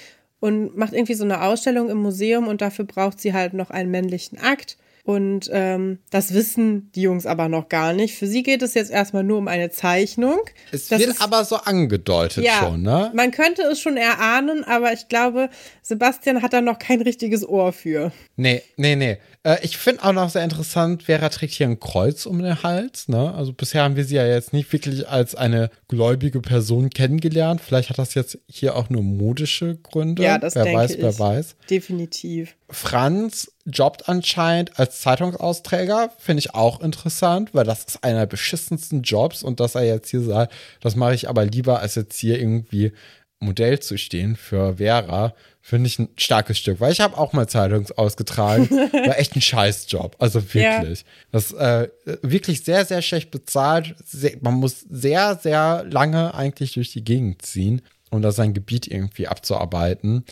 Und 0.40 0.77
macht 0.77 0.92
irgendwie 0.92 1.14
so 1.14 1.25
eine 1.25 1.42
Ausstellung 1.42 1.88
im 1.88 1.99
Museum 1.99 2.49
und 2.49 2.61
dafür 2.61 2.85
braucht 2.85 3.18
sie 3.20 3.33
halt 3.33 3.55
noch 3.55 3.70
einen 3.70 3.90
männlichen 3.90 4.38
Akt. 4.38 4.77
Und 5.05 5.51
ähm, 5.53 5.99
das 6.11 6.33
wissen 6.33 6.90
die 6.94 7.03
Jungs 7.03 7.27
aber 7.27 7.51
noch 7.51 7.68
gar 7.68 7.92
nicht. 7.92 8.16
Für 8.16 8.27
sie 8.27 8.42
geht 8.42 8.62
es 8.62 8.73
jetzt 8.73 8.90
erstmal 8.90 9.23
nur 9.23 9.37
um 9.37 9.49
eine 9.49 9.68
Zeichnung. 9.68 10.40
Es 10.73 10.88
das 10.88 10.99
wird 10.99 11.11
ist, 11.11 11.20
aber 11.20 11.44
so 11.44 11.57
angedeutet 11.57 12.42
ja, 12.42 12.61
schon, 12.61 12.83
ne? 12.83 13.12
Man 13.14 13.31
könnte 13.31 13.62
es 13.62 13.81
schon 13.81 13.99
erahnen, 13.99 14.64
aber 14.64 14.94
ich 14.94 15.09
glaube, 15.09 15.51
Sebastian 15.83 16.40
hat 16.40 16.55
da 16.55 16.62
noch 16.62 16.79
kein 16.79 17.03
richtiges 17.03 17.47
Ohr 17.47 17.75
für. 17.75 18.12
Nee, 18.37 18.62
nee, 18.79 18.97
nee. 18.97 19.18
Äh, 19.44 19.59
ich 19.62 19.76
finde 19.76 20.02
auch 20.02 20.12
noch 20.12 20.30
sehr 20.30 20.42
interessant, 20.42 21.04
Vera 21.04 21.28
trägt 21.28 21.52
hier 21.54 21.68
ein 21.68 21.78
Kreuz 21.78 22.26
um 22.26 22.42
den 22.42 22.62
Hals. 22.62 23.09
Ne? 23.09 23.33
Also 23.35 23.52
bisher 23.52 23.85
haben 23.85 23.96
wir 23.96 24.04
sie 24.04 24.16
ja 24.16 24.26
jetzt 24.26 24.52
nicht 24.52 24.72
wirklich 24.72 25.09
als 25.09 25.35
eine 25.35 25.70
gläubige 25.88 26.40
Person 26.40 26.90
kennengelernt. 26.90 27.61
Vielleicht 27.61 27.90
hat 27.90 27.98
das 27.98 28.14
jetzt 28.14 28.38
hier 28.48 28.74
auch 28.74 28.90
nur 28.90 29.02
modische 29.02 29.76
Gründe. 29.76 30.22
Ja, 30.22 30.38
das 30.38 30.54
wer 30.54 30.64
denke 30.64 30.78
weiß, 30.80 30.90
ich. 30.92 31.02
wer 31.02 31.18
weiß. 31.18 31.57
Definitiv. 31.70 32.57
Franz 32.70 33.52
jobbt 33.66 34.09
anscheinend 34.09 34.78
als 34.78 35.00
Zeitungsausträger, 35.00 36.11
finde 36.18 36.40
ich 36.40 36.54
auch 36.54 36.80
interessant, 36.80 37.54
weil 37.54 37.64
das 37.64 37.85
ist 37.85 38.02
einer 38.02 38.20
der 38.20 38.26
beschissensten 38.26 39.02
Jobs 39.02 39.42
und 39.42 39.61
dass 39.61 39.74
er 39.74 39.85
jetzt 39.85 40.11
hier 40.11 40.22
sagt, 40.22 40.52
das 40.80 40.96
mache 40.96 41.14
ich 41.14 41.28
aber 41.28 41.44
lieber, 41.44 41.80
als 41.80 41.94
jetzt 41.94 42.18
hier 42.18 42.38
irgendwie 42.38 42.92
Modell 43.40 43.78
zu 43.80 43.98
stehen 43.98 44.37
für 44.37 44.78
Vera, 44.78 45.35
finde 45.66 45.87
ich 45.87 45.98
ein 45.98 46.11
starkes 46.18 46.59
Stück, 46.59 46.79
weil 46.79 46.92
ich 46.92 47.00
habe 47.00 47.16
auch 47.16 47.33
mal 47.33 47.48
Zeitung 47.48 47.87
ausgetragen, 47.96 48.68
war 48.70 49.18
echt 49.18 49.35
ein 49.35 49.40
Scheißjob, 49.40 50.14
also 50.18 50.42
wirklich. 50.53 51.00
Ja. 51.00 51.07
Das 51.33 51.53
äh, 51.53 51.88
wirklich 52.20 52.64
sehr, 52.64 52.85
sehr 52.85 53.00
schlecht 53.00 53.31
bezahlt. 53.31 53.94
Sehr, 54.05 54.33
man 54.42 54.53
muss 54.55 54.81
sehr, 54.90 55.37
sehr 55.37 55.87
lange 55.88 56.35
eigentlich 56.35 56.74
durch 56.74 56.92
die 56.92 57.03
Gegend 57.03 57.40
ziehen, 57.40 57.81
um 58.11 58.20
da 58.20 58.31
sein 58.31 58.53
Gebiet 58.53 58.87
irgendwie 58.88 59.27
abzuarbeiten. 59.27 60.27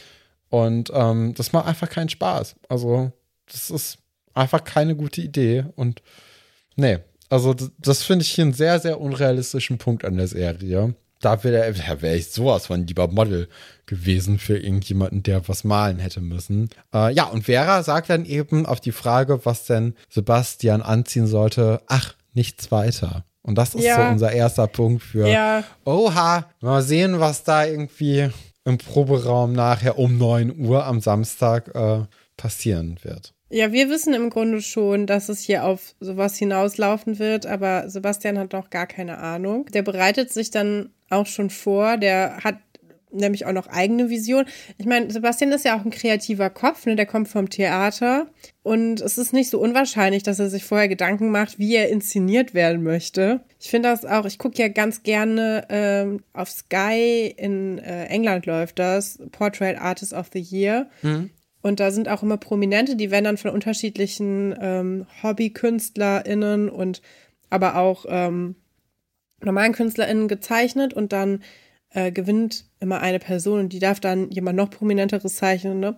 Und 0.50 0.90
ähm, 0.92 1.32
das 1.32 1.54
macht 1.54 1.66
einfach 1.66 1.88
keinen 1.88 2.10
Spaß. 2.10 2.56
Also, 2.68 3.10
das 3.50 3.70
ist 3.70 3.98
einfach 4.34 4.62
keine 4.64 4.94
gute 4.94 5.22
Idee. 5.22 5.64
Und 5.76 6.02
nee, 6.76 6.98
also 7.30 7.54
das, 7.54 7.70
das 7.78 8.02
finde 8.02 8.26
ich 8.26 8.32
hier 8.32 8.44
einen 8.44 8.52
sehr, 8.52 8.78
sehr 8.80 9.00
unrealistischen 9.00 9.78
Punkt 9.78 10.04
an 10.04 10.18
der 10.18 10.28
Serie 10.28 10.94
da 11.24 11.42
wäre 11.44 12.02
wär 12.02 12.16
ich 12.16 12.30
sowas 12.30 12.66
von 12.66 12.86
lieber 12.86 13.08
Model 13.08 13.48
gewesen 13.86 14.38
für 14.38 14.58
irgendjemanden, 14.58 15.22
der 15.22 15.48
was 15.48 15.64
malen 15.64 15.98
hätte 15.98 16.20
müssen. 16.20 16.70
Äh, 16.94 17.12
ja, 17.14 17.24
und 17.24 17.44
Vera 17.44 17.82
sagt 17.82 18.10
dann 18.10 18.24
eben 18.24 18.66
auf 18.66 18.80
die 18.80 18.92
Frage, 18.92 19.44
was 19.44 19.64
denn 19.64 19.94
Sebastian 20.10 20.82
anziehen 20.82 21.26
sollte, 21.26 21.80
ach, 21.86 22.14
nichts 22.34 22.70
weiter. 22.70 23.24
Und 23.42 23.56
das 23.58 23.74
ist 23.74 23.84
ja. 23.84 23.96
so 23.96 24.12
unser 24.12 24.32
erster 24.32 24.66
Punkt 24.66 25.02
für, 25.02 25.26
ja. 25.26 25.64
oha, 25.84 26.46
mal 26.60 26.82
sehen, 26.82 27.18
was 27.18 27.42
da 27.42 27.64
irgendwie 27.66 28.30
im 28.64 28.78
Proberaum 28.78 29.52
nachher 29.52 29.98
um 29.98 30.16
9 30.16 30.58
Uhr 30.58 30.86
am 30.86 31.00
Samstag 31.00 31.74
äh, 31.74 32.06
passieren 32.36 32.98
wird. 33.02 33.34
Ja, 33.50 33.70
wir 33.70 33.90
wissen 33.90 34.14
im 34.14 34.30
Grunde 34.30 34.62
schon, 34.62 35.06
dass 35.06 35.28
es 35.28 35.40
hier 35.40 35.64
auf 35.64 35.94
sowas 36.00 36.38
hinauslaufen 36.38 37.18
wird, 37.18 37.44
aber 37.44 37.90
Sebastian 37.90 38.38
hat 38.38 38.54
noch 38.54 38.70
gar 38.70 38.86
keine 38.86 39.18
Ahnung. 39.18 39.66
Der 39.74 39.82
bereitet 39.82 40.32
sich 40.32 40.50
dann 40.50 40.88
auch 41.12 41.26
schon 41.26 41.50
vor, 41.50 41.96
der 41.96 42.38
hat 42.42 42.56
nämlich 43.12 43.46
auch 43.46 43.52
noch 43.52 43.66
eigene 43.66 44.08
Vision. 44.10 44.46
Ich 44.78 44.86
meine, 44.86 45.10
Sebastian 45.10 45.52
ist 45.52 45.64
ja 45.64 45.78
auch 45.78 45.84
ein 45.84 45.90
kreativer 45.90 46.50
Kopf, 46.50 46.86
ne? 46.86 46.96
der 46.96 47.06
kommt 47.06 47.28
vom 47.28 47.48
Theater 47.50 48.26
und 48.62 49.00
es 49.00 49.18
ist 49.18 49.32
nicht 49.32 49.50
so 49.50 49.60
unwahrscheinlich, 49.60 50.22
dass 50.22 50.38
er 50.38 50.48
sich 50.48 50.64
vorher 50.64 50.88
Gedanken 50.88 51.30
macht, 51.30 51.58
wie 51.58 51.74
er 51.74 51.90
inszeniert 51.90 52.54
werden 52.54 52.82
möchte. 52.82 53.40
Ich 53.60 53.70
finde 53.70 53.90
das 53.90 54.04
auch, 54.04 54.24
ich 54.24 54.38
gucke 54.38 54.60
ja 54.60 54.68
ganz 54.68 55.02
gerne 55.02 55.66
ähm, 55.68 56.22
auf 56.32 56.50
Sky 56.50 57.32
in 57.36 57.78
äh, 57.78 58.06
England 58.06 58.46
läuft 58.46 58.78
das, 58.78 59.18
Portrait 59.32 59.78
Artist 59.78 60.12
of 60.12 60.30
the 60.32 60.40
Year. 60.40 60.88
Mhm. 61.02 61.30
Und 61.60 61.78
da 61.78 61.92
sind 61.92 62.08
auch 62.08 62.24
immer 62.24 62.38
Prominente, 62.38 62.96
die 62.96 63.12
werden 63.12 63.24
dann 63.24 63.36
von 63.36 63.52
unterschiedlichen 63.52 64.54
ähm, 64.60 65.06
HobbykünstlerInnen 65.22 66.68
und 66.68 67.02
aber 67.50 67.76
auch 67.76 68.04
ähm, 68.08 68.56
normalen 69.44 69.72
KünstlerInnen 69.72 70.28
gezeichnet 70.28 70.94
und 70.94 71.12
dann 71.12 71.42
äh, 71.90 72.10
gewinnt 72.12 72.64
immer 72.80 73.00
eine 73.00 73.18
Person 73.18 73.60
und 73.60 73.72
die 73.72 73.78
darf 73.78 74.00
dann 74.00 74.30
jemand 74.30 74.56
noch 74.56 74.70
prominenteres 74.70 75.36
zeichnen. 75.36 75.80
Ne? 75.80 75.96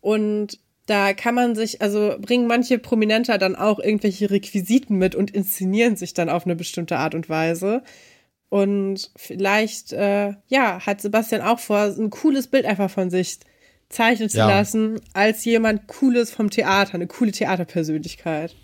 Und 0.00 0.58
da 0.86 1.14
kann 1.14 1.34
man 1.34 1.54
sich, 1.54 1.82
also 1.82 2.14
bringen 2.20 2.46
manche 2.46 2.78
Prominenter 2.78 3.38
dann 3.38 3.56
auch 3.56 3.78
irgendwelche 3.80 4.30
Requisiten 4.30 4.96
mit 4.98 5.14
und 5.14 5.32
inszenieren 5.32 5.96
sich 5.96 6.14
dann 6.14 6.28
auf 6.28 6.44
eine 6.46 6.54
bestimmte 6.56 6.96
Art 6.96 7.14
und 7.14 7.28
Weise. 7.28 7.82
Und 8.48 9.10
vielleicht, 9.16 9.92
äh, 9.92 10.34
ja, 10.46 10.86
hat 10.86 11.00
Sebastian 11.00 11.42
auch 11.42 11.58
vor, 11.58 11.78
ein 11.78 12.10
cooles 12.10 12.46
Bild 12.46 12.64
einfach 12.64 12.90
von 12.90 13.10
sich 13.10 13.40
zeichnen 13.88 14.28
zu 14.28 14.38
Ja. 14.38 14.48
lassen, 14.48 15.00
als 15.12 15.44
jemand 15.44 15.88
Cooles 15.88 16.30
vom 16.30 16.50
Theater, 16.50 16.94
eine 16.94 17.06
coole 17.08 17.32
Theaterpersönlichkeit. 17.32 18.54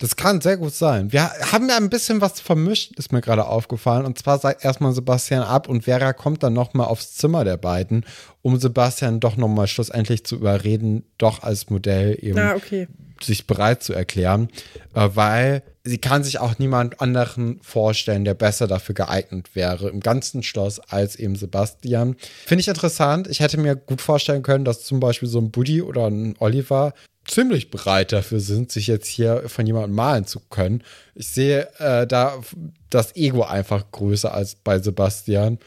Das 0.00 0.16
kann 0.16 0.40
sehr 0.40 0.56
gut 0.56 0.74
sein. 0.74 1.12
Wir 1.12 1.30
haben 1.52 1.68
ja 1.68 1.76
ein 1.76 1.90
bisschen 1.90 2.22
was 2.22 2.40
vermischt, 2.40 2.98
ist 2.98 3.12
mir 3.12 3.20
gerade 3.20 3.46
aufgefallen. 3.46 4.06
Und 4.06 4.18
zwar 4.18 4.38
sagt 4.38 4.64
erstmal 4.64 4.92
Sebastian 4.94 5.42
ab 5.42 5.68
und 5.68 5.84
Vera 5.84 6.14
kommt 6.14 6.42
dann 6.42 6.54
nochmal 6.54 6.86
aufs 6.86 7.14
Zimmer 7.14 7.44
der 7.44 7.58
beiden, 7.58 8.06
um 8.40 8.58
Sebastian 8.58 9.20
doch 9.20 9.36
nochmal 9.36 9.66
schlussendlich 9.66 10.24
zu 10.24 10.36
überreden, 10.36 11.04
doch 11.18 11.42
als 11.42 11.68
Modell 11.68 12.16
eben 12.18 12.38
Ah, 12.38 12.54
okay. 12.54 12.88
sich 13.22 13.46
bereit 13.46 13.82
zu 13.82 13.92
erklären, 13.92 14.48
äh, 14.94 15.10
weil 15.12 15.62
sie 15.84 15.98
kann 15.98 16.24
sich 16.24 16.38
auch 16.40 16.58
niemand 16.58 17.02
anderen 17.02 17.60
vorstellen, 17.62 18.24
der 18.24 18.32
besser 18.32 18.66
dafür 18.66 18.94
geeignet 18.94 19.50
wäre 19.54 19.90
im 19.90 20.00
ganzen 20.00 20.42
Schloss 20.42 20.80
als 20.80 21.16
eben 21.16 21.36
Sebastian. 21.36 22.16
Finde 22.46 22.60
ich 22.60 22.68
interessant. 22.68 23.28
Ich 23.28 23.40
hätte 23.40 23.58
mir 23.58 23.76
gut 23.76 24.00
vorstellen 24.00 24.42
können, 24.42 24.64
dass 24.64 24.82
zum 24.82 24.98
Beispiel 24.98 25.28
so 25.28 25.38
ein 25.40 25.50
Buddy 25.50 25.82
oder 25.82 26.06
ein 26.06 26.36
Oliver 26.38 26.94
ziemlich 27.26 27.70
bereit 27.70 28.12
dafür 28.12 28.40
sind, 28.40 28.72
sich 28.72 28.86
jetzt 28.86 29.06
hier 29.06 29.48
von 29.48 29.66
jemandem 29.66 29.94
malen 29.94 30.26
zu 30.26 30.40
können. 30.40 30.82
Ich 31.14 31.28
sehe 31.28 31.68
äh, 31.78 32.06
da 32.06 32.40
das 32.88 33.14
Ego 33.16 33.42
einfach 33.42 33.90
größer 33.90 34.32
als 34.32 34.54
bei 34.56 34.78
Sebastian. 34.78 35.58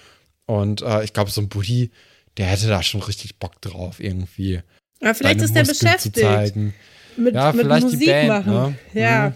Und 0.46 0.82
äh, 0.82 1.04
ich 1.04 1.14
glaube, 1.14 1.32
so 1.32 1.42
ein 1.42 1.50
Buddy, 1.50 1.92
der 2.38 2.48
hätte 2.48 2.68
da 2.68 2.84
schon 2.84 3.02
richtig 3.02 3.40
Bock 3.40 3.62
drauf, 3.62 4.00
irgendwie. 4.00 4.62
Aber 5.02 5.16
vielleicht 5.16 5.42
ist 5.42 5.56
der 5.56 5.66
Muskeln 5.66 5.92
beschäftigt 5.94 6.56
mit, 7.18 7.36
Ja, 7.36 7.52
mit 7.52 7.62
vielleicht 7.66 7.88
die 7.88 7.96
Musik 7.96 8.08
Band, 8.08 8.28
machen. 8.28 8.54
ne? 8.54 8.76
Ja. 8.94 9.30
Mhm. 9.30 9.36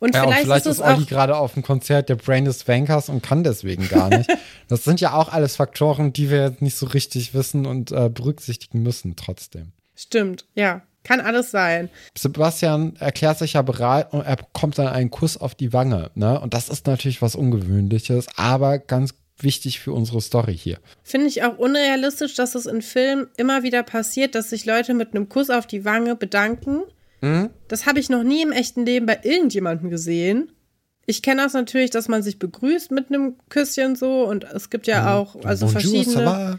Und 0.00 0.14
Ja, 0.14 0.22
vielleicht, 0.24 0.42
vielleicht 0.42 0.66
ist 0.66 0.78
ist 0.78 0.84
Olli 0.84 1.04
gerade 1.06 1.36
auf 1.36 1.54
dem 1.54 1.62
Konzert 1.62 2.08
der 2.08 2.16
Brain 2.16 2.44
des 2.44 2.66
Wankers 2.68 3.08
und 3.08 3.22
kann 3.22 3.42
deswegen 3.42 3.88
gar 3.88 4.10
nicht. 4.10 4.28
das 4.68 4.84
sind 4.84 5.00
ja 5.00 5.14
auch 5.14 5.30
alles 5.32 5.56
Faktoren, 5.56 6.12
die 6.12 6.30
wir 6.30 6.42
jetzt 6.42 6.62
nicht 6.62 6.76
so 6.76 6.86
richtig 6.86 7.32
wissen 7.32 7.64
und 7.64 7.90
äh, 7.90 8.10
berücksichtigen 8.10 8.82
müssen 8.82 9.16
trotzdem. 9.16 9.72
Stimmt, 9.96 10.44
ja. 10.54 10.82
Kann 11.04 11.20
alles 11.20 11.50
sein. 11.50 11.90
Sebastian 12.16 12.96
erklärt 12.98 13.38
sich 13.38 13.52
ja 13.52 13.62
bereit 13.62 14.12
und 14.12 14.22
er 14.22 14.36
bekommt 14.36 14.78
dann 14.78 14.88
einen 14.88 15.10
Kuss 15.10 15.36
auf 15.36 15.54
die 15.54 15.72
Wange. 15.72 16.10
Ne? 16.14 16.40
Und 16.40 16.54
das 16.54 16.68
ist 16.68 16.86
natürlich 16.86 17.22
was 17.22 17.36
Ungewöhnliches, 17.36 18.26
aber 18.36 18.78
ganz 18.78 19.14
wichtig 19.38 19.80
für 19.80 19.92
unsere 19.92 20.20
Story 20.20 20.56
hier. 20.56 20.78
Finde 21.02 21.26
ich 21.26 21.42
auch 21.42 21.58
unrealistisch, 21.58 22.34
dass 22.34 22.54
es 22.54 22.66
in 22.66 22.82
Filmen 22.82 23.28
immer 23.36 23.62
wieder 23.62 23.82
passiert, 23.82 24.34
dass 24.34 24.50
sich 24.50 24.64
Leute 24.64 24.94
mit 24.94 25.14
einem 25.14 25.28
Kuss 25.28 25.50
auf 25.50 25.66
die 25.66 25.84
Wange 25.84 26.16
bedanken. 26.16 26.82
Mhm. 27.20 27.50
Das 27.68 27.86
habe 27.86 28.00
ich 28.00 28.08
noch 28.08 28.22
nie 28.22 28.42
im 28.42 28.52
echten 28.52 28.86
Leben 28.86 29.06
bei 29.06 29.20
irgendjemandem 29.22 29.90
gesehen. 29.90 30.52
Ich 31.06 31.22
kenne 31.22 31.42
das 31.42 31.52
natürlich, 31.52 31.90
dass 31.90 32.08
man 32.08 32.22
sich 32.22 32.38
begrüßt 32.38 32.90
mit 32.90 33.08
einem 33.08 33.34
Küsschen 33.50 33.94
so 33.94 34.26
und 34.26 34.44
es 34.44 34.70
gibt 34.70 34.86
ja 34.86 35.14
auch 35.14 35.36
also 35.44 35.66
Bonjour, 35.66 35.82
verschiedene? 35.82 36.58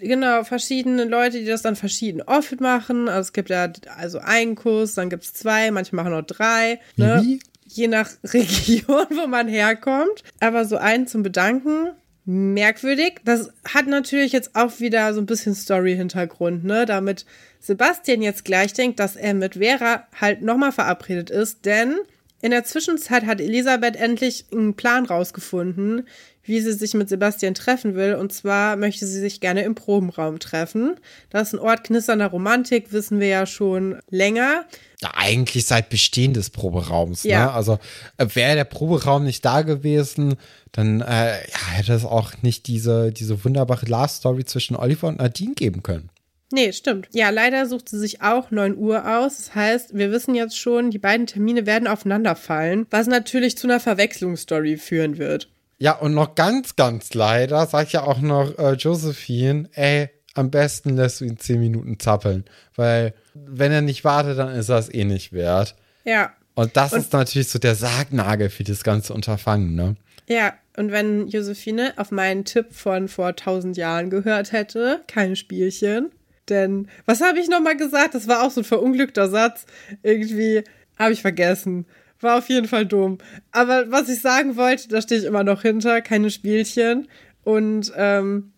Genau, 0.00 0.44
verschiedene 0.44 1.04
Leute, 1.04 1.38
die 1.38 1.46
das 1.46 1.62
dann 1.62 1.76
verschieden 1.76 2.22
oft 2.22 2.60
machen. 2.60 3.08
Also 3.08 3.28
es 3.28 3.32
gibt 3.32 3.50
ja 3.50 3.72
also 3.96 4.18
einen 4.18 4.54
Kuss, 4.54 4.94
dann 4.94 5.10
gibt 5.10 5.24
es 5.24 5.34
zwei, 5.34 5.70
manche 5.70 5.96
machen 5.96 6.12
auch 6.12 6.22
drei. 6.22 6.80
Ne? 6.96 7.38
Je 7.66 7.88
nach 7.88 8.10
Region, 8.24 9.06
wo 9.10 9.26
man 9.26 9.48
herkommt. 9.48 10.22
Aber 10.40 10.64
so 10.64 10.76
einen 10.76 11.06
zum 11.06 11.22
Bedanken, 11.22 11.90
merkwürdig. 12.26 13.20
Das 13.24 13.50
hat 13.64 13.86
natürlich 13.86 14.32
jetzt 14.32 14.54
auch 14.54 14.80
wieder 14.80 15.14
so 15.14 15.20
ein 15.20 15.26
bisschen 15.26 15.54
Story-Hintergrund, 15.54 16.64
ne? 16.64 16.84
Damit 16.84 17.24
Sebastian 17.60 18.20
jetzt 18.20 18.44
gleich 18.44 18.72
denkt, 18.72 18.98
dass 18.98 19.16
er 19.16 19.32
mit 19.32 19.54
Vera 19.54 20.06
halt 20.20 20.42
nochmal 20.42 20.72
verabredet 20.72 21.30
ist, 21.30 21.64
denn 21.64 21.96
in 22.42 22.50
der 22.50 22.64
Zwischenzeit 22.64 23.24
hat 23.26 23.40
Elisabeth 23.40 23.96
endlich 23.96 24.46
einen 24.52 24.74
Plan 24.74 25.06
rausgefunden, 25.06 26.06
wie 26.46 26.60
sie 26.60 26.72
sich 26.72 26.94
mit 26.94 27.08
Sebastian 27.08 27.54
treffen 27.54 27.94
will. 27.94 28.14
Und 28.14 28.32
zwar 28.32 28.76
möchte 28.76 29.06
sie 29.06 29.20
sich 29.20 29.40
gerne 29.40 29.62
im 29.62 29.74
Probenraum 29.74 30.38
treffen. 30.38 30.96
Das 31.30 31.48
ist 31.48 31.54
ein 31.54 31.60
Ort 31.60 31.84
knisternder 31.84 32.28
Romantik, 32.28 32.92
wissen 32.92 33.20
wir 33.20 33.28
ja 33.28 33.46
schon 33.46 33.98
länger. 34.08 34.64
Ja, 35.02 35.10
eigentlich 35.14 35.66
seit 35.66 35.90
Bestehen 35.90 36.32
des 36.32 36.50
Proberaums. 36.50 37.24
Ja. 37.24 37.46
Ne? 37.46 37.52
Also 37.52 37.78
äh, 38.16 38.26
wäre 38.32 38.54
der 38.54 38.64
Proberaum 38.64 39.24
nicht 39.24 39.44
da 39.44 39.62
gewesen, 39.62 40.36
dann 40.72 41.00
äh, 41.00 41.32
ja, 41.32 41.66
hätte 41.72 41.92
es 41.92 42.04
auch 42.04 42.32
nicht 42.42 42.66
diese, 42.66 43.12
diese 43.12 43.44
wunderbare 43.44 43.86
Love-Story 43.86 44.44
zwischen 44.44 44.76
Oliver 44.76 45.08
und 45.08 45.18
Nadine 45.18 45.54
geben 45.54 45.82
können. 45.82 46.10
Nee, 46.52 46.72
stimmt. 46.72 47.08
Ja, 47.12 47.30
leider 47.30 47.66
sucht 47.66 47.88
sie 47.88 47.98
sich 47.98 48.22
auch 48.22 48.52
9 48.52 48.76
Uhr 48.76 49.18
aus. 49.18 49.38
Das 49.38 49.54
heißt, 49.54 49.94
wir 49.94 50.12
wissen 50.12 50.34
jetzt 50.34 50.56
schon, 50.56 50.90
die 50.90 50.98
beiden 50.98 51.26
Termine 51.26 51.66
werden 51.66 51.88
aufeinanderfallen, 51.88 52.86
was 52.90 53.08
natürlich 53.08 53.58
zu 53.58 53.66
einer 53.66 53.80
Verwechslungsstory 53.80 54.76
führen 54.76 55.18
wird. 55.18 55.48
Ja, 55.78 55.92
und 55.92 56.14
noch 56.14 56.34
ganz, 56.34 56.76
ganz 56.76 57.12
leider 57.14 57.66
sagt 57.66 57.92
ja 57.92 58.02
auch 58.02 58.20
noch 58.20 58.58
äh, 58.58 58.72
Josephine, 58.72 59.68
ey, 59.74 60.08
am 60.34 60.50
besten 60.50 60.96
lässt 60.96 61.20
du 61.20 61.24
ihn 61.24 61.38
zehn 61.38 61.60
Minuten 61.60 61.98
zappeln, 61.98 62.44
weil 62.76 63.14
wenn 63.34 63.72
er 63.72 63.82
nicht 63.82 64.04
wartet, 64.04 64.38
dann 64.38 64.54
ist 64.54 64.68
er 64.68 64.78
es 64.78 64.92
eh 64.92 65.04
nicht 65.04 65.32
wert. 65.32 65.76
Ja, 66.04 66.32
Und 66.54 66.76
das 66.76 66.92
Und- 66.92 67.00
ist 67.00 67.12
natürlich 67.12 67.48
so 67.48 67.58
der 67.58 67.74
Sargnagel 67.74 68.48
für 68.50 68.64
das 68.64 68.82
ganze 68.84 69.12
Unterfangen, 69.14 69.74
ne? 69.74 69.96
ja. 70.28 70.54
Und 70.78 70.92
wenn 70.92 71.28
Josephine 71.28 71.94
auf 71.96 72.10
meinen 72.10 72.44
Tipp 72.44 72.66
von 72.74 73.08
vor 73.08 73.28
1000 73.28 73.78
Jahren 73.78 74.10
gehört 74.10 74.52
hätte, 74.52 75.00
keine 75.08 75.34
Spielchen. 75.34 76.10
Denn, 76.50 76.88
was 77.06 77.22
habe 77.22 77.38
ich 77.38 77.48
nochmal 77.48 77.78
gesagt? 77.78 78.14
Das 78.14 78.28
war 78.28 78.42
auch 78.46 78.50
so 78.50 78.60
ein 78.60 78.64
verunglückter 78.64 79.30
Satz. 79.30 79.64
Irgendwie 80.02 80.64
habe 80.98 81.14
ich 81.14 81.22
vergessen. 81.22 81.86
War 82.20 82.38
auf 82.38 82.48
jeden 82.48 82.68
Fall 82.68 82.86
dumm. 82.86 83.18
Aber 83.52 83.90
was 83.90 84.08
ich 84.08 84.20
sagen 84.20 84.56
wollte, 84.56 84.88
da 84.88 85.02
stehe 85.02 85.20
ich 85.20 85.26
immer 85.26 85.44
noch 85.44 85.62
hinter. 85.62 86.00
Keine 86.00 86.30
Spielchen. 86.30 87.08
Und 87.44 87.92
ähm, 87.96 88.52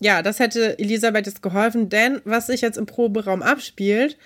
ja, 0.00 0.22
das 0.22 0.38
hätte 0.38 0.78
Elisabeth 0.78 1.26
jetzt 1.26 1.42
geholfen, 1.42 1.88
denn 1.88 2.20
was 2.24 2.46
sich 2.46 2.60
jetzt 2.60 2.78
im 2.78 2.86
Proberaum 2.86 3.42
abspielt, 3.42 4.16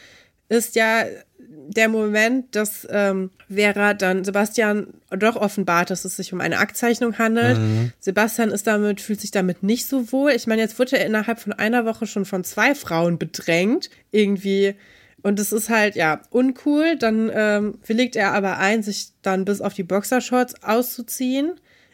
ist 0.48 0.74
ja 0.74 1.04
der 1.38 1.88
Moment, 1.88 2.54
dass 2.54 2.86
ähm, 2.90 3.30
Vera 3.48 3.94
dann 3.94 4.24
Sebastian 4.24 4.88
doch 5.10 5.36
offenbart, 5.36 5.90
dass 5.90 6.04
es 6.04 6.16
sich 6.16 6.32
um 6.32 6.40
eine 6.40 6.58
Aktzeichnung 6.58 7.18
handelt. 7.18 7.58
Sebastian 8.00 8.50
ist 8.50 8.66
damit, 8.66 9.00
fühlt 9.00 9.20
sich 9.20 9.30
damit 9.30 9.62
nicht 9.62 9.86
so 9.86 10.12
wohl. 10.12 10.32
Ich 10.32 10.46
meine, 10.46 10.60
jetzt 10.60 10.78
wurde 10.78 10.98
er 10.98 11.06
innerhalb 11.06 11.40
von 11.40 11.52
einer 11.52 11.86
Woche 11.86 12.06
schon 12.06 12.24
von 12.24 12.44
zwei 12.44 12.74
Frauen 12.74 13.18
bedrängt, 13.18 13.90
irgendwie. 14.10 14.74
Und 15.22 15.38
das 15.38 15.52
ist 15.52 15.68
halt, 15.68 15.94
ja, 15.96 16.20
uncool. 16.30 16.96
Dann 16.98 17.30
ähm, 17.32 17.78
willigt 17.86 18.16
er 18.16 18.32
aber 18.34 18.58
ein, 18.58 18.82
sich 18.82 19.08
dann 19.22 19.44
bis 19.44 19.60
auf 19.60 19.74
die 19.74 19.84
Boxershorts 19.84 20.62
auszuziehen. 20.62 21.52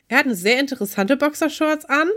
Er 0.09 0.19
hat 0.19 0.25
eine 0.27 0.35
sehr 0.35 0.59
interessante 0.61 1.17
Boxershorts 1.17 1.85
an. 1.85 2.09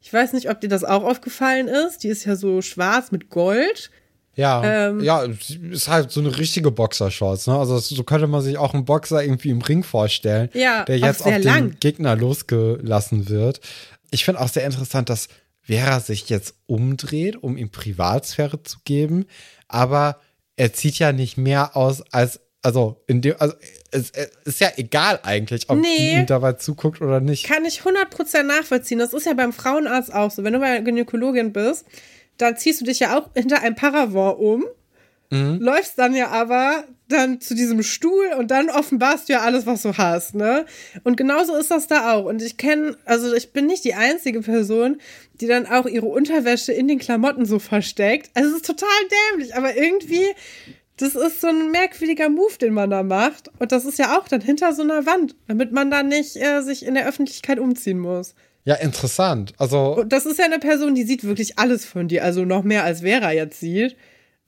Ich 0.00 0.12
weiß 0.12 0.32
nicht, 0.32 0.50
ob 0.50 0.60
dir 0.60 0.68
das 0.68 0.84
auch 0.84 1.04
aufgefallen 1.04 1.68
ist. 1.68 1.98
Die 2.04 2.08
ist 2.08 2.24
ja 2.24 2.36
so 2.36 2.62
schwarz 2.62 3.10
mit 3.10 3.30
Gold. 3.30 3.90
Ja, 4.36 4.88
Ähm. 4.88 5.00
ja, 5.00 5.24
ist 5.70 5.88
halt 5.88 6.10
so 6.10 6.18
eine 6.20 6.36
richtige 6.36 6.70
Boxershorts, 6.72 7.46
ne? 7.46 7.56
Also 7.56 7.78
so 7.78 8.02
könnte 8.02 8.26
man 8.26 8.42
sich 8.42 8.58
auch 8.58 8.74
einen 8.74 8.84
Boxer 8.84 9.22
irgendwie 9.22 9.50
im 9.50 9.60
Ring 9.62 9.84
vorstellen, 9.84 10.48
Ja, 10.54 10.84
der 10.84 10.98
jetzt 10.98 11.24
auf 11.24 11.38
lang. 11.38 11.70
den 11.70 11.78
Gegner 11.78 12.16
losgelassen 12.16 13.28
wird. 13.28 13.60
Ich 14.10 14.24
finde 14.24 14.40
auch 14.40 14.48
sehr 14.48 14.64
interessant, 14.64 15.08
dass 15.08 15.28
Vera 15.60 16.00
sich 16.00 16.28
jetzt 16.30 16.54
umdreht, 16.66 17.36
um 17.42 17.56
ihm 17.56 17.70
Privatsphäre 17.70 18.62
zu 18.64 18.78
geben, 18.84 19.26
aber 19.68 20.18
er 20.56 20.72
zieht 20.72 20.98
ja 20.98 21.12
nicht 21.12 21.36
mehr 21.36 21.76
aus 21.76 22.02
als 22.12 22.40
also 22.62 23.02
in 23.06 23.20
dem 23.20 23.34
also 23.38 23.54
es, 23.90 24.10
es 24.10 24.30
ist 24.44 24.60
ja 24.60 24.70
egal 24.76 25.20
eigentlich, 25.22 25.68
ob 25.68 25.78
Nee. 25.78 25.86
sie 25.98 26.12
ihm 26.12 26.26
dabei 26.26 26.54
zuguckt 26.54 27.00
oder 27.02 27.20
nicht. 27.20 27.44
Kann 27.44 27.64
ich 27.66 27.82
100% 27.82 28.42
nachvollziehen. 28.42 28.98
Das 28.98 29.12
ist 29.12 29.26
ja 29.26 29.34
beim 29.34 29.52
Frauenarzt 29.52 30.12
auch 30.14 30.30
so. 30.30 30.44
Wenn 30.44 30.54
du 30.54 30.60
bei 30.60 30.80
Gynäkologin 30.80 31.52
bist, 31.52 31.84
dann 32.38 32.56
ziehst 32.56 32.80
du 32.80 32.86
dich 32.86 33.00
ja 33.00 33.18
auch 33.18 33.28
hinter 33.34 33.60
ein 33.62 33.74
Paravent 33.76 34.38
um, 34.38 34.64
läufst 35.30 35.98
dann 35.98 36.14
ja 36.14 36.28
aber 36.28 36.84
dann 37.08 37.40
zu 37.40 37.54
diesem 37.54 37.82
Stuhl 37.82 38.32
und 38.38 38.50
dann 38.50 38.70
offenbarst 38.70 39.28
du 39.28 39.34
ja 39.34 39.40
alles, 39.40 39.66
was 39.66 39.82
du 39.82 39.96
hast, 39.96 40.34
ne? 40.34 40.64
Und 41.02 41.16
genauso 41.16 41.54
ist 41.54 41.70
das 41.70 41.86
da 41.86 42.14
auch. 42.14 42.24
Und 42.24 42.40
ich 42.40 42.56
kenne, 42.56 42.96
also 43.04 43.34
ich 43.34 43.52
bin 43.52 43.66
nicht 43.66 43.84
die 43.84 43.94
einzige 43.94 44.40
Person, 44.40 44.98
die 45.40 45.46
dann 45.46 45.66
auch 45.66 45.86
ihre 45.86 46.06
Unterwäsche 46.06 46.72
in 46.72 46.88
den 46.88 46.98
Klamotten 46.98 47.44
so 47.44 47.58
versteckt. 47.58 48.30
Also 48.34 48.50
es 48.50 48.56
ist 48.56 48.66
total 48.66 48.88
dämlich, 49.32 49.54
aber 49.54 49.76
irgendwie, 49.76 50.24
das 50.96 51.14
ist 51.14 51.42
so 51.42 51.48
ein 51.48 51.70
merkwürdiger 51.70 52.30
Move, 52.30 52.56
den 52.58 52.72
man 52.72 52.88
da 52.88 53.02
macht. 53.02 53.50
Und 53.58 53.72
das 53.72 53.84
ist 53.84 53.98
ja 53.98 54.18
auch 54.18 54.26
dann 54.26 54.40
hinter 54.40 54.72
so 54.72 54.82
einer 54.82 55.04
Wand, 55.04 55.36
damit 55.46 55.72
man 55.72 55.90
dann 55.90 56.08
nicht 56.08 56.36
äh, 56.36 56.62
sich 56.62 56.86
in 56.86 56.94
der 56.94 57.06
Öffentlichkeit 57.06 57.58
umziehen 57.58 57.98
muss. 57.98 58.34
Ja, 58.64 58.76
interessant. 58.76 59.52
Also 59.58 59.96
Und 59.96 60.12
das 60.12 60.24
ist 60.24 60.38
ja 60.38 60.46
eine 60.46 60.58
Person, 60.58 60.94
die 60.94 61.04
sieht 61.04 61.24
wirklich 61.24 61.58
alles 61.58 61.84
von 61.84 62.08
dir, 62.08 62.24
also 62.24 62.46
noch 62.46 62.62
mehr 62.62 62.84
als 62.84 63.02
Vera 63.02 63.30
jetzt 63.32 63.60
sieht. 63.60 63.94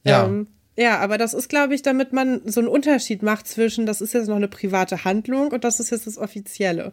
Ja. 0.04 0.24
Ähm, 0.24 0.46
Ja, 0.76 0.98
aber 0.98 1.16
das 1.18 1.32
ist, 1.34 1.48
glaube 1.48 1.74
ich, 1.74 1.82
damit 1.82 2.12
man 2.12 2.42
so 2.44 2.60
einen 2.60 2.68
Unterschied 2.68 3.22
macht 3.22 3.46
zwischen, 3.48 3.86
das 3.86 4.00
ist 4.00 4.12
jetzt 4.12 4.28
noch 4.28 4.36
eine 4.36 4.48
private 4.48 5.04
Handlung 5.04 5.50
und 5.52 5.64
das 5.64 5.80
ist 5.80 5.90
jetzt 5.90 6.06
das 6.06 6.18
Offizielle. 6.18 6.92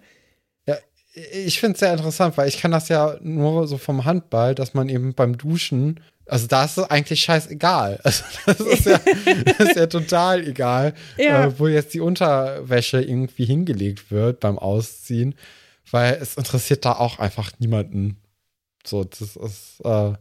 Ja, 0.66 0.78
ich 1.14 1.60
finde 1.60 1.74
es 1.74 1.80
sehr 1.82 1.92
interessant, 1.94 2.38
weil 2.38 2.48
ich 2.48 2.60
kann 2.60 2.72
das 2.72 2.88
ja 2.90 3.18
nur 3.22 3.68
so 3.68 3.78
vom 3.78 4.06
Handball, 4.06 4.56
dass 4.56 4.74
man 4.74 4.88
eben 4.90 5.14
beim 5.14 5.38
Duschen, 5.38 6.00
also 6.26 6.48
da 6.48 6.64
ist 6.64 6.78
es 6.78 6.90
eigentlich 6.90 7.22
scheißegal. 7.22 8.00
Also 8.04 8.24
das 8.46 8.60
ist 8.62 8.86
ja, 8.86 9.00
das 9.58 9.68
ist 9.70 9.76
ja 9.76 9.88
total 9.88 10.48
egal, 10.48 10.94
Ja. 11.18 11.46
äh, 11.46 11.60
wo 11.60 11.68
jetzt 11.68 11.94
die 11.94 12.00
Unterwäsche 12.00 13.02
irgendwie 13.02 13.46
hingelegt 13.46 14.12
wird 14.12 14.40
beim 14.40 14.58
Ausziehen, 14.58 15.36
weil 15.92 16.14
es 16.22 16.36
interessiert 16.38 16.86
da 16.86 16.94
auch 16.94 17.20
einfach 17.20 17.52
niemanden. 17.60 18.18
So, 18.86 19.04
das 19.04 19.22
ist, 19.36 19.82
äh, 19.84 20.14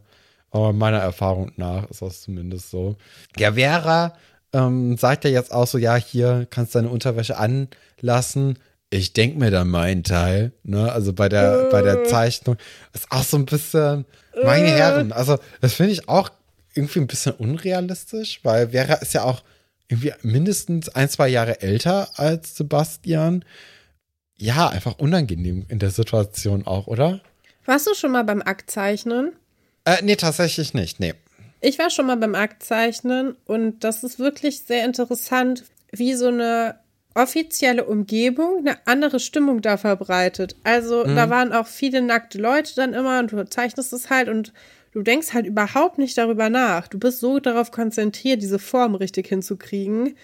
aber 0.53 0.71
meiner 0.71 0.99
Erfahrung 0.99 1.51
nach 1.57 1.89
ist 1.89 2.01
das 2.01 2.21
zumindest 2.21 2.69
so. 2.69 2.95
Ja, 3.37 3.53
Vera 3.53 4.13
ähm, 4.53 4.95
sagt 4.97 5.25
ja 5.25 5.31
jetzt 5.31 5.51
auch 5.51 5.65
so, 5.67 5.79
ja, 5.79 5.95
hier 5.95 6.47
kannst 6.49 6.75
du 6.75 6.79
deine 6.79 6.89
Unterwäsche 6.89 7.37
anlassen. 7.37 8.59
Ich 8.91 9.13
denke 9.13 9.39
mir 9.39 9.49
dann 9.49 9.69
meinen 9.69 10.03
Teil, 10.03 10.53
ne? 10.63 10.91
Also 10.91 11.11
bei 11.11 11.27
der, 11.27 11.69
bei 11.71 11.81
der 11.81 12.03
Zeichnung 12.03 12.57
ist 12.93 13.11
auch 13.11 13.23
so 13.23 13.37
ein 13.37 13.47
bisschen, 13.47 14.05
meine 14.43 14.67
Herren, 14.67 15.11
also 15.11 15.39
das 15.61 15.73
finde 15.73 15.93
ich 15.93 16.07
auch 16.07 16.29
irgendwie 16.75 16.99
ein 16.99 17.07
bisschen 17.07 17.33
unrealistisch, 17.33 18.39
weil 18.43 18.69
Vera 18.69 18.95
ist 18.95 19.15
ja 19.15 19.23
auch 19.23 19.43
irgendwie 19.87 20.13
mindestens 20.21 20.89
ein, 20.89 21.09
zwei 21.09 21.29
Jahre 21.29 21.61
älter 21.61 22.09
als 22.19 22.55
Sebastian. 22.55 23.43
Ja, 24.37 24.69
einfach 24.69 24.99
unangenehm 24.99 25.65
in 25.69 25.79
der 25.79 25.91
Situation 25.91 26.67
auch, 26.67 26.85
oder? 26.85 27.21
Warst 27.65 27.87
du 27.87 27.95
schon 27.95 28.11
mal 28.11 28.23
beim 28.23 28.41
Aktzeichnen? 28.43 29.33
Äh, 29.85 29.97
nee, 30.03 30.15
tatsächlich 30.15 30.73
nicht, 30.73 30.99
nee. 30.99 31.13
Ich 31.61 31.79
war 31.79 31.89
schon 31.89 32.07
mal 32.07 32.17
beim 32.17 32.35
Aktzeichnen 32.35 33.35
und 33.45 33.83
das 33.83 34.03
ist 34.03 34.19
wirklich 34.19 34.61
sehr 34.61 34.83
interessant, 34.83 35.63
wie 35.91 36.13
so 36.13 36.27
eine 36.27 36.75
offizielle 37.15 37.85
Umgebung 37.85 38.59
eine 38.59 38.77
andere 38.85 39.19
Stimmung 39.19 39.61
da 39.61 39.77
verbreitet. 39.77 40.55
Also 40.63 41.03
da 41.03 41.29
waren 41.29 41.53
auch 41.53 41.67
viele 41.67 42.01
nackte 42.01 42.39
Leute 42.39 42.73
dann 42.75 42.93
immer 42.93 43.19
und 43.19 43.31
du 43.31 43.45
zeichnest 43.45 43.93
es 43.93 44.09
halt 44.09 44.29
und 44.29 44.51
du 44.93 45.03
denkst 45.03 45.33
halt 45.33 45.45
überhaupt 45.45 45.99
nicht 45.99 46.17
darüber 46.17 46.49
nach. 46.49 46.87
Du 46.87 46.97
bist 46.97 47.19
so 47.19 47.39
darauf 47.39 47.71
konzentriert, 47.71 48.41
diese 48.41 48.59
Form 48.59 48.95
richtig 48.95 49.27
hinzukriegen, 49.27 50.15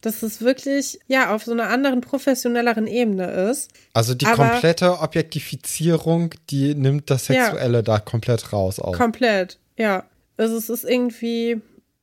dass 0.00 0.22
es 0.22 0.40
wirklich 0.40 0.98
ja 1.08 1.34
auf 1.34 1.44
so 1.44 1.52
einer 1.52 1.68
anderen 1.70 2.00
professionelleren 2.00 2.86
Ebene 2.86 3.26
ist. 3.50 3.70
Also 3.94 4.14
die 4.14 4.26
Aber- 4.26 4.48
komplette 4.50 5.00
Objektifizierung, 5.00 6.34
die 6.50 6.74
nimmt 6.74 7.10
das 7.10 7.28
Ja. 7.28 7.46
Sexuelle 7.46 7.82
da 7.82 7.98
komplett 7.98 8.52
raus 8.52 8.78
auch. 8.80 8.96
Komplett, 8.96 9.58
ja. 9.76 10.04
Also 10.36 10.56
es 10.56 10.68
ist 10.68 10.84
irgendwie, 10.84 11.60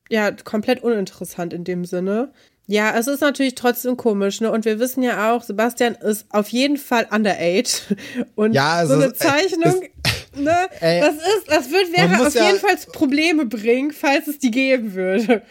ja, 0.09 0.31
komplett 0.31 0.83
uninteressant 0.83 1.53
in 1.53 1.63
dem 1.63 1.85
Sinne. 1.85 2.31
Ja, 2.67 2.97
es 2.97 3.07
ist 3.07 3.21
natürlich 3.21 3.55
trotzdem 3.55 3.95
komisch, 3.95 4.41
ne? 4.41 4.51
Und 4.51 4.65
wir 4.65 4.79
wissen 4.79 5.03
ja 5.03 5.31
auch, 5.33 5.43
Sebastian 5.43 5.93
ist 5.95 6.25
auf 6.31 6.49
jeden 6.49 6.77
Fall 6.77 7.07
underage. 7.11 7.79
Und 8.35 8.53
Ja, 8.53 8.73
also 8.73 8.95
so 8.95 9.01
eine 9.03 9.11
es- 9.13 9.19
Zeichnung, 9.19 9.83
ne? 10.37 10.55
Ey, 10.79 11.01
das 11.01 11.15
ist, 11.15 11.47
das 11.47 11.71
wird 11.71 11.95
wäre 11.95 12.25
auf 12.27 12.33
ja- 12.35 12.47
jeden 12.47 12.59
Fall 12.59 12.75
Probleme 12.93 13.45
bringen, 13.45 13.91
falls 13.91 14.27
es 14.27 14.39
die 14.39 14.51
geben 14.51 14.93
würde. 14.93 15.41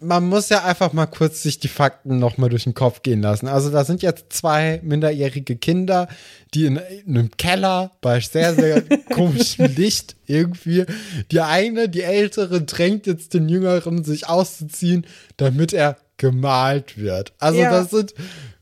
Man 0.00 0.28
muss 0.28 0.48
ja 0.48 0.64
einfach 0.64 0.92
mal 0.92 1.06
kurz 1.06 1.42
sich 1.42 1.58
die 1.58 1.68
Fakten 1.68 2.18
nochmal 2.18 2.50
durch 2.50 2.64
den 2.64 2.74
Kopf 2.74 3.02
gehen 3.02 3.22
lassen. 3.22 3.48
Also 3.48 3.70
da 3.70 3.84
sind 3.84 4.02
jetzt 4.02 4.32
zwei 4.32 4.80
minderjährige 4.82 5.56
Kinder, 5.56 6.08
die 6.54 6.66
in, 6.66 6.76
in 7.06 7.16
einem 7.16 7.30
Keller 7.36 7.92
bei 8.00 8.20
sehr, 8.20 8.54
sehr 8.54 8.82
komischem 9.12 9.66
Licht 9.74 10.16
irgendwie, 10.26 10.84
die 11.30 11.40
eine, 11.40 11.88
die 11.88 12.02
ältere, 12.02 12.62
drängt 12.62 13.06
jetzt 13.06 13.34
den 13.34 13.48
Jüngeren, 13.48 14.04
sich 14.04 14.28
auszuziehen, 14.28 15.06
damit 15.36 15.72
er 15.72 15.96
gemalt 16.16 16.96
wird. 16.96 17.32
Also 17.38 17.60
Ja. 17.60 17.70
das 17.70 17.90
sind, 17.90 18.14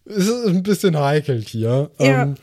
es 0.05 0.27
ist 0.27 0.47
ein 0.47 0.63
bisschen 0.63 0.99
heikel 0.99 1.41
hier. 1.41 1.91
Ja. 1.99 2.23
Ähm, 2.23 2.35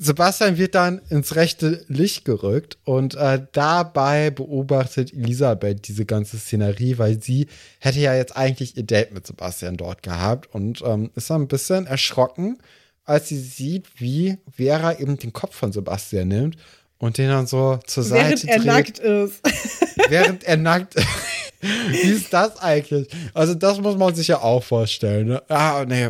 Sebastian 0.00 0.58
wird 0.58 0.76
dann 0.76 1.00
ins 1.10 1.34
rechte 1.34 1.84
Licht 1.88 2.24
gerückt 2.24 2.78
und 2.84 3.16
äh, 3.16 3.44
dabei 3.50 4.30
beobachtet 4.30 5.12
Elisabeth 5.12 5.88
diese 5.88 6.06
ganze 6.06 6.38
Szenerie, 6.38 6.98
weil 6.98 7.20
sie 7.20 7.48
hätte 7.80 7.98
ja 7.98 8.14
jetzt 8.14 8.36
eigentlich 8.36 8.76
ihr 8.76 8.84
Date 8.84 9.12
mit 9.12 9.26
Sebastian 9.26 9.76
dort 9.76 10.04
gehabt 10.04 10.54
und 10.54 10.82
ähm, 10.86 11.10
ist 11.16 11.30
dann 11.30 11.42
ein 11.42 11.48
bisschen 11.48 11.86
erschrocken, 11.86 12.58
als 13.04 13.28
sie 13.28 13.40
sieht, 13.40 13.86
wie 13.96 14.38
Vera 14.56 15.00
eben 15.00 15.16
den 15.18 15.32
Kopf 15.32 15.56
von 15.56 15.72
Sebastian 15.72 16.28
nimmt 16.28 16.56
und 16.98 17.18
den 17.18 17.28
dann 17.28 17.48
so 17.48 17.80
zur 17.84 18.04
Seite 18.04 18.44
Während 18.44 18.44
er 18.44 18.56
dreht, 18.58 18.66
nackt 18.66 18.98
ist. 19.00 19.40
während 20.08 20.44
er 20.44 20.56
nackt. 20.58 20.94
wie 21.60 22.10
ist 22.10 22.32
das 22.32 22.56
eigentlich? 22.58 23.08
Also 23.34 23.54
das 23.54 23.80
muss 23.80 23.96
man 23.96 24.14
sich 24.14 24.28
ja 24.28 24.40
auch 24.42 24.62
vorstellen. 24.62 25.26
Ne? 25.26 25.42
Ah, 25.48 25.84
nee. 25.88 26.08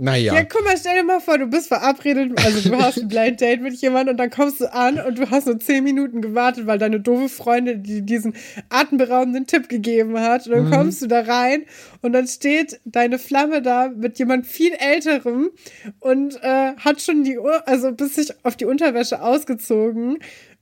Naja. 0.00 0.32
Ja, 0.32 0.44
guck 0.44 0.64
mal, 0.64 0.76
stell 0.78 0.94
dir 0.94 1.02
mal 1.02 1.18
vor, 1.18 1.38
du 1.38 1.46
bist 1.46 1.66
verabredet, 1.66 2.32
also 2.44 2.68
du 2.68 2.76
hast 2.78 2.98
ein 2.98 3.08
Blind 3.08 3.40
Date 3.40 3.60
mit 3.60 3.74
jemandem 3.74 4.12
und 4.12 4.16
dann 4.18 4.30
kommst 4.30 4.60
du 4.60 4.72
an 4.72 5.00
und 5.00 5.18
du 5.18 5.28
hast 5.28 5.48
nur 5.48 5.58
zehn 5.58 5.82
Minuten 5.82 6.22
gewartet, 6.22 6.68
weil 6.68 6.78
deine 6.78 7.00
doofe 7.00 7.28
Freundin 7.28 7.82
dir 7.82 8.02
diesen 8.02 8.34
atemberaubenden 8.68 9.48
Tipp 9.48 9.68
gegeben 9.68 10.20
hat. 10.20 10.46
Und 10.46 10.52
dann 10.52 10.70
kommst 10.70 11.02
du 11.02 11.08
da 11.08 11.22
rein 11.22 11.64
und 12.00 12.12
dann 12.12 12.28
steht 12.28 12.80
deine 12.84 13.18
Flamme 13.18 13.60
da 13.60 13.88
mit 13.88 14.20
jemand 14.20 14.46
viel 14.46 14.72
älterem 14.74 15.50
und 15.98 16.36
äh, 16.44 16.76
hat 16.76 17.02
schon 17.02 17.24
die, 17.24 17.36
Ur 17.36 17.66
also 17.66 17.90
bis 17.90 18.14
sich 18.14 18.32
auf 18.44 18.54
die 18.54 18.66
Unterwäsche 18.66 19.20
ausgezogen 19.20 20.18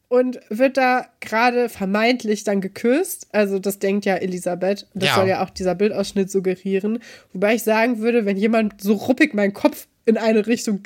und 0.09 0.39
wird 0.51 0.77
da 0.77 1.07
gerade 1.21 1.69
vermeintlich 1.69 2.45
dann 2.45 2.61
geküsst. 2.61 3.27
Also 3.33 3.59
das 3.59 3.79
denkt 3.79 4.05
ja 4.05 4.15
Elisabeth. 4.17 4.87
Das 4.95 5.09
Ja. 5.11 5.15
soll 5.17 5.29
ja 5.29 5.45
auch 5.45 5.51
dieser 5.51 5.75
Bildausschnitt 5.75 6.31
suggerieren. 6.31 7.01
Wobei 7.33 7.55
ich 7.57 7.63
sagen 7.65 7.99
würde, 7.99 8.25
wenn 8.25 8.37
jemand 8.37 8.81
so 8.81 8.95
ruppig 8.95 9.35
meinen 9.35 9.53
Kopf 9.53 9.87
in 10.05 10.17
eine 10.17 10.47
Richtung 10.47 10.83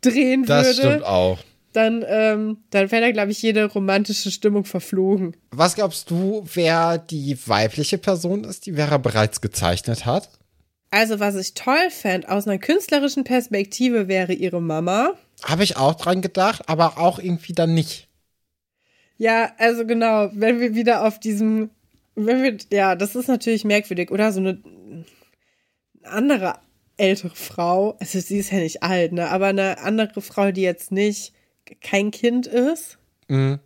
drehen 0.00 0.44
das 0.44 0.66
würde, 0.66 0.88
stimmt 0.88 1.04
auch. 1.04 1.38
dann, 1.72 2.04
ähm, 2.06 2.58
dann 2.70 2.90
wäre 2.90 3.02
da, 3.02 3.10
glaube 3.12 3.30
ich, 3.30 3.40
jede 3.42 3.64
romantische 3.66 4.30
Stimmung 4.30 4.64
verflogen. 4.64 5.36
Was 5.50 5.76
glaubst 5.76 6.10
du, 6.10 6.44
wer 6.54 6.98
die 6.98 7.38
weibliche 7.46 7.98
Person 7.98 8.44
ist, 8.44 8.66
die 8.66 8.72
Vera 8.74 8.98
bereits 8.98 9.40
gezeichnet 9.40 10.04
hat? 10.04 10.28
Also, 10.90 11.18
was 11.18 11.34
ich 11.36 11.54
toll 11.54 11.90
fände, 11.90 12.28
aus 12.30 12.46
einer 12.46 12.58
künstlerischen 12.58 13.24
Perspektive 13.24 14.06
wäre 14.06 14.32
ihre 14.32 14.60
Mama. 14.62 15.14
Habe 15.42 15.64
ich 15.64 15.76
auch 15.76 15.94
dran 15.94 16.22
gedacht, 16.22 16.68
aber 16.68 16.98
auch 16.98 17.18
irgendwie 17.18 17.52
dann 17.52 17.74
nicht. 17.74 18.03
Ja, 19.16 19.52
also 19.58 19.86
genau, 19.86 20.30
wenn 20.32 20.60
wir 20.60 20.74
wieder 20.74 21.06
auf 21.06 21.20
diesem, 21.20 21.70
wenn 22.14 22.42
wir, 22.42 22.56
ja, 22.72 22.96
das 22.96 23.14
ist 23.14 23.28
natürlich 23.28 23.64
merkwürdig, 23.64 24.10
oder? 24.10 24.32
So 24.32 24.40
eine 24.40 24.62
andere 26.02 26.58
ältere 26.96 27.34
Frau, 27.34 27.96
also 28.00 28.20
sie 28.20 28.38
ist 28.38 28.52
ja 28.52 28.58
nicht 28.58 28.82
alt, 28.82 29.12
ne, 29.12 29.28
aber 29.30 29.46
eine 29.46 29.78
andere 29.78 30.20
Frau, 30.20 30.52
die 30.52 30.62
jetzt 30.62 30.92
nicht 30.92 31.32
kein 31.80 32.10
Kind 32.10 32.46
ist. 32.46 32.98
Mhm. 33.28 33.58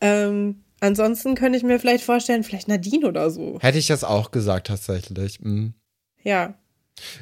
Ähm, 0.00 0.64
ansonsten 0.80 1.34
könnte 1.34 1.56
ich 1.56 1.64
mir 1.64 1.78
vielleicht 1.78 2.04
vorstellen, 2.04 2.44
vielleicht 2.44 2.68
Nadine 2.68 3.06
oder 3.06 3.30
so. 3.30 3.58
Hätte 3.60 3.78
ich 3.78 3.88
jetzt 3.88 4.04
auch 4.04 4.30
gesagt, 4.30 4.66
tatsächlich. 4.66 5.40
Mhm. 5.40 5.74
Ja. 6.22 6.54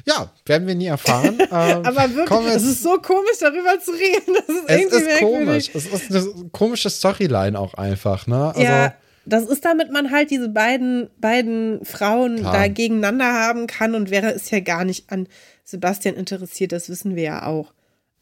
Ja, 0.05 0.31
werden 0.45 0.67
wir 0.67 0.75
nie 0.75 0.87
erfahren. 0.87 1.39
ähm, 1.39 1.49
Aber 1.49 2.13
wirklich, 2.13 2.55
es 2.55 2.63
ist 2.63 2.83
so 2.83 2.97
komisch, 2.97 3.37
darüber 3.39 3.79
zu 3.79 3.91
reden. 3.91 4.35
Das 4.35 4.55
ist 4.55 4.63
es 4.67 4.75
irgendwie 4.77 4.95
ist 4.95 5.05
merkwürdig. 5.05 5.71
komisch. 5.71 5.71
Es 5.73 5.85
ist 5.85 6.11
eine 6.11 6.49
komische 6.51 6.89
Storyline 6.89 7.57
auch 7.57 7.73
einfach, 7.75 8.27
ne? 8.27 8.47
Also, 8.49 8.61
ja, 8.61 8.93
das 9.25 9.45
ist 9.45 9.63
damit 9.65 9.91
man 9.91 10.11
halt 10.11 10.31
diese 10.31 10.49
beiden, 10.49 11.09
beiden 11.19 11.85
Frauen 11.85 12.37
Klar. 12.37 12.53
da 12.53 12.67
gegeneinander 12.67 13.31
haben 13.31 13.67
kann 13.67 13.95
und 13.95 14.09
Vera 14.09 14.29
ist 14.29 14.51
ja 14.51 14.59
gar 14.59 14.83
nicht 14.83 15.11
an 15.11 15.27
Sebastian 15.63 16.15
interessiert, 16.15 16.71
das 16.71 16.89
wissen 16.89 17.15
wir 17.15 17.23
ja 17.23 17.45
auch. 17.45 17.73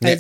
Nee. 0.02 0.18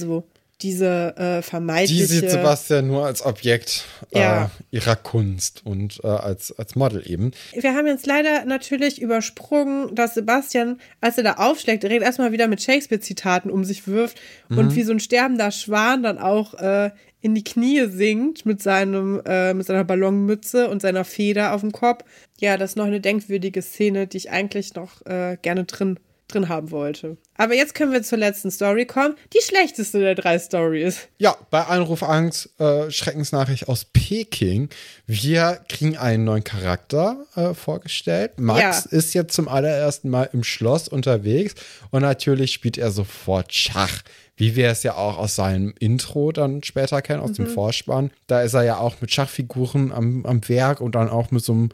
Diese 0.61 1.15
äh, 1.17 1.37
die 1.37 1.43
vermeintliche. 1.43 2.05
sieht 2.05 2.29
Sebastian 2.31 2.87
nur 2.87 3.05
als 3.05 3.25
Objekt 3.25 3.85
Ja. 4.13 4.45
äh, 4.45 4.47
ihrer 4.75 4.95
Kunst 4.97 5.61
und 5.65 6.01
äh, 6.03 6.07
als, 6.07 6.51
als 6.57 6.75
Model 6.75 7.01
eben. 7.09 7.31
Wir 7.53 7.73
haben 7.75 7.87
jetzt 7.87 8.05
leider 8.05 8.43
natürlich 8.45 9.01
übersprungen, 9.01 9.95
dass 9.95 10.15
Sebastian, 10.15 10.79
als 11.01 11.17
er 11.17 11.23
da 11.23 11.33
aufschlägt, 11.33 11.83
direkt 11.83 12.03
erstmal 12.03 12.31
wieder 12.31 12.47
mit 12.47 12.61
Shakespeare-Zitaten 12.61 13.49
um 13.49 13.63
sich 13.63 13.87
wirft 13.87 14.17
Mhm. 14.49 14.57
und 14.57 14.75
wie 14.75 14.83
so 14.83 14.91
ein 14.91 14.99
sterbender 14.99 15.51
Schwan 15.51 16.03
dann 16.03 16.17
auch 16.17 16.53
äh, 16.55 16.91
in 17.21 17.35
die 17.35 17.43
Knie 17.43 17.85
sinkt 17.87 18.45
mit 18.45 18.61
seinem, 18.61 19.21
äh, 19.25 19.53
mit 19.53 19.65
seiner 19.67 19.83
Ballonmütze 19.83 20.69
und 20.69 20.81
seiner 20.81 21.03
Feder 21.05 21.53
auf 21.53 21.61
dem 21.61 21.71
Kopf. 21.71 22.03
Ja, 22.39 22.55
das 22.57 22.71
ist 22.71 22.75
noch 22.75 22.85
eine 22.85 23.01
denkwürdige 23.01 23.61
Szene, 23.61 24.07
die 24.07 24.17
ich 24.17 24.31
eigentlich 24.31 24.73
noch 24.75 25.05
äh, 25.05 25.37
gerne 25.41 25.65
drin, 25.65 25.99
drin 26.29 26.47
haben 26.49 26.71
wollte. 26.71 27.17
Aber 27.35 27.53
jetzt 27.53 27.75
können 27.75 27.91
wir 27.91 28.01
zur 28.03 28.17
letzten 28.17 28.51
Story 28.51 28.85
kommen. 28.85 29.15
Die 29.33 29.41
schlechteste 29.41 29.99
der 29.99 30.15
drei 30.15 30.39
Stories. 30.39 31.07
Ja, 31.17 31.35
bei 31.49 31.63
Anruf 31.65 32.03
Angst, 32.03 32.49
äh, 32.59 32.89
Schreckensnachricht 32.91 33.67
aus 33.67 33.85
Peking. 33.85 34.69
Wir 35.07 35.59
kriegen 35.69 35.97
einen 35.97 36.23
neuen 36.23 36.43
Charakter 36.43 37.25
äh, 37.35 37.53
vorgestellt. 37.53 38.39
Max 38.39 38.87
Ja. 38.91 38.97
ist 38.97 39.13
jetzt 39.13 39.33
zum 39.33 39.47
allerersten 39.47 40.09
Mal 40.09 40.29
im 40.33 40.43
Schloss 40.43 40.87
unterwegs 40.87 41.55
und 41.91 42.01
natürlich 42.01 42.51
spielt 42.53 42.77
er 42.77 42.91
sofort 42.91 43.53
Schach. 43.53 44.01
wie 44.41 44.55
wir 44.55 44.69
es 44.69 44.83
ja 44.83 44.95
auch 44.95 45.17
aus 45.17 45.35
seinem 45.35 45.73
Intro 45.79 46.31
dann 46.31 46.63
später 46.63 47.01
kennen, 47.01 47.19
aus 47.21 47.33
dem 47.33 47.45
Vorspann. 47.45 48.09
Da 48.27 48.41
ist 48.41 48.53
er 48.53 48.63
ja 48.63 48.77
auch 48.77 49.01
mit 49.01 49.11
Schachfiguren 49.11 49.91
am, 49.91 50.25
am 50.25 50.47
Werk 50.47 50.79
und 50.79 50.95
dann 50.95 51.09
auch 51.09 51.31
mit 51.31 51.43
so 51.43 51.51
einem, 51.51 51.69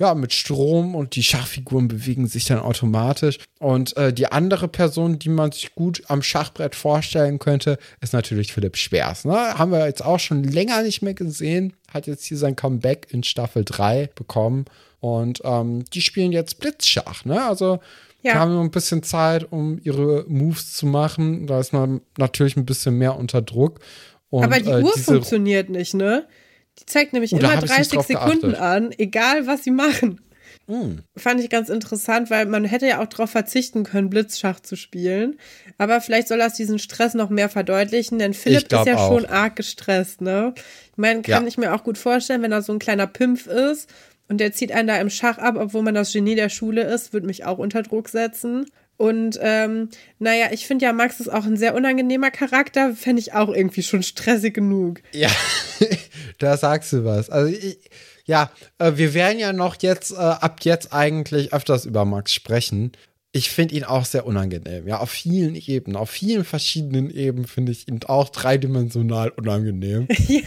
ja, 0.00 0.14
mit 0.14 0.32
Strom 0.32 0.94
und 0.94 1.14
die 1.14 1.22
Schachfiguren 1.22 1.86
bewegen 1.86 2.26
sich 2.26 2.46
dann 2.46 2.58
automatisch. 2.58 3.38
Und 3.58 3.94
äh, 3.98 4.14
die 4.14 4.32
andere 4.32 4.66
Person, 4.66 5.18
die 5.18 5.28
man 5.28 5.52
sich 5.52 5.74
gut 5.74 6.02
am 6.08 6.22
Schachbrett 6.22 6.74
vorstellen 6.74 7.38
könnte, 7.38 7.78
ist 8.00 8.14
natürlich 8.14 8.54
Philipp 8.54 8.78
Schwers. 8.78 9.26
Ne? 9.26 9.34
Haben 9.34 9.72
wir 9.72 9.84
jetzt 9.86 10.02
auch 10.02 10.18
schon 10.18 10.42
länger 10.42 10.82
nicht 10.82 11.02
mehr 11.02 11.12
gesehen. 11.12 11.74
Hat 11.92 12.06
jetzt 12.06 12.24
hier 12.24 12.38
sein 12.38 12.56
Comeback 12.56 13.08
in 13.10 13.22
Staffel 13.22 13.62
3 13.62 14.08
bekommen. 14.14 14.64
Und 15.00 15.42
ähm, 15.44 15.84
die 15.92 16.00
spielen 16.00 16.32
jetzt 16.32 16.60
Blitzschach. 16.60 17.26
Ne? 17.26 17.44
Also 17.44 17.78
Ja. 18.22 18.36
haben 18.36 18.54
noch 18.54 18.62
ein 18.62 18.70
bisschen 18.70 19.02
Zeit, 19.02 19.52
um 19.52 19.78
ihre 19.82 20.24
Moves 20.28 20.72
zu 20.72 20.86
machen. 20.86 21.46
Da 21.46 21.60
ist 21.60 21.74
man 21.74 22.00
natürlich 22.16 22.56
ein 22.56 22.64
bisschen 22.64 22.96
mehr 22.96 23.16
unter 23.18 23.42
Druck. 23.42 23.80
Und, 24.30 24.44
Aber 24.44 24.60
die 24.60 24.70
äh, 24.70 24.82
Uhr 24.82 24.96
funktioniert 24.96 25.68
nicht, 25.68 25.92
ne? 25.92 26.26
Die 26.80 26.86
zeigt 26.86 27.12
nämlich 27.12 27.30
da 27.32 27.38
immer 27.38 27.48
hab 27.48 27.56
ich 27.64 27.70
nicht 27.70 27.76
30 27.78 27.92
drauf 27.92 28.06
Sekunden 28.06 28.40
geachtet. 28.52 28.60
an, 28.60 28.92
egal 28.98 29.46
was 29.46 29.64
sie 29.64 29.70
machen. 29.70 30.20
Hm. 30.66 31.00
Fand 31.16 31.40
ich 31.40 31.50
ganz 31.50 31.68
interessant, 31.68 32.30
weil 32.30 32.46
man 32.46 32.64
hätte 32.64 32.86
ja 32.86 33.00
auch 33.02 33.06
darauf 33.06 33.30
verzichten 33.30 33.82
können, 33.82 34.08
Blitzschach 34.08 34.60
zu 34.60 34.76
spielen. 34.76 35.36
Aber 35.78 36.00
vielleicht 36.00 36.28
soll 36.28 36.38
das 36.38 36.54
diesen 36.54 36.78
Stress 36.78 37.14
noch 37.14 37.28
mehr 37.28 37.48
verdeutlichen, 37.48 38.18
denn 38.18 38.34
Philipp 38.34 38.72
ist 38.72 38.86
ja 38.86 38.96
auch. 38.96 39.08
schon 39.08 39.26
arg 39.26 39.56
gestresst, 39.56 40.20
ne? 40.20 40.54
Ich 40.92 40.96
meine, 40.96 41.22
kann 41.22 41.42
Ja. 41.42 41.48
ich 41.48 41.58
mir 41.58 41.74
auch 41.74 41.82
gut 41.82 41.98
vorstellen, 41.98 42.42
wenn 42.42 42.52
er 42.52 42.62
so 42.62 42.72
ein 42.72 42.78
kleiner 42.78 43.06
Pimpf 43.08 43.46
ist 43.48 43.90
und 44.28 44.38
der 44.38 44.52
zieht 44.52 44.70
einen 44.70 44.86
da 44.86 44.96
im 45.00 45.10
Schach 45.10 45.38
ab, 45.38 45.56
obwohl 45.58 45.82
man 45.82 45.94
das 45.94 46.12
Genie 46.12 46.36
der 46.36 46.50
Schule 46.50 46.82
ist, 46.82 47.12
würde 47.12 47.26
mich 47.26 47.44
auch 47.44 47.58
unter 47.58 47.82
Druck 47.82 48.08
setzen. 48.08 48.66
Und 49.00 49.38
ähm, 49.40 49.88
naja, 50.18 50.48
ich 50.52 50.66
finde 50.66 50.84
ja, 50.84 50.92
Max 50.92 51.20
ist 51.20 51.32
auch 51.32 51.46
ein 51.46 51.56
sehr 51.56 51.74
unangenehmer 51.74 52.30
Charakter, 52.30 52.94
fände 52.94 53.20
ich 53.20 53.32
auch 53.32 53.48
irgendwie 53.48 53.82
schon 53.82 54.02
stressig 54.02 54.52
genug. 54.52 55.00
Ja, 55.14 55.30
da 56.38 56.58
sagst 56.58 56.92
du 56.92 57.02
was. 57.02 57.30
Also 57.30 57.50
ich, 57.50 57.78
ja, 58.26 58.50
äh, 58.76 58.92
wir 58.96 59.14
werden 59.14 59.38
ja 59.38 59.54
noch 59.54 59.80
jetzt, 59.80 60.12
äh, 60.12 60.16
ab 60.16 60.58
jetzt 60.64 60.92
eigentlich 60.92 61.54
öfters 61.54 61.86
über 61.86 62.04
Max 62.04 62.34
sprechen. 62.34 62.92
Ich 63.32 63.48
finde 63.48 63.74
ihn 63.74 63.84
auch 63.84 64.04
sehr 64.04 64.26
unangenehm. 64.26 64.86
Ja, 64.86 64.98
auf 64.98 65.08
vielen 65.08 65.54
Ebenen, 65.54 65.96
auf 65.96 66.10
vielen 66.10 66.44
verschiedenen 66.44 67.08
Ebenen 67.08 67.46
finde 67.46 67.72
ich 67.72 67.88
ihn 67.88 68.00
auch 68.04 68.28
dreidimensional 68.28 69.30
unangenehm. 69.30 70.08
ja. 70.28 70.42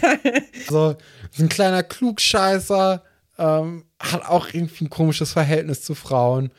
So, 0.70 0.96
ist 1.32 1.40
ein 1.40 1.50
kleiner 1.50 1.82
Klugscheißer, 1.82 3.04
ähm, 3.40 3.86
hat 4.00 4.24
auch 4.28 4.54
irgendwie 4.54 4.86
ein 4.86 4.90
komisches 4.92 5.34
Verhältnis 5.34 5.82
zu 5.82 5.96
Frauen 5.96 6.52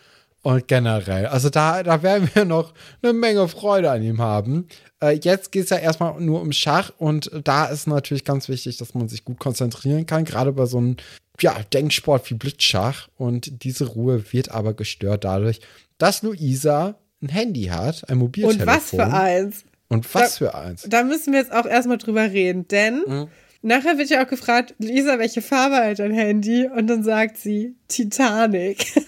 und 0.44 0.68
generell. 0.68 1.26
Also 1.26 1.48
da, 1.48 1.82
da 1.82 2.02
werden 2.02 2.28
wir 2.34 2.44
noch 2.44 2.74
eine 3.02 3.12
Menge 3.14 3.48
Freude 3.48 3.90
an 3.90 4.02
ihm 4.02 4.20
haben. 4.20 4.68
Äh, 5.02 5.18
jetzt 5.22 5.50
geht 5.52 5.64
es 5.64 5.70
ja 5.70 5.78
erstmal 5.78 6.20
nur 6.20 6.40
um 6.42 6.52
Schach 6.52 6.92
und 6.98 7.30
da 7.42 7.64
ist 7.64 7.86
natürlich 7.86 8.24
ganz 8.24 8.48
wichtig, 8.48 8.76
dass 8.76 8.94
man 8.94 9.08
sich 9.08 9.24
gut 9.24 9.38
konzentrieren 9.38 10.04
kann, 10.06 10.24
gerade 10.24 10.52
bei 10.52 10.66
so 10.66 10.76
einem 10.78 10.96
ja, 11.40 11.56
Denksport 11.72 12.30
wie 12.30 12.34
Blitzschach. 12.34 13.08
Und 13.16 13.64
diese 13.64 13.86
Ruhe 13.86 14.32
wird 14.32 14.50
aber 14.50 14.74
gestört 14.74 15.24
dadurch, 15.24 15.60
dass 15.98 16.22
Luisa 16.22 16.96
ein 17.22 17.30
Handy 17.30 17.64
hat, 17.64 18.08
ein 18.10 18.18
Mobiltelefon. 18.18 18.68
Und 18.68 18.74
was 18.74 18.90
für 18.90 19.06
eins. 19.06 19.64
Und 19.88 20.14
was 20.14 20.38
für 20.38 20.54
eins. 20.54 20.86
Da 20.88 21.04
müssen 21.04 21.32
wir 21.32 21.40
jetzt 21.40 21.52
auch 21.52 21.66
erstmal 21.66 21.98
drüber 21.98 22.30
reden, 22.30 22.68
denn 22.68 23.02
Mhm. 23.06 23.28
nachher 23.62 23.96
wird 23.96 24.10
ja 24.10 24.22
auch 24.22 24.28
gefragt, 24.28 24.74
Lisa, 24.78 25.18
welche 25.18 25.40
Farbe 25.40 25.76
hat 25.76 25.98
dein 26.00 26.12
Handy? 26.12 26.68
Und 26.68 26.86
dann 26.88 27.02
sagt 27.02 27.38
sie 27.38 27.76
Titanic. 27.88 28.92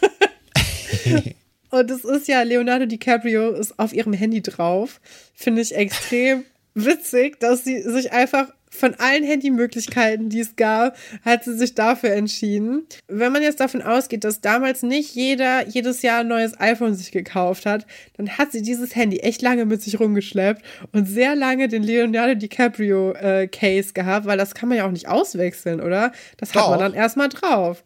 Und 1.70 1.90
es 1.90 2.04
ist 2.04 2.28
ja, 2.28 2.42
Leonardo 2.42 2.86
DiCaprio 2.86 3.50
ist 3.50 3.78
auf 3.78 3.92
ihrem 3.92 4.12
Handy 4.12 4.40
drauf. 4.40 5.00
Finde 5.34 5.62
ich 5.62 5.74
extrem 5.74 6.44
witzig, 6.74 7.40
dass 7.40 7.64
sie 7.64 7.82
sich 7.82 8.12
einfach 8.12 8.52
von 8.68 8.94
allen 8.94 9.24
Handymöglichkeiten, 9.24 10.28
die 10.28 10.40
es 10.40 10.56
gab, 10.56 10.96
hat 11.24 11.44
sie 11.44 11.56
sich 11.56 11.74
dafür 11.74 12.10
entschieden. 12.10 12.86
Wenn 13.08 13.32
man 13.32 13.42
jetzt 13.42 13.60
davon 13.60 13.80
ausgeht, 13.80 14.24
dass 14.24 14.40
damals 14.40 14.82
nicht 14.82 15.14
jeder 15.14 15.66
jedes 15.66 16.02
Jahr 16.02 16.20
ein 16.20 16.28
neues 16.28 16.58
iPhone 16.60 16.94
sich 16.94 17.10
gekauft 17.10 17.64
hat, 17.64 17.86
dann 18.16 18.36
hat 18.36 18.52
sie 18.52 18.62
dieses 18.62 18.94
Handy 18.94 19.20
echt 19.20 19.40
lange 19.40 19.64
mit 19.64 19.82
sich 19.82 19.98
rumgeschleppt 19.98 20.62
und 20.92 21.06
sehr 21.06 21.34
lange 21.36 21.68
den 21.68 21.82
Leonardo 21.82 22.34
DiCaprio 22.34 23.12
äh, 23.12 23.48
Case 23.48 23.92
gehabt, 23.94 24.26
weil 24.26 24.38
das 24.38 24.54
kann 24.54 24.68
man 24.68 24.78
ja 24.78 24.86
auch 24.86 24.92
nicht 24.92 25.08
auswechseln, 25.08 25.80
oder? 25.80 26.12
Das 26.36 26.54
hat 26.54 26.62
Doch. 26.62 26.70
man 26.70 26.80
dann 26.80 26.94
erstmal 26.94 27.28
drauf. 27.28 27.82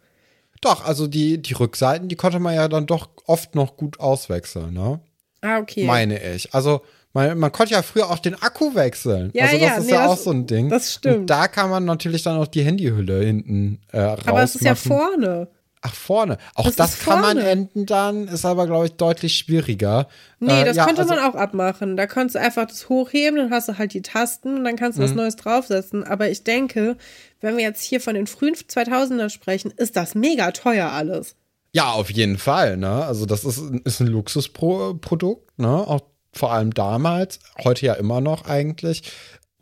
Doch, 0.60 0.84
also 0.84 1.06
die, 1.06 1.38
die 1.40 1.54
Rückseiten, 1.54 2.08
die 2.08 2.16
konnte 2.16 2.38
man 2.38 2.54
ja 2.54 2.68
dann 2.68 2.86
doch 2.86 3.08
oft 3.26 3.54
noch 3.54 3.76
gut 3.76 3.98
auswechseln, 4.00 4.74
ne? 4.74 5.00
Ah, 5.40 5.58
okay. 5.58 5.84
Meine 5.84 6.22
ich. 6.34 6.54
Also 6.54 6.82
man, 7.14 7.38
man 7.38 7.50
konnte 7.50 7.72
ja 7.72 7.82
früher 7.82 8.10
auch 8.10 8.18
den 8.18 8.34
Akku 8.40 8.74
wechseln. 8.74 9.30
Ja, 9.32 9.44
also 9.46 9.56
das 9.58 9.66
ja, 9.68 9.76
ist 9.78 9.86
nee, 9.86 9.92
ja 9.92 10.02
das- 10.06 10.10
auch 10.10 10.22
so 10.22 10.30
ein 10.32 10.46
Ding. 10.46 10.68
das 10.68 10.92
stimmt. 10.94 11.16
Und 11.16 11.26
da 11.26 11.48
kann 11.48 11.70
man 11.70 11.84
natürlich 11.86 12.22
dann 12.22 12.36
auch 12.36 12.46
die 12.46 12.62
Handyhülle 12.62 13.24
hinten 13.24 13.80
äh, 13.92 14.00
rausmachen. 14.00 14.28
Aber 14.28 14.42
es 14.42 14.54
ist 14.54 14.64
ja 14.64 14.74
vorne. 14.74 15.48
Ach, 15.82 15.94
vorne. 15.94 16.36
Auch 16.54 16.64
Das 16.66 16.76
das, 16.76 16.98
kann 16.98 17.22
man 17.22 17.38
vorne. 17.38 17.48
enden 17.48 17.86
dann, 17.86 18.28
ist 18.28 18.44
aber, 18.44 18.66
glaube 18.66 18.84
ich, 18.84 18.92
deutlich 18.96 19.34
schwieriger. 19.38 20.08
Nee, 20.38 20.60
Äh, 20.60 20.64
das 20.66 20.76
ja, 20.76 20.84
konnte 20.84 21.00
also, 21.02 21.14
man 21.14 21.24
auch 21.24 21.34
abmachen. 21.34 21.96
Da 21.96 22.06
konntest 22.06 22.34
du 22.34 22.40
einfach 22.40 22.66
das 22.66 22.90
hochheben, 22.90 23.38
dann 23.38 23.50
hast 23.50 23.70
du 23.70 23.78
halt 23.78 23.94
die 23.94 24.02
Tasten 24.02 24.58
und 24.58 24.64
dann 24.64 24.76
kannst 24.76 24.98
du 24.98 25.02
was 25.02 25.14
Neues 25.14 25.36
draufsetzen. 25.36 26.04
Aber 26.04 26.28
ich 26.28 26.44
denke, 26.44 26.98
wenn 27.40 27.56
wir 27.56 27.64
jetzt 27.64 27.82
hier 27.82 28.00
von 28.00 28.14
den 28.14 28.26
frühen 28.26 28.54
2000er 28.54 29.30
sprechen, 29.30 29.72
ist 29.76 29.96
das 29.96 30.14
mega 30.14 30.50
teuer 30.52 30.90
alles. 30.90 31.36
Ja, 31.72 31.92
auf 31.92 32.10
jeden 32.10 32.38
Fall, 32.38 32.76
ne? 32.76 33.04
Also 33.04 33.26
das 33.26 33.44
ist, 33.44 33.58
ist 33.84 34.00
ein 34.00 34.08
Luxusprodukt, 34.08 35.58
ne? 35.58 35.68
Auch 35.68 36.02
vor 36.32 36.52
allem 36.52 36.72
damals, 36.74 37.40
heute 37.62 37.86
ja 37.86 37.94
immer 37.94 38.20
noch 38.20 38.46
eigentlich. 38.46 39.02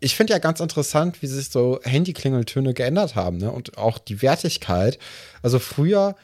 Ich 0.01 0.14
finde 0.14 0.33
ja 0.33 0.39
ganz 0.39 0.61
interessant, 0.61 1.22
wie 1.22 1.26
sich 1.26 1.51
so 1.51 1.81
Handyklingeltöne 1.83 2.72
geändert 2.72 3.14
haben, 3.14 3.39
ne? 3.39 3.51
Und 3.53 3.76
auch 3.76 3.99
die 3.99 4.22
Wertigkeit. 4.22 4.99
Also 5.43 5.59
früher 5.59 6.16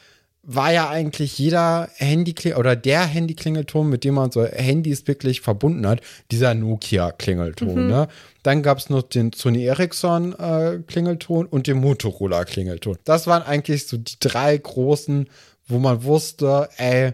war 0.47 0.71
ja 0.71 0.89
eigentlich 0.89 1.39
jeder 1.39 1.89
Handyklingel 1.95 2.59
oder 2.59 2.75
der 2.75 3.05
Handyklingelton, 3.05 3.89
mit 3.89 4.03
dem 4.03 4.13
man 4.13 4.31
so 4.31 4.45
Handys 4.45 5.07
wirklich 5.07 5.41
verbunden 5.41 5.87
hat, 5.87 6.01
dieser 6.31 6.53
Nokia-Klingelton. 6.53 7.87
Ne? 7.87 8.07
Dann 8.43 8.61
gab 8.61 8.77
es 8.77 8.89
noch 8.89 9.01
den 9.01 9.33
Sony 9.33 9.65
Ericsson-Klingelton 9.65 11.47
und 11.47 11.67
den 11.67 11.77
Motorola-Klingelton. 11.77 12.97
Das 13.03 13.25
waren 13.25 13.41
eigentlich 13.43 13.87
so 13.87 13.97
die 13.97 14.17
drei 14.19 14.55
großen, 14.57 15.27
wo 15.67 15.79
man 15.79 16.03
wusste, 16.03 16.69
ey, 16.77 17.13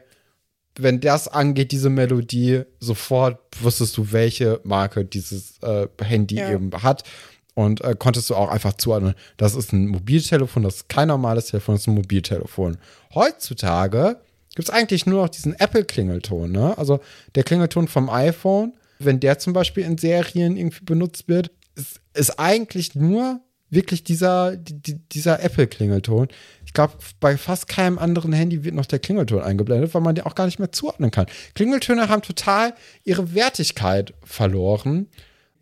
wenn 0.78 1.00
das 1.00 1.28
angeht, 1.28 1.72
diese 1.72 1.90
Melodie, 1.90 2.64
sofort 2.80 3.40
wusstest 3.62 3.98
du, 3.98 4.12
welche 4.12 4.60
Marke 4.64 5.06
dieses 5.06 5.60
äh, 5.62 5.88
Handy 6.02 6.36
Ja. 6.36 6.52
eben 6.52 6.72
hat. 6.82 7.04
Und 7.54 7.82
äh, 7.82 7.96
konntest 7.98 8.30
du 8.30 8.36
auch 8.36 8.50
einfach 8.50 8.74
zuordnen, 8.74 9.14
das 9.38 9.56
ist 9.56 9.74
ein 9.74 9.88
Mobiltelefon, 9.88 10.64
das 10.64 10.76
ist 10.78 10.90
kein 10.90 11.10
normales 11.10 11.48
Telefon, 11.48 11.76
das 11.76 11.82
ist 11.82 11.88
ein 11.88 11.96
Mobiltelefon. 11.96 12.78
Heutzutage 13.14 14.18
gibt 14.56 14.68
es 14.70 14.74
eigentlich 14.74 15.06
nur 15.06 15.24
noch 15.24 15.30
diesen 15.30 15.54
Apple-Klingelton, 15.60 16.52
ne? 16.52 16.78
Also 16.78 17.00
der 17.36 17.44
Klingelton 17.44 17.88
vom 17.88 18.10
iPhone, 18.10 18.74
wenn 19.00 19.20
der 19.20 19.40
zum 19.40 19.54
Beispiel 19.54 19.84
in 19.84 19.98
Serien 19.98 20.56
irgendwie 20.58 20.84
benutzt 20.84 21.28
wird, 21.28 21.52
ist, 21.76 22.00
ist 22.14 22.40
eigentlich 22.40 22.96
nur 22.96 23.42
wirklich 23.70 24.04
dieser, 24.04 24.58
die, 24.58 24.82
die- 24.82 25.00
dieser 25.10 25.42
Apple-Klingelton. 25.42 26.28
Ich 26.66 26.74
glaube, 26.74 26.94
bei 27.22 27.38
fast 27.38 27.68
keinem 27.70 27.98
anderen 28.00 28.34
Handy 28.34 28.64
wird 28.66 28.76
noch 28.76 28.86
der 28.86 29.00
Klingelton 29.00 29.42
eingeblendet, 29.42 29.94
weil 29.94 30.02
man 30.02 30.16
den 30.16 30.26
auch 30.26 30.36
gar 30.36 30.46
nicht 30.46 30.60
mehr 30.60 30.72
zuordnen 30.74 31.12
kann. 31.12 31.26
Klingeltöne 31.56 32.10
haben 32.10 32.22
total 32.22 32.74
ihre 33.06 33.34
Wertigkeit 33.34 34.14
verloren. 34.24 35.08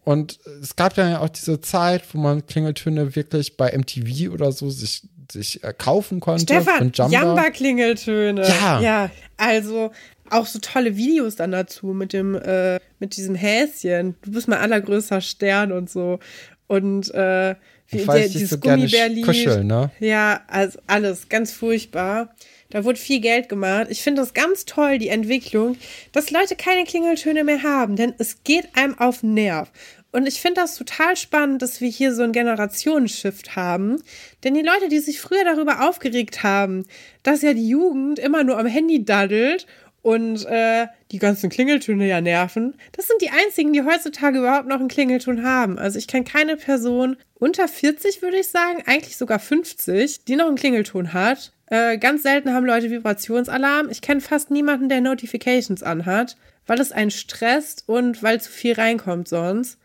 Und 0.04 0.39
es 0.62 0.76
gab 0.76 0.95
dann 0.95 1.12
ja 1.12 1.20
auch 1.20 1.30
diese 1.30 1.62
Zeit, 1.62 2.04
wo 2.14 2.18
man 2.20 2.45
Klingeltöne 2.45 3.16
wirklich 3.16 3.58
bei 3.58 3.78
MTV 3.78 4.32
oder 4.34 4.52
so 4.52 4.70
sich, 4.70 5.04
sich 5.32 5.64
äh, 5.64 5.74
kaufen 5.78 6.20
konnte. 6.20 6.43
Stefan, 6.43 6.91
Jamba. 6.93 7.18
Jamba-Klingeltöne. 7.18 8.47
Ja. 8.47 8.82
Ja, 8.82 9.12
also 9.38 9.91
auch 10.30 10.45
so 10.45 10.60
tolle 10.60 10.95
Videos 10.95 11.36
dann 11.36 11.52
dazu 11.52 11.88
mit 11.88 12.14
dem, 12.14 12.36
äh, 12.36 12.80
mit 13.00 13.18
diesem 13.18 13.36
Häschen. 13.36 14.16
Du 14.22 14.32
bist 14.32 14.47
mein 14.47 14.60
allergrößter 14.60 15.22
Stern 15.22 15.72
und 15.72 15.89
so. 15.89 16.20
Und 16.68 17.14
äh, 17.14 17.56
wie 17.88 17.97
Ich 17.97 18.08
weiß, 18.08 18.28
ich 18.28 18.34
dieses 18.34 18.50
so 18.52 18.60
kuscheln, 18.60 19.68
ne? 19.68 19.91
Ja, 20.00 20.41
also 20.47 20.80
alles 20.86 21.30
ganz 21.30 21.52
furchtbar. 21.52 22.36
Da 22.72 22.84
wurde 22.84 23.00
viel 23.00 23.20
Geld 23.20 23.50
gemacht. 23.50 23.88
Ich 23.90 24.04
finde 24.04 24.22
das 24.22 24.36
ganz 24.36 24.66
toll, 24.66 25.00
die 25.00 25.10
Entwicklung, 25.10 25.76
dass 26.12 26.30
Leute 26.30 26.56
keine 26.56 26.84
Klingeltöne 26.84 27.44
mehr 27.44 27.64
haben, 27.64 27.96
denn 27.96 28.14
es 28.20 28.44
geht 28.44 28.68
einem 28.76 28.98
auf 29.00 29.22
den 29.22 29.34
Nerv. 29.34 29.72
Und 30.12 30.28
ich 30.28 30.42
finde 30.42 30.62
das 30.62 30.76
total 30.76 31.16
spannend, 31.16 31.62
dass 31.62 31.82
wir 31.82 31.90
hier 31.90 32.14
so 32.14 32.24
einen 32.24 32.32
Generationenshift 32.32 33.56
haben. 33.56 34.02
Denn 34.44 34.54
die 34.54 34.62
Leute, 34.62 34.88
die 34.88 35.00
sich 35.00 35.20
früher 35.20 35.44
darüber 35.44 35.88
aufgeregt 35.88 36.44
haben, 36.44 36.86
dass 37.24 37.42
ja 37.42 37.54
die 37.54 37.68
Jugend 37.68 38.20
immer 38.20 38.44
nur 38.44 38.58
am 38.58 38.66
Handy 38.66 39.04
daddelt 39.04 39.68
und 40.02 40.46
äh, 40.46 40.88
die 41.12 41.20
ganzen 41.20 41.50
Klingeltöne 41.50 42.08
ja 42.08 42.22
nerven, 42.22 42.76
das 42.94 43.08
sind 43.08 43.22
die 43.22 43.30
einzigen, 43.30 43.74
die 43.74 43.84
heutzutage 43.84 44.40
überhaupt 44.40 44.68
noch 44.68 44.80
einen 44.80 44.88
Klingelton 44.88 45.44
haben. 45.44 45.78
Also 45.78 46.00
ich 46.00 46.08
kenne 46.08 46.24
keine 46.24 46.56
Person 46.56 47.18
unter 47.36 47.68
40, 47.68 48.22
würde 48.22 48.38
ich 48.38 48.48
sagen, 48.48 48.84
eigentlich 48.86 49.18
sogar 49.18 49.40
50, 49.40 50.26
die 50.26 50.36
noch 50.36 50.48
einen 50.48 50.56
Klingelton 50.56 51.14
hat. 51.14 51.52
Äh, 51.70 51.98
ganz 51.98 52.24
selten 52.24 52.54
haben 52.54 52.66
Leute 52.66 52.90
Vibrationsalarm. 52.90 53.90
Ich 53.90 54.02
kenne 54.02 54.22
fast 54.22 54.52
niemanden, 54.52 54.90
der 54.90 55.02
Notifications 55.02 55.84
anhat, 55.84 56.38
weil 56.66 56.80
es 56.80 56.92
einen 56.92 57.12
stresst 57.12 57.84
und 57.88 58.24
weil 58.24 58.42
zu 58.42 58.52
viel 58.52 58.74
reinkommt 58.74 59.28
sonst. 59.28 59.78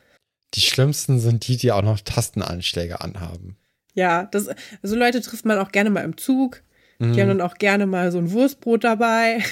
Die 0.55 0.61
schlimmsten 0.61 1.18
sind 1.20 1.47
die, 1.47 1.57
die 1.57 1.72
auch 1.72 1.82
noch 1.82 2.01
Tastenanschläge 2.01 3.01
anhaben. 3.01 3.57
Ja, 3.95 4.24
das, 4.24 4.49
so 4.82 4.97
Leute 4.97 5.20
trifft 5.20 5.45
man 5.45 5.59
auch 5.59 5.72
gerne 5.72 5.91
mal 5.91 6.05
im 6.05 6.16
Zug. 6.16 6.62
Die 7.01 7.20
haben 7.20 7.28
dann 7.28 7.41
auch 7.41 7.57
gerne 7.57 7.87
mal 7.87 8.12
so 8.12 8.18
ein 8.18 8.30
Wurstbrot 8.30 8.85
dabei. 8.85 9.43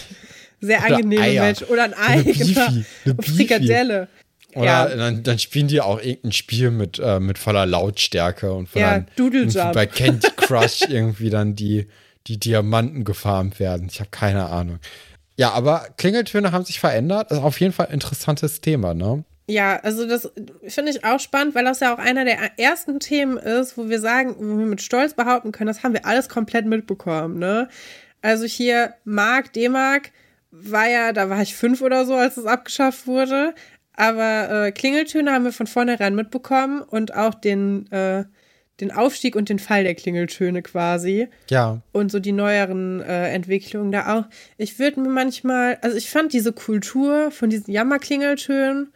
Sehr 0.60 0.84
angenehme. 0.84 1.40
Menschen. 1.40 1.68
Oder 1.68 1.84
ein 1.84 1.94
Ei, 1.94 1.98
Eine 2.12 2.24
Beefy, 2.24 2.52
genau. 2.52 2.66
eine 2.66 3.14
Beefy. 3.14 3.32
Frikadelle. 3.36 4.08
Oder 4.54 4.64
Ja. 4.64 4.86
dann, 4.96 5.22
dann 5.22 5.38
spielen 5.38 5.68
die 5.68 5.80
auch 5.80 6.00
irgendein 6.00 6.32
Spiel 6.32 6.70
mit, 6.70 6.98
äh, 6.98 7.20
mit 7.20 7.38
voller 7.38 7.66
Lautstärke 7.66 8.52
und 8.52 8.74
wo 8.74 8.78
Ja, 8.80 9.04
dann 9.16 9.72
bei 9.74 9.86
Candy 9.86 10.28
Crush 10.36 10.82
irgendwie 10.88 11.30
dann 11.30 11.54
die, 11.54 11.86
die 12.26 12.38
Diamanten 12.38 13.04
gefarmt 13.04 13.60
werden. 13.60 13.88
Ich 13.90 14.00
habe 14.00 14.10
keine 14.10 14.46
Ahnung. 14.46 14.78
Ja, 15.36 15.52
aber 15.52 15.86
Klingeltöne 15.96 16.52
haben 16.52 16.64
sich 16.64 16.80
verändert. 16.80 17.30
Ist 17.30 17.38
auf 17.38 17.60
jeden 17.60 17.72
Fall 17.72 17.86
ein 17.86 17.94
interessantes 17.94 18.60
Thema, 18.60 18.92
ne? 18.94 19.24
Ja, 19.48 19.76
also 19.80 20.06
das 20.06 20.30
finde 20.68 20.92
ich 20.92 21.04
auch 21.04 21.18
spannend, 21.18 21.54
weil 21.56 21.64
das 21.64 21.80
ja 21.80 21.92
auch 21.94 21.98
einer 21.98 22.24
der 22.24 22.38
ersten 22.58 23.00
Themen 23.00 23.36
ist, 23.36 23.76
wo 23.76 23.88
wir 23.88 24.00
sagen, 24.00 24.36
wo 24.38 24.58
wir 24.58 24.66
mit 24.66 24.80
Stolz 24.80 25.14
behaupten 25.14 25.50
können, 25.50 25.66
das 25.66 25.82
haben 25.82 25.92
wir 25.94 26.06
alles 26.06 26.28
komplett 26.28 26.66
mitbekommen, 26.66 27.38
ne? 27.38 27.68
Also 28.22 28.44
hier 28.44 28.94
Mark, 29.04 29.52
D-Mark 29.54 30.12
war 30.52 30.88
ja, 30.88 31.12
da 31.12 31.30
war 31.30 31.40
ich 31.42 31.54
fünf 31.56 31.80
oder 31.80 32.04
so, 32.04 32.14
als 32.14 32.36
es 32.36 32.44
abgeschafft 32.44 33.06
wurde. 33.06 33.54
Aber 33.94 34.66
äh, 34.66 34.72
Klingeltöne 34.72 35.32
haben 35.32 35.44
wir 35.44 35.52
von 35.52 35.66
vornherein 35.66 36.14
mitbekommen 36.14 36.80
und 36.82 37.14
auch 37.14 37.34
den, 37.34 37.90
äh, 37.92 38.24
den 38.80 38.90
Aufstieg 38.92 39.36
und 39.36 39.48
den 39.48 39.58
Fall 39.58 39.84
der 39.84 39.94
Klingeltöne 39.94 40.62
quasi 40.62 41.28
Ja. 41.50 41.82
und 41.92 42.10
so 42.10 42.18
die 42.18 42.32
neueren 42.32 43.00
äh, 43.02 43.28
Entwicklungen 43.32 43.92
da 43.92 44.18
auch. 44.18 44.24
Ich 44.56 44.78
würde 44.78 45.00
mir 45.00 45.10
manchmal, 45.10 45.78
also 45.82 45.96
ich 45.96 46.08
fand 46.08 46.32
diese 46.32 46.52
Kultur 46.52 47.30
von 47.30 47.50
diesen 47.50 47.70
Jammerklingeltönen, 47.72 48.92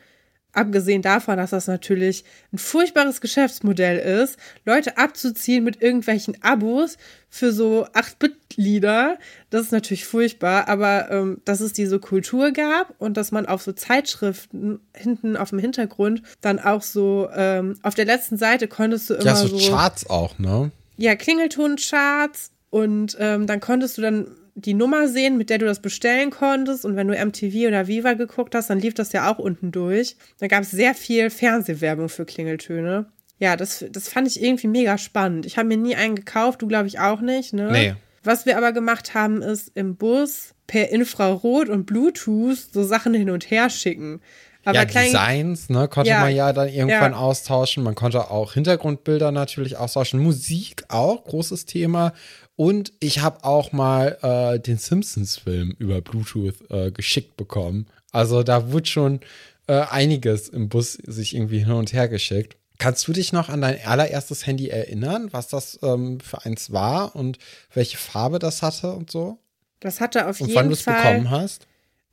abgesehen 0.54 1.02
davon, 1.02 1.36
dass 1.36 1.50
das 1.50 1.66
natürlich 1.66 2.24
ein 2.52 2.58
furchtbares 2.58 3.20
Geschäftsmodell 3.20 3.98
ist, 3.98 4.38
Leute 4.64 4.96
abzuziehen 4.96 5.64
mit 5.64 5.82
irgendwelchen 5.82 6.42
Abos 6.42 6.96
für 7.28 7.52
so 7.52 7.86
8-Bit-Lieder, 7.92 9.18
das 9.50 9.62
ist 9.62 9.72
natürlich 9.72 10.06
furchtbar, 10.06 10.68
aber 10.68 11.10
ähm, 11.10 11.40
dass 11.44 11.60
es 11.60 11.72
diese 11.72 11.98
Kultur 11.98 12.52
gab 12.52 12.94
und 12.98 13.16
dass 13.16 13.32
man 13.32 13.46
auf 13.46 13.62
so 13.62 13.72
Zeitschriften 13.72 14.80
hinten 14.94 15.36
auf 15.36 15.50
dem 15.50 15.58
Hintergrund 15.58 16.22
dann 16.40 16.58
auch 16.58 16.82
so 16.82 17.28
ähm, 17.34 17.76
auf 17.82 17.94
der 17.94 18.04
letzten 18.04 18.38
Seite 18.38 18.68
konntest 18.68 19.10
du 19.10 19.14
immer 19.14 19.24
Ja, 19.24 19.34
so 19.36 19.58
Charts 19.58 20.08
auch, 20.08 20.38
ne? 20.38 20.70
ja, 20.96 21.16
Klingeltoncharts 21.16 22.52
und 22.70 23.16
ähm, 23.18 23.46
dann 23.46 23.60
konntest 23.60 23.98
du 23.98 24.02
dann 24.02 24.28
die 24.56 24.74
Nummer 24.74 25.08
sehen, 25.08 25.36
mit 25.36 25.50
der 25.50 25.58
du 25.58 25.66
das 25.66 25.80
bestellen 25.80 26.30
konntest. 26.30 26.84
Und 26.84 26.96
wenn 26.96 27.08
du 27.08 27.14
MTV 27.14 27.66
oder 27.68 27.86
Viva 27.88 28.12
geguckt 28.14 28.54
hast, 28.54 28.70
dann 28.70 28.78
lief 28.80 28.94
das 28.94 29.12
ja 29.12 29.32
auch 29.32 29.38
unten 29.38 29.72
durch. 29.72 30.16
Da 30.38 30.46
gab 30.46 30.62
es 30.62 30.70
sehr 30.70 30.94
viel 30.94 31.30
Fernsehwerbung 31.30 32.08
für 32.08 32.24
Klingeltöne. 32.24 33.06
Ja, 33.38 33.56
das, 33.56 33.84
das 33.90 34.08
fand 34.08 34.28
ich 34.28 34.42
irgendwie 34.42 34.68
mega 34.68 34.96
spannend. 34.96 35.44
Ich 35.44 35.58
habe 35.58 35.68
mir 35.68 35.76
nie 35.76 35.96
einen 35.96 36.14
gekauft, 36.14 36.62
du 36.62 36.68
glaube 36.68 36.86
ich 36.86 37.00
auch 37.00 37.20
nicht, 37.20 37.52
ne? 37.52 37.70
Nee. 37.72 37.94
Was 38.22 38.46
wir 38.46 38.56
aber 38.56 38.72
gemacht 38.72 39.12
haben, 39.14 39.42
ist 39.42 39.72
im 39.74 39.96
Bus 39.96 40.54
per 40.66 40.88
Infrarot 40.90 41.68
und 41.68 41.84
Bluetooth 41.84 42.56
so 42.72 42.84
Sachen 42.84 43.12
hin 43.12 43.28
und 43.30 43.50
her 43.50 43.68
schicken. 43.68 44.20
Aber 44.64 44.76
ja, 44.78 44.84
klein, 44.86 45.10
Designs, 45.12 45.68
ne, 45.68 45.88
konnte 45.88 46.08
Ja. 46.10 46.20
man 46.20 46.34
ja 46.34 46.50
dann 46.54 46.68
irgendwann 46.68 47.12
Ja. 47.12 47.18
austauschen. 47.18 47.82
Man 47.82 47.94
konnte 47.94 48.30
auch 48.30 48.54
Hintergrundbilder 48.54 49.30
natürlich 49.30 49.76
austauschen. 49.76 50.20
Musik 50.20 50.84
auch, 50.88 51.24
großes 51.24 51.66
Thema. 51.66 52.14
Und 52.56 52.92
ich 53.00 53.20
habe 53.20 53.44
auch 53.44 53.72
mal 53.72 54.18
äh, 54.22 54.60
den 54.60 54.78
Simpsons-Film 54.78 55.74
über 55.78 56.00
Bluetooth 56.00 56.70
äh, 56.70 56.90
geschickt 56.92 57.36
bekommen. 57.36 57.86
Also 58.12 58.42
da 58.42 58.70
wurde 58.70 58.86
schon 58.86 59.20
äh, 59.66 59.80
einiges 59.90 60.48
im 60.48 60.68
Bus 60.68 60.92
sich 60.92 61.34
irgendwie 61.34 61.60
hin 61.60 61.72
und 61.72 61.92
her 61.92 62.08
geschickt. 62.08 62.56
Kannst 62.78 63.06
du 63.08 63.12
dich 63.12 63.32
noch 63.32 63.48
an 63.48 63.60
dein 63.60 63.84
allererstes 63.84 64.46
Handy 64.46 64.68
erinnern, 64.68 65.28
was 65.32 65.48
das 65.48 65.78
ähm, 65.82 66.20
für 66.20 66.44
eins 66.44 66.72
war 66.72 67.16
und 67.16 67.38
welche 67.72 67.96
Farbe 67.96 68.38
das 68.38 68.62
hatte 68.62 68.92
und 68.92 69.10
so? 69.10 69.38
das 69.84 70.00
hatte 70.00 70.26
auf 70.26 70.40
Und 70.40 70.48
jeden 70.48 70.58
wann 70.58 70.66
du 70.68 70.72
es 70.72 70.82
Fall. 70.82 70.94
bekommen 70.96 71.30
hast? 71.30 71.66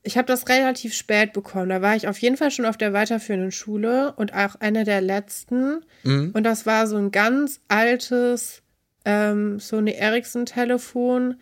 Ich 0.04 0.18
habe 0.18 0.28
das 0.28 0.50
relativ 0.50 0.94
spät 0.94 1.32
bekommen. 1.32 1.70
Da 1.70 1.82
war 1.82 1.96
ich 1.96 2.08
auf 2.08 2.18
jeden 2.20 2.36
Fall 2.36 2.52
schon 2.52 2.66
auf 2.66 2.76
der 2.76 2.92
weiterführenden 2.92 3.52
Schule 3.52 4.14
und 4.18 4.34
auch 4.34 4.56
eine 4.56 4.84
der 4.84 5.00
letzten. 5.00 5.86
Mhm. 6.04 6.32
Und 6.34 6.44
das 6.44 6.66
war 6.66 6.88
so 6.88 6.98
ein 6.98 7.12
ganz 7.12 7.62
altes 7.68 8.62
ähm, 9.06 9.60
Sony 9.60 9.92
Ericsson-Telefon, 9.92 11.36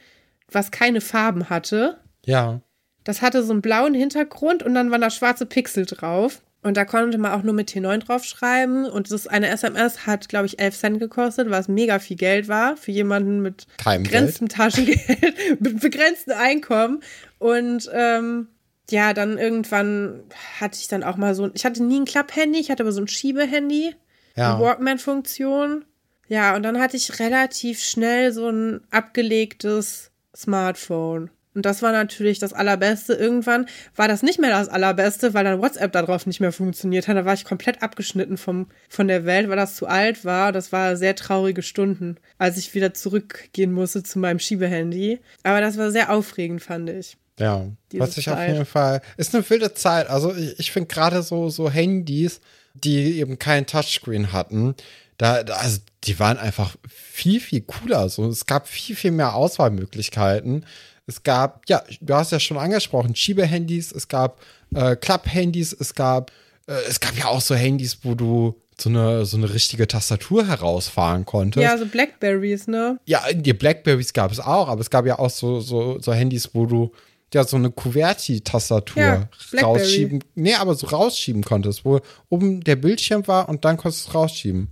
was 0.52 0.72
keine 0.72 1.02
Farben 1.02 1.50
hatte. 1.50 1.98
Ja. 2.26 2.62
Das 3.04 3.22
hatte 3.22 3.44
so 3.44 3.52
einen 3.54 3.62
blauen 3.62 3.94
Hintergrund 3.94 4.64
und 4.64 4.74
dann 4.76 4.92
waren 4.92 5.02
da 5.02 5.10
schwarze 5.10 5.46
Pixel 5.46 5.86
drauf. 5.86 6.42
Und 6.62 6.76
da 6.76 6.84
konnte 6.84 7.18
man 7.18 7.32
auch 7.32 7.44
nur 7.44 7.54
mit 7.54 7.70
T9 7.72 8.00
draufschreiben. 8.00 8.86
Und 8.86 9.12
das 9.12 9.28
eine 9.28 9.48
SMS 9.48 10.06
hat, 10.06 10.28
glaube 10.28 10.46
ich, 10.46 10.60
11 10.60 10.78
Cent 10.78 11.00
gekostet, 11.00 11.50
was 11.50 11.70
mega 11.70 12.00
viel 12.00 12.18
Geld 12.18 12.50
war 12.50 12.76
für 12.76 12.92
jemanden 12.92 13.42
mit 13.42 13.66
Kein 13.78 14.04
Geld. 14.04 14.12
begrenztem 14.12 14.50
Taschengeld, 14.50 15.00
mit 15.62 15.80
begrenztem 15.80 16.38
Einkommen. 16.38 17.00
Und 17.38 17.90
ähm, 17.94 18.48
ja, 18.90 19.14
dann 19.14 19.38
irgendwann 19.38 20.24
hatte 20.60 20.78
ich 20.82 20.90
dann 20.90 21.04
auch 21.04 21.16
mal 21.16 21.34
so, 21.34 21.50
ich 21.54 21.64
hatte 21.64 21.82
nie 21.82 22.02
ein 22.02 22.06
Klapphandy, 22.06 22.60
ich 22.60 22.70
hatte 22.70 22.84
aber 22.84 22.92
so 22.92 23.00
ein 23.02 23.08
Schiebehandy, 23.08 23.96
Ja. 24.36 24.56
eine 24.56 24.64
Walkman-Funktion. 24.66 25.86
Ja, 26.30 26.56
und 26.56 26.64
dann 26.64 26.80
hatte 26.80 26.96
ich 26.96 27.20
relativ 27.20 27.82
schnell 27.84 28.32
so 28.32 28.50
ein 28.50 28.82
abgelegtes 28.92 30.12
Smartphone. 30.36 31.32
Und 31.56 31.66
das 31.66 31.82
war 31.82 31.92
natürlich 31.92 32.38
das 32.38 32.54
Allerbeste. 32.54 33.14
Irgendwann 33.14 33.66
war 33.96 34.08
das 34.08 34.22
nicht 34.22 34.40
mehr 34.40 34.52
das 34.52 34.70
Allerbeste, 34.70 35.34
weil 35.34 35.44
dann 35.44 35.60
WhatsApp 35.60 35.92
darauf 35.92 36.28
nicht 36.28 36.40
mehr 36.40 36.52
funktioniert 36.52 37.08
hat. 37.08 37.18
Da 37.18 37.26
war 37.26 37.34
ich 37.34 37.44
komplett 37.44 37.82
abgeschnitten 37.82 38.38
vom, 38.38 38.68
von 38.88 39.08
der 39.08 39.26
Welt, 39.26 39.50
weil 39.50 39.58
das 39.58 39.76
zu 39.76 39.88
alt 39.88 40.24
war. 40.24 40.52
Das 40.52 40.72
war 40.72 40.96
sehr 40.96 41.16
traurige 41.16 41.64
Stunden, 41.64 42.18
als 42.38 42.58
ich 42.58 42.76
wieder 42.76 42.94
zurückgehen 42.94 43.74
musste 43.74 44.04
zu 44.04 44.20
meinem 44.20 44.40
Schiebehandy. 44.40 45.20
Aber 45.42 45.60
das 45.60 45.78
war 45.78 45.90
sehr 45.92 46.12
aufregend, 46.12 46.62
fand 46.62 46.92
ich. 46.92 47.18
Ja, 47.40 47.66
was 47.94 48.18
ich 48.18 48.30
auf 48.30 48.36
Zeit. 48.36 48.52
jeden 48.52 48.66
Fall. 48.66 49.02
Ist 49.18 49.34
eine 49.34 49.50
wilde 49.50 49.74
Zeit. 49.74 50.10
Also 50.10 50.36
ich, 50.36 50.60
ich 50.60 50.72
finde 50.72 50.88
gerade 50.88 51.24
so, 51.24 51.50
so 51.50 51.72
Handys, 51.72 52.42
die 52.76 53.20
eben 53.20 53.40
kein 53.40 53.66
Touchscreen 53.66 54.32
hatten, 54.32 54.76
da, 55.20 55.44
da, 55.44 55.56
also 55.56 55.80
die 56.06 56.18
waren 56.18 56.38
einfach 56.38 56.76
viel, 56.88 57.40
viel 57.40 57.62
cooler. 57.62 58.10
So, 58.10 58.28
es 58.28 58.46
gab 58.46 58.68
viel, 58.68 58.96
viel 58.96 59.12
mehr 59.12 59.36
Auswahlmöglichkeiten. 59.36 60.66
Es 61.06 61.24
gab, 61.24 61.64
ja, 61.68 61.84
du 62.00 62.14
hast 62.16 62.32
ja 62.32 62.40
schon 62.40 62.58
angesprochen, 62.58 63.16
Schiebehandys, 63.16 63.92
es 63.92 64.08
gab 64.08 64.40
äh, 64.74 64.96
Klapphandys, 64.96 65.74
es 65.74 65.94
gab, 65.94 66.32
äh, 66.68 66.74
es 66.88 67.00
gab 67.00 67.18
ja 67.18 67.26
auch 67.26 67.42
so 67.42 67.54
Handys, 67.54 68.00
wo 68.04 68.16
du 68.16 68.62
so 68.80 68.90
eine, 68.90 69.26
so 69.26 69.36
eine 69.36 69.54
richtige 69.54 69.88
Tastatur 69.88 70.48
herausfahren 70.48 71.26
konntest. 71.26 71.64
Ja, 71.64 71.78
so 71.78 71.86
Blackberries, 71.86 72.68
ne? 72.68 72.98
Ja, 73.06 73.22
die 73.34 73.54
Blackberries 73.54 74.14
gab 74.14 74.32
es 74.32 74.40
auch, 74.40 74.70
aber 74.70 74.80
es 74.80 74.90
gab 74.90 75.06
ja 75.06 75.20
auch 75.20 75.30
so, 75.30 75.60
so, 75.60 76.00
so 76.00 76.14
Handys, 76.14 76.52
wo 76.54 76.66
du 76.66 76.94
ja 77.34 77.44
so 77.44 77.58
eine 77.58 77.72
QWERTY-Tastatur 77.72 79.04
Ja, 79.04 79.30
rausschieben. 79.62 80.24
Nee, 80.36 80.54
aber 80.54 80.76
so 80.76 80.88
rausschieben 80.88 81.44
konntest, 81.44 81.84
wo 81.84 82.00
oben 82.30 82.62
der 82.62 82.78
Bildschirm 82.78 83.28
war 83.28 83.50
und 83.50 83.66
dann 83.66 83.76
konntest 83.76 84.06
du 84.06 84.10
es 84.10 84.16
rausschieben. 84.16 84.70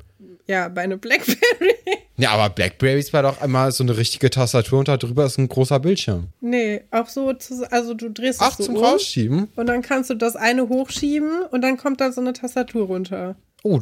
Ja, 0.47 0.69
bei 0.69 0.81
einer 0.81 0.97
Blackberry. 0.97 1.75
Ja, 2.19 2.31
aber 2.31 2.49
Blackberries 2.49 3.13
war 3.13 3.21
doch 3.21 3.41
einmal 3.41 3.71
so 3.71 3.83
eine 3.83 3.95
richtige 3.95 4.31
Tastatur 4.31 4.79
und 4.79 4.87
da 4.87 4.97
drüber 4.97 5.25
ist 5.27 5.37
ein 5.37 5.47
großer 5.47 5.79
Bildschirm. 5.79 6.29
nee, 6.41 6.81
auch 6.89 7.07
so, 7.09 7.31
zu, 7.33 7.71
also 7.71 7.93
du 7.93 8.09
drehst 8.09 8.41
Ach, 8.41 8.53
es 8.53 8.57
so 8.57 8.63
zum 8.63 8.77
um 8.77 8.83
Rausschieben? 8.83 9.49
und 9.55 9.67
dann 9.67 9.83
kannst 9.83 10.09
du 10.09 10.15
das 10.15 10.35
eine 10.35 10.67
hochschieben 10.67 11.43
und 11.51 11.61
dann 11.61 11.77
kommt 11.77 12.01
da 12.01 12.11
so 12.11 12.19
eine 12.19 12.33
Tastatur 12.33 12.87
runter. 12.87 13.35
Oh, 13.63 13.79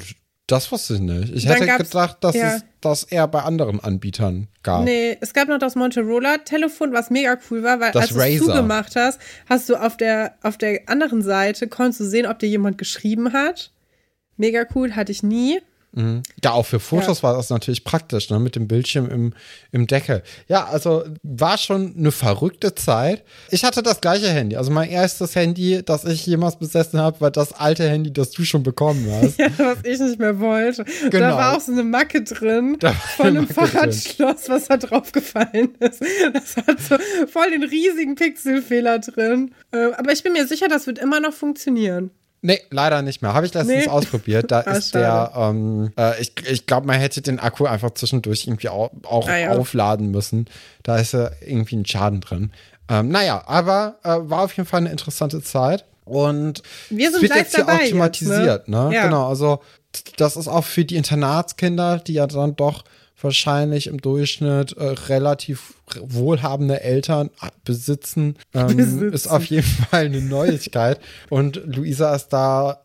das 0.48 0.70
wusste 0.70 0.96
ich 0.96 1.00
nicht. 1.00 1.34
Ich 1.34 1.46
Dann 1.46 1.62
hätte 1.62 1.84
gedacht, 1.84 2.18
dass 2.20 2.36
ja. 2.36 2.58
es 2.58 2.66
das 2.82 3.04
eher 3.04 3.28
bei 3.30 3.42
anderen 3.42 3.80
Anbietern 3.80 4.50
gab. 4.64 4.84
Nee, 4.84 5.18
es 5.22 5.34
gab 5.34 5.48
noch 5.48 5.58
das 5.58 5.76
Motorola-Telefon, 5.76 6.92
was 6.92 7.10
mega 7.10 7.38
cool 7.50 7.64
war, 7.64 7.80
weil 7.80 7.94
Das 7.94 8.12
als 8.12 8.14
du 8.14 8.20
es 8.20 8.40
zugemacht 8.40 8.98
hast, 8.98 9.20
hast 9.50 9.70
du 9.70 9.76
auf 9.78 9.96
der, 9.98 10.36
auf 10.44 10.58
der 10.58 10.82
anderen 10.88 11.22
Seite, 11.22 11.68
konntest 11.68 12.02
du 12.02 12.04
sehen, 12.04 12.26
ob 12.28 12.40
dir 12.40 12.50
jemand 12.50 12.78
geschrieben 12.78 13.32
hat. 13.34 13.72
Mega 14.38 14.66
cool, 14.76 14.96
hatte 14.96 15.14
ich 15.14 15.24
nie. 15.24 15.62
Mhm. 15.96 16.24
Ja, 16.44 16.52
auch 16.52 16.66
für 16.66 16.80
Fotos 16.80 17.24
war 17.24 17.36
das 17.36 17.50
natürlich 17.50 17.84
praktisch, 17.84 18.30
ne? 18.30 18.40
mit 18.40 18.56
dem 18.56 18.68
Bildschirm 18.68 19.10
im, 19.10 19.34
im 19.72 19.88
Deckel. 19.88 20.24
Ja, 20.48 20.66
also 20.66 21.04
war 21.24 21.58
schon 21.58 21.96
eine 21.98 22.12
verrückte 22.12 22.76
Zeit. 22.76 23.24
Ich 23.50 23.64
hatte 23.64 23.82
das 23.82 24.02
gleiche 24.02 24.30
Handy. 24.30 24.56
Also 24.58 24.72
mein 24.72 24.90
erstes 24.90 25.36
Handy, 25.36 25.82
das 25.86 26.06
ich 26.06 26.26
jemals 26.26 26.58
besessen 26.58 27.00
habe, 27.00 27.22
war 27.22 27.32
das 27.32 27.54
alte 27.54 27.88
Handy, 27.90 28.12
das 28.12 28.32
du 28.32 28.44
schon 28.44 28.64
bekommen 28.64 29.08
hast. 29.22 29.40
Ja, 29.40 29.48
was 29.58 29.78
ich 29.84 30.00
nicht 30.00 30.20
mehr 30.20 30.40
wollte. 30.40 30.84
Genau. 31.10 31.20
Da 31.30 31.38
war 31.38 31.58
auch 31.58 31.62
so 31.62 31.72
eine 31.72 31.84
Macke 31.84 32.24
drin 32.24 32.76
Da 32.80 32.90
war 32.90 32.94
von 32.96 33.28
eine 33.28 33.40
einem 33.40 33.48
Macke 33.48 33.54
drin. 33.62 33.68
Fahrradschloss, 33.72 34.50
was 34.50 34.68
da 34.68 34.78
drauf 34.78 35.12
gefallen 35.12 35.76
ist. 35.80 36.02
Das 36.34 36.58
hat 36.58 36.80
so 36.80 36.98
voll 37.28 37.52
den 37.52 37.64
riesigen 37.64 38.16
Pixelfehler 38.16 39.00
drin. 39.00 39.54
Äh, 39.72 39.92
Aber 39.98 40.12
ich 40.12 40.24
bin 40.24 40.34
mir 40.34 40.46
sicher, 40.48 40.68
das 40.68 40.88
wird 40.88 41.00
immer 41.00 41.20
noch 41.20 41.34
funktionieren. 41.34 42.12
Nee, 42.46 42.62
leider 42.70 43.02
nicht 43.02 43.22
mehr. 43.24 43.34
Habe 43.34 43.46
ich 43.48 43.54
letztens 43.54 43.86
Nee. 43.86 43.90
ausprobiert. 43.90 44.52
Da 44.52 44.60
Ah, 44.66 44.72
ist 44.74 44.94
der, 44.94 45.32
ähm, 45.36 45.92
äh, 45.98 46.22
ich, 46.22 46.34
ich 46.48 46.66
glaube, 46.68 46.86
man 46.86 47.00
hätte 47.00 47.22
den 47.22 47.40
Akku 47.40 47.66
einfach 47.66 47.92
zwischendurch 47.92 48.46
irgendwie 48.46 48.70
auch, 48.70 48.92
auch 49.04 49.28
Ah, 49.28 49.36
ja. 49.38 49.50
aufladen 49.52 50.12
müssen. 50.12 50.46
Da 50.84 50.98
ist 50.98 51.14
ja 51.14 51.32
irgendwie 51.42 51.76
ein 51.78 51.86
Schaden 51.86 52.22
drin. 52.22 52.52
Ähm, 52.88 53.10
naja, 53.10 53.44
aber 53.48 53.96
äh, 54.04 54.10
war 54.30 54.42
auf 54.44 54.56
jeden 54.56 54.70
Fall 54.70 54.82
eine 54.82 54.92
interessante 54.92 55.42
Zeit. 55.42 55.86
Und 56.04 56.62
Wir 56.92 57.08
sind 57.10 57.16
es 57.18 57.22
wird 57.30 57.36
jetzt 57.36 57.56
hier 57.56 57.68
automatisiert, 57.68 58.46
jetzt, 58.60 58.68
ne? 58.68 58.90
ne? 58.90 58.94
Ja. 58.96 59.06
Genau, 59.06 59.28
also 59.28 59.62
das 60.18 60.36
ist 60.38 60.48
auch 60.48 60.64
für 60.64 60.86
die 60.86 60.98
Internatskinder, 60.98 61.98
die 61.98 62.14
ja 62.14 62.28
dann 62.28 62.56
doch 62.56 62.84
wahrscheinlich 63.22 63.88
im 63.88 64.02
Durchschnitt 64.02 64.74
äh, 64.74 64.84
relativ 64.84 65.76
wohlhabende 66.00 66.82
Eltern 66.82 67.30
besitzen, 67.64 68.36
ähm, 68.54 68.76
Besitzen. 68.76 69.14
ist 69.14 69.28
auf 69.28 69.46
jeden 69.46 69.64
Fall 69.64 70.06
eine 70.06 70.22
Neuigkeit. 70.22 71.00
Und 71.30 71.62
Luisa 71.66 72.14
ist 72.16 72.30
da 72.30 72.82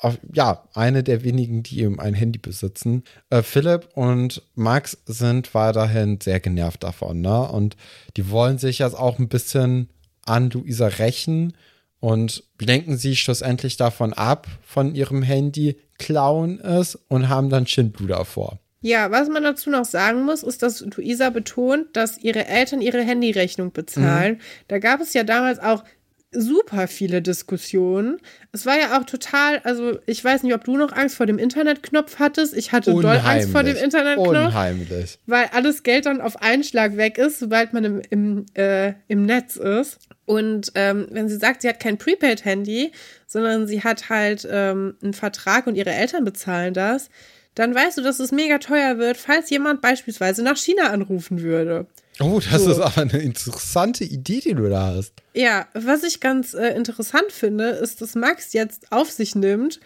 auf, 0.00 0.18
ja, 0.32 0.64
eine 0.74 1.04
der 1.04 1.22
wenigen, 1.22 1.62
die 1.62 1.80
eben 1.80 2.00
ein 2.00 2.14
Handy 2.14 2.38
besitzen. 2.38 3.04
Äh, 3.30 3.42
Philipp 3.42 3.88
und 3.94 4.42
Max 4.54 4.98
sind 5.06 5.54
weiterhin 5.54 6.20
sehr 6.20 6.40
genervt 6.40 6.82
davon, 6.82 7.20
ne? 7.20 7.48
Und 7.48 7.76
die 8.16 8.28
wollen 8.28 8.58
sich 8.58 8.80
jetzt 8.80 8.96
auch 8.96 9.18
ein 9.18 9.28
bisschen 9.28 9.88
an 10.26 10.50
Luisa 10.50 10.86
rächen 10.86 11.54
und 12.00 12.42
lenken 12.60 12.96
sie 12.96 13.14
schlussendlich 13.14 13.76
davon 13.76 14.12
ab, 14.12 14.48
von 14.64 14.94
ihrem 14.94 15.22
Handy, 15.22 15.78
klauen 15.98 16.60
es 16.60 16.96
und 17.08 17.28
haben 17.28 17.48
dann 17.48 17.68
Schindluder 17.68 18.24
vor. 18.24 18.58
Ja, 18.82 19.10
was 19.10 19.28
man 19.28 19.44
dazu 19.44 19.70
noch 19.70 19.84
sagen 19.84 20.24
muss, 20.24 20.42
ist, 20.42 20.62
dass 20.62 20.80
Luisa 20.80 21.30
betont, 21.30 21.96
dass 21.96 22.18
ihre 22.18 22.46
Eltern 22.46 22.82
ihre 22.82 23.00
Handyrechnung 23.00 23.72
bezahlen. 23.72 24.40
Da 24.68 24.78
gab 24.80 25.00
es 25.00 25.14
ja 25.14 25.22
damals 25.22 25.60
auch 25.60 25.84
super 26.32 26.88
viele 26.88 27.22
Diskussionen. 27.22 28.18
Es 28.52 28.66
war 28.66 28.78
ja 28.78 28.98
auch 28.98 29.04
total, 29.04 29.58
also 29.64 29.98
ich 30.06 30.24
weiß 30.24 30.42
nicht, 30.42 30.54
ob 30.54 30.64
du 30.64 30.76
noch 30.76 30.92
Angst 30.92 31.16
vor 31.16 31.26
dem 31.26 31.38
Internetknopf 31.38 32.18
hattest. 32.18 32.56
Ich 32.56 32.72
hatte 32.72 32.90
doll 32.92 33.20
Angst 33.22 33.50
vor 33.50 33.62
dem 33.62 33.76
Internetknopf, 33.76 34.28
Unheimlich. 34.28 35.18
weil 35.26 35.46
alles 35.52 35.82
Geld 35.82 36.06
dann 36.06 36.20
auf 36.20 36.40
einen 36.40 36.64
Schlag 36.64 36.96
weg 36.96 37.18
ist, 37.18 37.38
sobald 37.38 37.72
man 37.72 37.84
im, 37.84 38.02
im, 38.10 38.46
äh, 38.54 38.94
im 39.08 39.26
Netz 39.26 39.56
ist. 39.56 39.98
Und 40.24 40.72
ähm, 40.74 41.06
wenn 41.10 41.28
sie 41.28 41.36
sagt, 41.36 41.62
sie 41.62 41.68
hat 41.68 41.80
kein 41.80 41.98
Prepaid-Handy, 41.98 42.92
sondern 43.26 43.66
sie 43.66 43.84
hat 43.84 44.08
halt 44.08 44.48
ähm, 44.50 44.96
einen 45.02 45.14
Vertrag 45.14 45.66
und 45.66 45.74
ihre 45.74 45.90
Eltern 45.90 46.24
bezahlen 46.24 46.72
das, 46.74 47.10
dann 47.54 47.74
weißt 47.74 47.98
du, 47.98 48.02
dass 48.02 48.18
es 48.20 48.32
mega 48.32 48.58
teuer 48.58 48.98
wird, 48.98 49.16
falls 49.16 49.50
jemand 49.50 49.80
beispielsweise 49.80 50.42
nach 50.42 50.56
China 50.56 50.90
anrufen 50.90 51.40
würde. 51.42 51.86
Oh, 52.20 52.40
das 52.50 52.62
So. 52.62 52.70
ist 52.72 52.78
aber 52.80 53.02
eine 53.02 53.18
interessante 53.18 54.04
Idee, 54.04 54.40
die 54.40 54.54
du 54.54 54.68
da 54.68 54.94
hast. 54.94 55.12
Ja, 55.34 55.66
was 55.74 56.02
ich 56.04 56.20
ganz 56.20 56.54
äh, 56.54 56.68
interessant 56.74 57.32
finde, 57.32 57.70
ist, 57.70 58.00
dass 58.02 58.14
Max 58.14 58.52
jetzt 58.52 58.92
auf 58.92 59.10
sich 59.10 59.34
nimmt, 59.34 59.80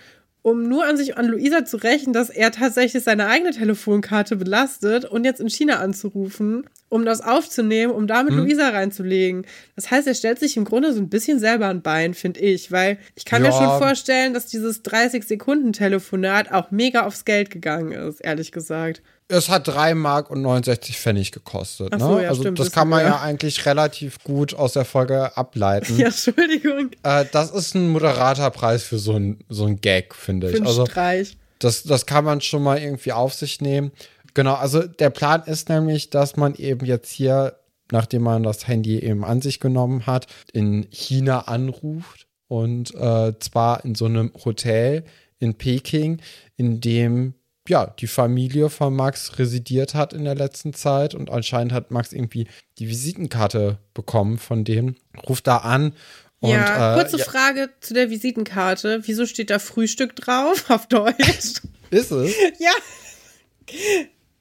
um 0.47 0.63
nur 0.63 0.85
an 0.87 0.97
sich 0.97 1.17
an 1.19 1.27
Luisa 1.27 1.65
zu 1.65 1.77
rächen, 1.79 2.13
dass 2.13 2.31
er 2.31 2.53
tatsächlich 2.53 3.03
seine 3.03 3.27
eigene 3.27 3.51
Telefonkarte 3.51 4.37
belastet 4.37 5.05
und 5.05 5.25
jetzt 5.25 5.41
in 5.41 5.51
China 5.51 5.81
anzurufen, 5.81 6.69
um 6.89 7.05
das 7.05 7.21
aufzunehmen, 7.21 7.93
um 7.93 8.07
damit 8.07 8.33
Luisa 8.33 8.69
reinzulegen. 8.69 9.45
Das 9.75 9.91
heißt, 9.91 10.07
er 10.07 10.15
stellt 10.15 10.39
sich 10.39 10.57
im 10.57 10.65
Grunde 10.65 10.93
so 10.93 11.01
ein 11.01 11.09
bisschen 11.09 11.41
selber 11.41 11.67
ein 11.67 11.83
Bein, 11.83 12.15
finde 12.15 12.39
ich, 12.39 12.71
weil 12.71 12.99
ich 13.17 13.25
kann 13.25 13.43
mir 13.43 13.49
Ja. 13.49 13.55
schon 13.55 13.77
vorstellen, 13.79 14.35
dass 14.35 14.47
dieses 14.47 14.85
30-Sekunden-Telefonat 14.85 16.53
auch 16.53 16.71
mega 16.71 17.07
aufs 17.07 17.25
Geld 17.25 17.51
gegangen 17.51 17.91
ist, 17.91 18.21
ehrlich 18.21 18.53
gesagt. 18.53 19.03
Es 19.29 19.49
hat 19.49 19.67
3 19.67 19.95
Mark 19.95 20.31
und 20.31 20.43
69 20.43 20.99
Pfennig 20.99 21.33
gekostet. 21.33 21.89
Ach 21.93 21.99
Ne? 21.99 22.05
so, 22.05 22.21
ja, 22.21 22.29
also 22.29 22.43
stimmt, 22.43 22.61
das 22.61 22.71
kann 22.71 22.89
man 22.89 23.01
ja. 23.01 23.09
ja 23.09 23.21
eigentlich 23.21 23.67
relativ 23.67 24.23
gut 24.23 24.55
aus 24.55 24.75
der 24.75 24.85
Folge 24.85 25.37
ableiten. 25.37 25.97
Ja, 25.99 26.07
Entschuldigung, 26.07 26.91
Äh, 27.03 27.25
das 27.33 27.51
ist 27.51 27.75
ein 27.75 27.89
moderater 27.89 28.51
Preis 28.51 28.85
für 28.85 28.99
so 28.99 29.15
ein, 29.15 29.41
so 29.49 29.65
ein 29.67 29.81
Gag, 29.81 30.15
finde 30.15 30.51
ich. 30.51 30.65
Also 30.65 30.87
Streich. 30.87 31.37
das, 31.59 31.83
das 31.83 32.07
kann 32.07 32.25
man 32.25 32.41
schon 32.41 32.63
mal 32.63 32.79
irgendwie 32.79 33.13
auf 33.13 33.35
sich 33.35 33.61
nehmen. 33.61 33.91
Genau, 34.35 34.55
also 34.55 34.83
der 34.83 35.11
Plan 35.11 35.43
ist 35.45 35.69
nämlich, 35.71 36.11
dass 36.11 36.37
man 36.37 36.55
eben 36.55 36.87
jetzt 36.87 37.11
hier, 37.11 37.57
nachdem 37.91 38.23
man 38.23 38.43
das 38.43 38.69
Handy 38.69 39.01
eben 39.01 39.25
an 39.25 39.41
sich 39.41 39.59
genommen 39.61 40.07
hat, 40.07 40.27
in 40.53 40.87
China 40.91 41.41
anruft. 41.49 42.27
Und 42.49 42.95
äh, 42.95 43.33
zwar 43.41 43.85
in 43.85 43.97
so 43.97 44.05
einem 44.05 44.31
Hotel 44.45 45.05
in 45.41 45.55
Peking, 45.55 46.21
in 46.57 46.81
dem 46.81 47.35
ja, 47.69 47.87
die 47.99 48.07
Familie 48.07 48.71
von 48.71 48.95
Max 48.95 49.39
residiert 49.39 49.95
hat 49.95 50.13
in 50.13 50.25
der 50.25 50.35
letzten 50.35 50.73
Zeit 50.75 51.15
und 51.15 51.31
anscheinend 51.31 51.73
hat 51.73 51.91
Max 51.91 52.13
irgendwie 52.13 52.47
die 52.79 52.89
Visitenkarte 52.89 53.79
bekommen 53.95 54.39
von 54.39 54.65
denen. 54.65 54.97
Ruft 55.29 55.47
da 55.47 55.59
an 55.59 55.93
und 56.41 56.51
ja, 56.51 56.95
äh, 56.95 57.01
kurze 57.01 57.19
ja, 57.19 57.25
Frage 57.25 57.71
zu 57.81 57.95
der 57.95 58.11
Visitenkarte. 58.11 59.01
Wieso 59.05 59.27
steht 59.27 59.51
da 59.51 59.59
Frühstück 59.59 60.15
drauf 60.17 60.65
auf 60.71 60.87
Deutsch? 60.87 61.61
ist 61.91 62.11
es? 62.13 62.35
ja. 62.59 62.73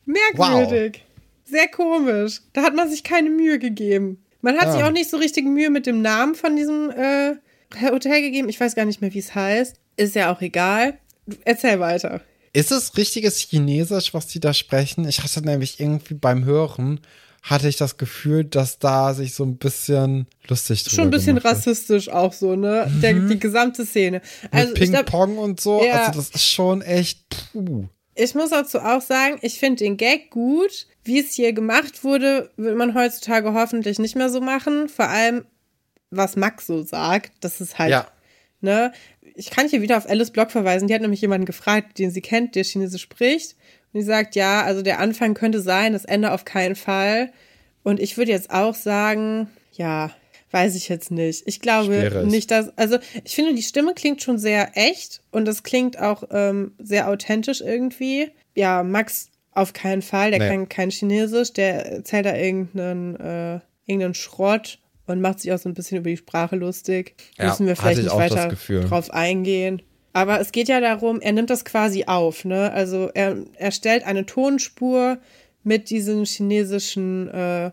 Merkwürdig. 0.06 1.04
Sehr 1.46 1.68
komisch. 1.68 2.42
Da 2.54 2.64
hat 2.64 2.76
man 2.76 2.90
sich 2.90 3.04
keine 3.04 3.30
Mühe 3.30 3.60
gegeben. 3.60 4.24
Man 4.42 4.58
hat 4.58 4.66
Ja. 4.68 4.72
sich 4.74 4.84
auch 4.84 4.92
nicht 4.92 5.10
so 5.10 5.18
richtig 5.18 5.46
Mühe 5.46 5.70
mit 5.70 5.86
dem 5.86 6.02
Namen 6.02 6.36
von 6.36 6.56
diesem 6.56 6.90
äh, 6.92 7.36
Hotel 7.82 8.22
gegeben. 8.22 8.50
Ich 8.50 8.60
weiß 8.60 8.76
gar 8.76 8.86
nicht 8.86 9.02
mehr, 9.02 9.14
wie 9.14 9.20
es 9.20 9.34
heißt. 9.34 9.78
Ist 9.98 10.16
ja 10.16 10.34
auch 10.34 10.42
egal. 10.42 10.98
Erzähl 11.44 11.80
weiter. 11.80 12.22
Ist 12.56 12.72
es 12.72 12.96
richtiges 12.98 13.38
Chinesisch, 13.38 14.14
was 14.14 14.28
die 14.28 14.40
da 14.40 14.54
sprechen? 14.54 15.08
Ich 15.08 15.22
hatte 15.24 15.42
nämlich 15.42 15.80
irgendwie 15.80 16.14
beim 16.14 16.46
Hören, 16.46 17.02
hatte 17.44 17.68
ich 17.68 17.78
das 17.78 17.98
Gefühl, 17.98 18.44
dass 18.46 18.80
da 18.80 19.14
sich 19.14 19.34
so 19.36 19.44
ein 19.44 19.58
bisschen 19.58 20.26
lustig 20.48 20.84
drüber 20.84 20.96
Schon 20.96 21.04
ein 21.06 21.12
bisschen 21.12 21.36
wird. 21.36 21.46
rassistisch 21.46 22.10
auch 22.10 22.34
so, 22.34 22.56
ne? 22.56 22.92
Der, 23.02 23.14
die 23.14 23.38
gesamte 23.40 23.86
Szene. 23.86 24.22
Also 24.52 24.70
Mit 24.74 24.82
ich 24.82 24.90
glaub, 24.90 25.06
Ping-Pong 25.06 25.38
und 25.38 25.60
so. 25.62 25.84
Ja. 25.84 26.06
Also 26.06 26.20
das 26.20 26.30
ist 26.30 26.48
schon 26.48 26.82
echt, 26.82 27.20
puh. 27.52 27.88
Ich 28.16 28.34
muss 28.34 28.50
dazu 28.52 28.80
auch 28.80 29.02
sagen, 29.02 29.38
ich 29.42 29.60
finde 29.60 29.84
den 29.84 29.98
Gag 29.98 30.30
gut. 30.32 30.88
Wie 31.04 31.20
es 31.20 31.34
hier 31.34 31.54
gemacht 31.54 32.04
wurde, 32.04 32.50
will 32.58 32.74
man 32.76 32.96
heutzutage 32.96 33.54
hoffentlich 33.54 34.00
nicht 34.00 34.16
mehr 34.16 34.30
so 34.30 34.40
machen. 34.42 34.88
Vor 34.90 35.08
allem, 35.10 35.46
was 36.10 36.36
Max 36.38 36.66
so 36.66 36.82
sagt, 36.84 37.34
das 37.42 37.60
ist 37.62 37.78
halt, 37.78 37.92
Ja. 37.92 38.08
ne? 38.62 38.92
Ich 39.36 39.50
kann 39.52 39.68
hier 39.68 39.82
wieder 39.82 39.98
auf 39.98 40.10
Alice 40.10 40.32
Block 40.32 40.52
verweisen. 40.52 40.88
Die 40.88 40.94
hat 40.94 41.02
nämlich 41.02 41.22
jemanden 41.22 41.46
gefragt, 41.46 42.00
den 42.00 42.12
sie 42.12 42.22
kennt, 42.22 42.56
der 42.56 42.64
Chinesisch 42.64 43.02
spricht. 43.02 43.56
Und 43.94 44.00
die 44.00 44.06
sagt, 44.06 44.36
ja, 44.36 44.64
also 44.64 44.82
der 44.82 45.00
Anfang 45.00 45.34
könnte 45.34 45.62
sein, 45.62 45.94
das 45.94 46.06
Ende 46.06 46.32
auf 46.32 46.46
keinen 46.46 46.76
Fall. 46.76 47.32
Und 47.84 48.00
ich 48.00 48.18
würde 48.18 48.32
jetzt 48.32 48.50
auch 48.50 48.74
sagen, 48.76 49.48
ja, 49.74 50.12
weiß 50.52 50.76
ich 50.76 50.88
jetzt 50.90 51.12
nicht. 51.12 51.44
Ich 51.48 51.60
glaube 51.60 52.26
nicht, 52.26 52.50
dass, 52.52 52.76
also 52.78 52.98
ich 53.24 53.36
finde, 53.36 53.54
die 53.54 53.62
Stimme 53.62 53.94
klingt 53.94 54.22
schon 54.24 54.38
sehr 54.38 54.72
echt 54.76 55.22
und 55.32 55.48
es 55.48 55.64
klingt 55.64 56.00
auch 56.00 56.24
ähm, 56.32 56.74
sehr 56.80 57.10
authentisch 57.10 57.62
irgendwie. 57.62 58.32
Ja, 58.56 58.84
Max 58.84 59.30
auf 59.52 59.74
keinen 59.74 60.02
Fall, 60.02 60.32
der 60.32 60.40
Nee. 60.40 60.48
kann 60.50 60.70
kein 60.70 60.90
Chinesisch, 60.92 61.54
der 61.54 61.86
erzählt 61.86 62.26
da 62.26 62.36
irgendeinen, 62.36 63.16
äh, 63.18 63.60
irgendeinen 63.86 64.14
Schrott 64.14 64.80
und 65.08 65.22
macht 65.22 65.40
sich 65.40 65.52
auch 65.52 65.58
so 65.58 65.70
ein 65.70 65.74
bisschen 65.74 66.00
über 66.00 66.10
die 66.10 66.18
Sprache 66.18 66.56
lustig. 66.56 67.16
Ja, 67.38 67.50
Müssen 67.50 67.68
wir 67.68 67.76
vielleicht 67.76 68.00
ich 68.00 68.06
nicht 68.06 68.16
weiter 68.16 68.56
drauf 68.88 69.12
eingehen. 69.12 69.82
Aber 70.14 70.40
es 70.40 70.52
geht 70.52 70.70
ja 70.70 70.80
darum, 70.80 71.20
er 71.20 71.34
nimmt 71.34 71.50
das 71.50 71.66
quasi 71.66 72.06
auf, 72.06 72.46
ne? 72.46 72.72
Also 72.72 73.10
er, 73.14 73.38
er 73.56 73.72
stellt 73.72 74.06
eine 74.06 74.26
Tonspur 74.26 75.18
mit 75.64 75.90
diesen 75.90 76.26
chinesischen 76.26 77.28
äh, 77.28 77.72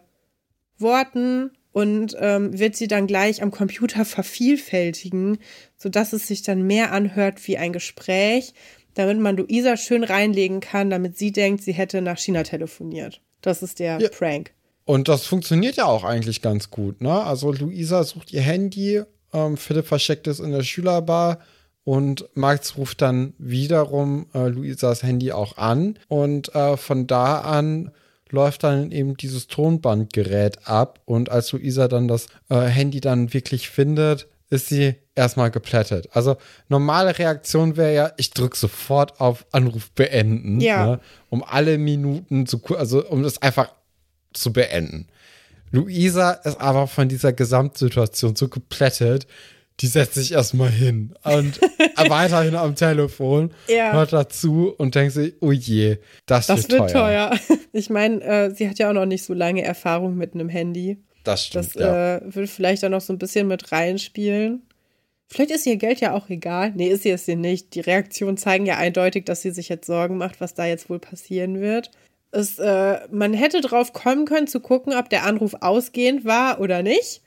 Worten 0.78 1.52
und 1.72 2.16
ähm, 2.18 2.58
wird 2.58 2.74
sie 2.76 2.88
dann 2.88 3.06
gleich 3.06 3.42
am 3.42 3.50
Computer 3.50 4.04
vervielfältigen, 4.04 5.38
sodass 5.76 6.12
es 6.12 6.26
sich 6.26 6.42
dann 6.42 6.66
mehr 6.66 6.92
anhört 6.92 7.46
wie 7.46 7.58
ein 7.58 7.72
Gespräch, 7.72 8.54
damit 8.94 9.18
man 9.18 9.36
Luisa 9.36 9.76
schön 9.76 10.04
reinlegen 10.04 10.60
kann, 10.60 10.90
damit 10.90 11.16
sie 11.16 11.32
denkt, 11.32 11.62
sie 11.62 11.72
hätte 11.72 12.02
nach 12.02 12.18
China 12.18 12.42
telefoniert. 12.42 13.20
Das 13.40 13.62
ist 13.62 13.78
der 13.78 13.98
Ja. 14.00 14.08
Prank. 14.08 14.52
Und 14.84 15.08
das 15.08 15.26
funktioniert 15.26 15.76
ja 15.76 15.84
auch 15.86 16.04
eigentlich 16.04 16.42
ganz 16.42 16.70
gut, 16.70 17.00
ne? 17.00 17.22
Also 17.24 17.52
Luisa 17.52 18.02
sucht 18.04 18.32
ihr 18.32 18.40
Handy, 18.42 19.02
ähm, 19.32 19.56
Philipp 19.56 19.86
versteckt 19.86 20.26
es 20.26 20.40
in 20.40 20.50
der 20.52 20.62
Schülerbar 20.62 21.38
und 21.84 22.28
Max 22.34 22.76
ruft 22.76 23.00
dann 23.02 23.34
wiederum 23.38 24.26
äh, 24.34 24.48
Luisas 24.48 25.02
Handy 25.02 25.32
auch 25.32 25.56
an 25.56 25.98
und 26.08 26.54
äh, 26.54 26.76
von 26.76 27.06
da 27.06 27.40
an 27.40 27.90
läuft 28.30 28.64
dann 28.64 28.90
eben 28.92 29.16
dieses 29.16 29.46
Tonbandgerät 29.46 30.66
ab 30.66 31.00
und 31.04 31.28
als 31.30 31.52
Luisa 31.52 31.86
dann 31.88 32.08
das 32.08 32.26
äh, 32.48 32.60
Handy 32.62 33.00
dann 33.00 33.32
wirklich 33.34 33.68
findet, 33.68 34.26
ist 34.48 34.68
sie 34.68 34.94
erstmal 35.14 35.50
geplättet. 35.50 36.08
Also 36.12 36.36
normale 36.68 37.18
Reaktion 37.18 37.76
wäre 37.76 37.94
ja, 37.94 38.12
ich 38.16 38.30
drücke 38.30 38.56
sofort 38.56 39.20
auf 39.20 39.44
Anruf 39.52 39.90
beenden, 39.92 40.60
Ja. 40.60 40.86
ne, 40.86 41.00
um 41.30 41.42
alle 41.44 41.78
Minuten 41.78 42.46
zu, 42.46 42.60
also 42.76 43.06
um 43.06 43.22
das 43.22 43.40
einfach 43.42 43.70
zu 44.34 44.52
beenden. 44.52 45.06
Luisa 45.70 46.32
ist 46.32 46.60
aber 46.60 46.86
von 46.86 47.08
dieser 47.08 47.32
Gesamtsituation 47.32 48.36
so 48.36 48.48
geplättet, 48.48 49.26
die 49.80 49.86
setzt 49.86 50.14
sich 50.14 50.32
erstmal 50.32 50.68
hin 50.68 51.14
und 51.24 51.58
weiterhin 52.08 52.54
am 52.56 52.74
Telefon, 52.76 53.52
Ja. 53.68 53.92
hört 53.92 54.12
dazu 54.12 54.74
und 54.76 54.94
denkt 54.94 55.14
sich, 55.14 55.34
oh 55.40 55.50
je, 55.50 55.96
das, 56.26 56.46
Das 56.46 56.68
wird, 56.68 56.72
wird 56.72 56.90
teuer. 56.92 57.30
teuer. 57.30 57.38
Ich 57.72 57.88
meine, 57.88 58.20
äh, 58.22 58.50
sie 58.54 58.68
hat 58.68 58.78
ja 58.78 58.90
auch 58.90 58.92
noch 58.94 59.06
nicht 59.06 59.24
so 59.24 59.32
lange 59.32 59.62
Erfahrung 59.64 60.16
mit 60.18 60.34
einem 60.34 60.50
Handy. 60.50 60.98
Das 61.24 61.46
stimmt, 61.46 61.74
Das 61.74 61.74
ja. 61.74 62.16
äh, 62.16 62.34
will 62.34 62.46
vielleicht 62.46 62.84
auch 62.84 62.90
noch 62.90 63.00
so 63.00 63.14
ein 63.14 63.18
bisschen 63.18 63.48
mit 63.48 63.72
reinspielen. 63.72 64.60
Vielleicht 65.28 65.52
ist 65.52 65.64
ihr 65.66 65.76
Geld 65.76 66.00
ja 66.00 66.12
auch 66.12 66.28
egal. 66.28 66.72
Nee, 66.76 66.88
ist 66.88 67.04
sie 67.04 67.10
es 67.10 67.26
ihr 67.26 67.36
nicht. 67.36 67.74
Die 67.74 67.80
Reaktionen 67.80 68.36
zeigen 68.36 68.66
ja 68.66 68.76
eindeutig, 68.76 69.24
dass 69.24 69.40
sie 69.40 69.52
sich 69.52 69.70
jetzt 69.70 69.86
Sorgen 69.86 70.18
macht, 70.18 70.42
was 70.42 70.52
da 70.52 70.66
jetzt 70.66 70.90
wohl 70.90 70.98
passieren 70.98 71.58
wird. 71.62 71.90
Es, 72.32 72.58
äh, 72.58 72.98
man 73.10 73.34
hätte 73.34 73.60
drauf 73.60 73.92
kommen 73.92 74.24
können, 74.24 74.46
zu 74.46 74.60
gucken, 74.60 74.94
ob 74.94 75.08
der 75.10 75.24
Anruf 75.24 75.54
ausgehend 75.60 76.24
war 76.24 76.60
oder 76.60 76.82
nicht. 76.82 77.22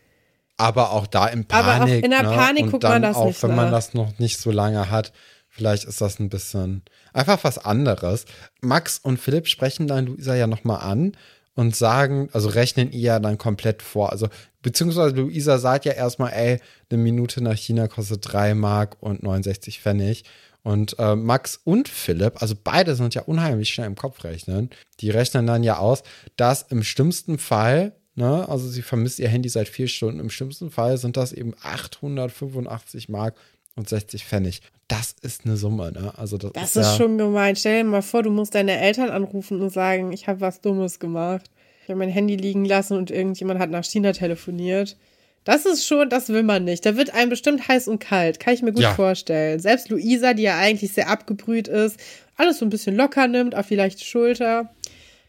Aber 0.57 0.91
auch 0.91 1.07
da 1.07 1.27
in 1.27 1.45
Panik. 1.45 1.65
Aber 1.67 1.83
auch 1.83 1.87
in 1.87 2.11
der 2.11 2.23
ne? 2.23 2.29
Panik 2.29 2.63
Und 2.65 2.71
guckt 2.71 2.83
man 2.83 3.01
das 3.01 3.15
auch, 3.15 3.27
nicht 3.27 3.43
wenn 3.43 3.55
man 3.55 3.65
nach. 3.65 3.71
das 3.71 3.93
noch 3.93 4.17
nicht 4.19 4.39
so 4.39 4.51
lange 4.51 4.89
hat, 4.89 5.11
vielleicht 5.47 5.85
ist 5.85 6.01
das 6.01 6.19
ein 6.19 6.29
bisschen 6.29 6.83
einfach 7.13 7.43
was 7.43 7.57
anderes. 7.57 8.25
Max 8.61 8.99
und 8.99 9.19
Philipp 9.19 9.47
sprechen 9.47 9.87
dann 9.87 10.07
Luisa 10.07 10.35
ja 10.35 10.47
nochmal 10.47 10.81
an 10.81 11.15
und 11.55 11.75
sagen, 11.75 12.29
also 12.33 12.49
rechnen 12.49 12.91
ihr 12.91 13.19
dann 13.19 13.37
komplett 13.37 13.81
vor. 13.81 14.11
Also, 14.11 14.27
beziehungsweise 14.61 15.15
Luisa 15.15 15.57
sagt 15.57 15.85
ja 15.85 15.93
erstmal, 15.93 16.33
ey, 16.33 16.59
eine 16.89 17.01
Minute 17.01 17.41
nach 17.41 17.55
China 17.55 17.87
kostet 17.87 18.31
3 18.31 18.55
Mark 18.55 18.97
und 18.99 19.23
69 19.23 19.81
Pfennig. 19.81 20.23
Und 20.65 20.97
äh, 20.97 21.15
Max 21.15 21.59
und 21.63 21.87
Philipp, 21.87 22.41
also 22.41 22.55
beide 22.61 22.95
sind 22.95 23.13
ja 23.13 23.21
unheimlich 23.21 23.69
schnell 23.69 23.85
im 23.85 23.93
Kopf 23.93 24.23
rechnen. 24.23 24.71
Die 24.99 25.11
rechnen 25.11 25.45
dann 25.45 25.61
ja 25.61 25.77
aus, 25.77 26.01
dass 26.37 26.63
im 26.63 26.81
schlimmsten 26.81 27.37
Fall, 27.37 27.91
ne, 28.15 28.49
also 28.49 28.67
sie 28.67 28.81
vermisst 28.81 29.19
ihr 29.19 29.29
Handy 29.29 29.47
seit 29.47 29.69
vier 29.69 29.87
Stunden, 29.87 30.19
im 30.19 30.31
schlimmsten 30.31 30.71
Fall 30.71 30.97
sind 30.97 31.17
das 31.17 31.33
eben 31.33 31.53
885 31.61 33.09
Mark 33.09 33.35
und 33.75 33.87
60 33.87 34.25
Pfennig. 34.25 34.63
Das 34.87 35.15
ist 35.21 35.45
eine 35.45 35.55
Summe, 35.55 35.91
ne? 35.91 36.13
Also 36.17 36.39
das, 36.39 36.53
Das 36.53 36.63
ist, 36.63 36.77
ist 36.77 36.87
ja, 36.87 36.97
schon 36.97 37.19
gemein. 37.19 37.55
Stell 37.55 37.83
dir 37.83 37.89
mal 37.89 38.01
vor, 38.01 38.23
du 38.23 38.31
musst 38.31 38.55
deine 38.55 38.79
Eltern 38.79 39.11
anrufen 39.11 39.61
und 39.61 39.69
sagen, 39.69 40.11
ich 40.13 40.27
habe 40.27 40.41
was 40.41 40.61
Dummes 40.61 40.97
gemacht. 40.97 41.51
Ich 41.83 41.89
habe 41.89 41.99
mein 41.99 42.09
Handy 42.09 42.37
liegen 42.37 42.65
lassen 42.65 42.97
und 42.97 43.11
irgendjemand 43.11 43.59
hat 43.59 43.69
nach 43.69 43.83
China 43.83 44.13
telefoniert. 44.13 44.97
Das 45.45 45.65
ist 45.65 45.85
schon, 45.85 46.09
das 46.09 46.27
will 46.29 46.43
man 46.43 46.65
nicht. 46.65 46.85
Da 46.85 46.97
wird 46.97 47.13
einem 47.13 47.29
bestimmt 47.29 47.67
heiß 47.67 47.87
und 47.87 47.99
kalt. 47.99 48.39
Kann 48.39 48.53
ich 48.53 48.61
mir 48.61 48.73
gut 48.73 48.81
Ja. 48.81 48.93
vorstellen. 48.93 49.59
Selbst 49.59 49.89
Luisa, 49.89 50.33
die 50.33 50.43
ja 50.43 50.57
eigentlich 50.57 50.91
sehr 50.93 51.07
abgebrüht 51.09 51.67
ist, 51.67 51.97
alles 52.35 52.57
so 52.59 52.65
ein 52.65 52.69
bisschen 52.69 52.95
locker 52.95 53.27
nimmt, 53.27 53.55
auf 53.55 53.67
die 53.67 53.75
leichte 53.75 54.03
Schulter. 54.03 54.69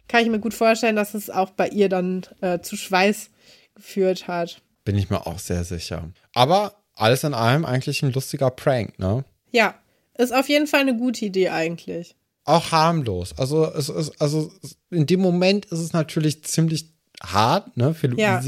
Kann 0.08 0.22
ich 0.24 0.30
mir 0.30 0.40
gut 0.40 0.54
vorstellen, 0.54 0.96
dass 0.96 1.14
es 1.14 1.30
auch 1.30 1.50
bei 1.50 1.68
ihr 1.68 1.88
dann 1.88 2.22
äh, 2.40 2.60
zu 2.60 2.76
Schweiß 2.76 3.30
geführt 3.74 4.26
hat. 4.26 4.60
bin 4.84 4.96
ich 4.96 5.10
mir 5.10 5.26
auch 5.26 5.38
sehr 5.38 5.64
sicher. 5.64 6.08
Aber 6.32 6.74
alles 6.94 7.24
in 7.24 7.34
allem 7.34 7.64
eigentlich 7.64 8.02
ein 8.02 8.12
lustiger 8.12 8.50
Prank, 8.50 8.98
ne? 8.98 9.24
Ja, 9.52 9.74
ist 10.16 10.32
auf 10.34 10.48
jeden 10.48 10.66
Fall 10.66 10.80
eine 10.80 10.96
gute 10.96 11.24
Idee 11.26 11.50
eigentlich. 11.50 12.14
Auch 12.44 12.70
harmlos. 12.72 13.34
Also 13.36 13.66
es 13.74 13.88
ist, 13.88 14.12
also 14.20 14.50
in 14.90 15.04
dem 15.06 15.20
Moment 15.20 15.66
ist 15.66 15.80
es 15.80 15.92
natürlich 15.92 16.44
ziemlich 16.44 16.92
hart, 17.22 17.76
ne, 17.76 17.92
für 17.94 18.08
Ja. 18.18 18.40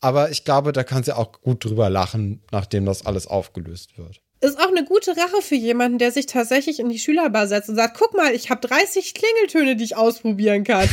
Aber 0.00 0.30
ich 0.30 0.44
glaube, 0.44 0.72
da 0.72 0.82
kann 0.82 1.02
sie 1.02 1.14
auch 1.16 1.32
gut 1.42 1.64
drüber 1.64 1.90
lachen, 1.90 2.42
nachdem 2.52 2.86
das 2.86 3.04
alles 3.04 3.26
aufgelöst 3.26 3.98
wird. 3.98 4.20
Ist 4.42 4.58
auch 4.58 4.68
eine 4.68 4.84
gute 4.84 5.10
Rache 5.10 5.42
für 5.42 5.54
jemanden, 5.54 5.98
der 5.98 6.12
sich 6.12 6.24
tatsächlich 6.24 6.80
in 6.80 6.88
die 6.88 6.98
Schülerbar 6.98 7.46
setzt 7.46 7.68
und 7.68 7.76
sagt, 7.76 7.98
guck 7.98 8.16
mal, 8.16 8.32
ich 8.34 8.48
habe 8.48 8.66
30 8.66 9.12
Klingeltöne, 9.14 9.76
die 9.76 9.84
ich 9.84 9.96
ausprobieren 9.96 10.64
kann. 10.64 10.88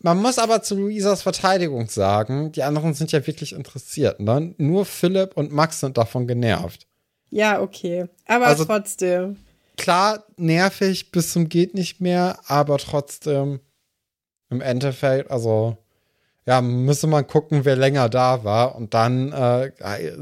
Man 0.00 0.18
muss 0.18 0.38
aber 0.38 0.62
zu 0.62 0.76
Luisas 0.76 1.22
Verteidigung 1.22 1.88
sagen, 1.88 2.52
die 2.52 2.62
anderen 2.62 2.94
sind 2.94 3.12
ja 3.12 3.26
wirklich 3.26 3.52
interessiert. 3.52 4.20
Ne? 4.20 4.54
Nur 4.56 4.86
Philipp 4.86 5.36
und 5.36 5.52
Max 5.52 5.80
sind 5.80 5.98
davon 5.98 6.26
genervt. 6.26 6.86
Ja, 7.30 7.60
okay. 7.60 8.06
Aber 8.26 8.46
Also- 8.46 8.64
trotzdem. 8.64 9.36
Klar, 9.76 10.24
nervig 10.38 11.10
bis 11.12 11.32
zum 11.32 11.50
geht 11.50 11.74
nicht 11.74 12.00
mehr, 12.00 12.38
aber 12.46 12.78
trotzdem 12.78 13.60
im 14.48 14.62
Endeffekt, 14.62 15.30
also 15.30 15.76
ja, 16.46 16.60
müsste 16.60 17.06
man 17.08 17.26
gucken, 17.26 17.64
wer 17.64 17.76
länger 17.76 18.08
da 18.08 18.44
war. 18.44 18.76
Und 18.76 18.94
dann 18.94 19.32
äh, 19.32 19.72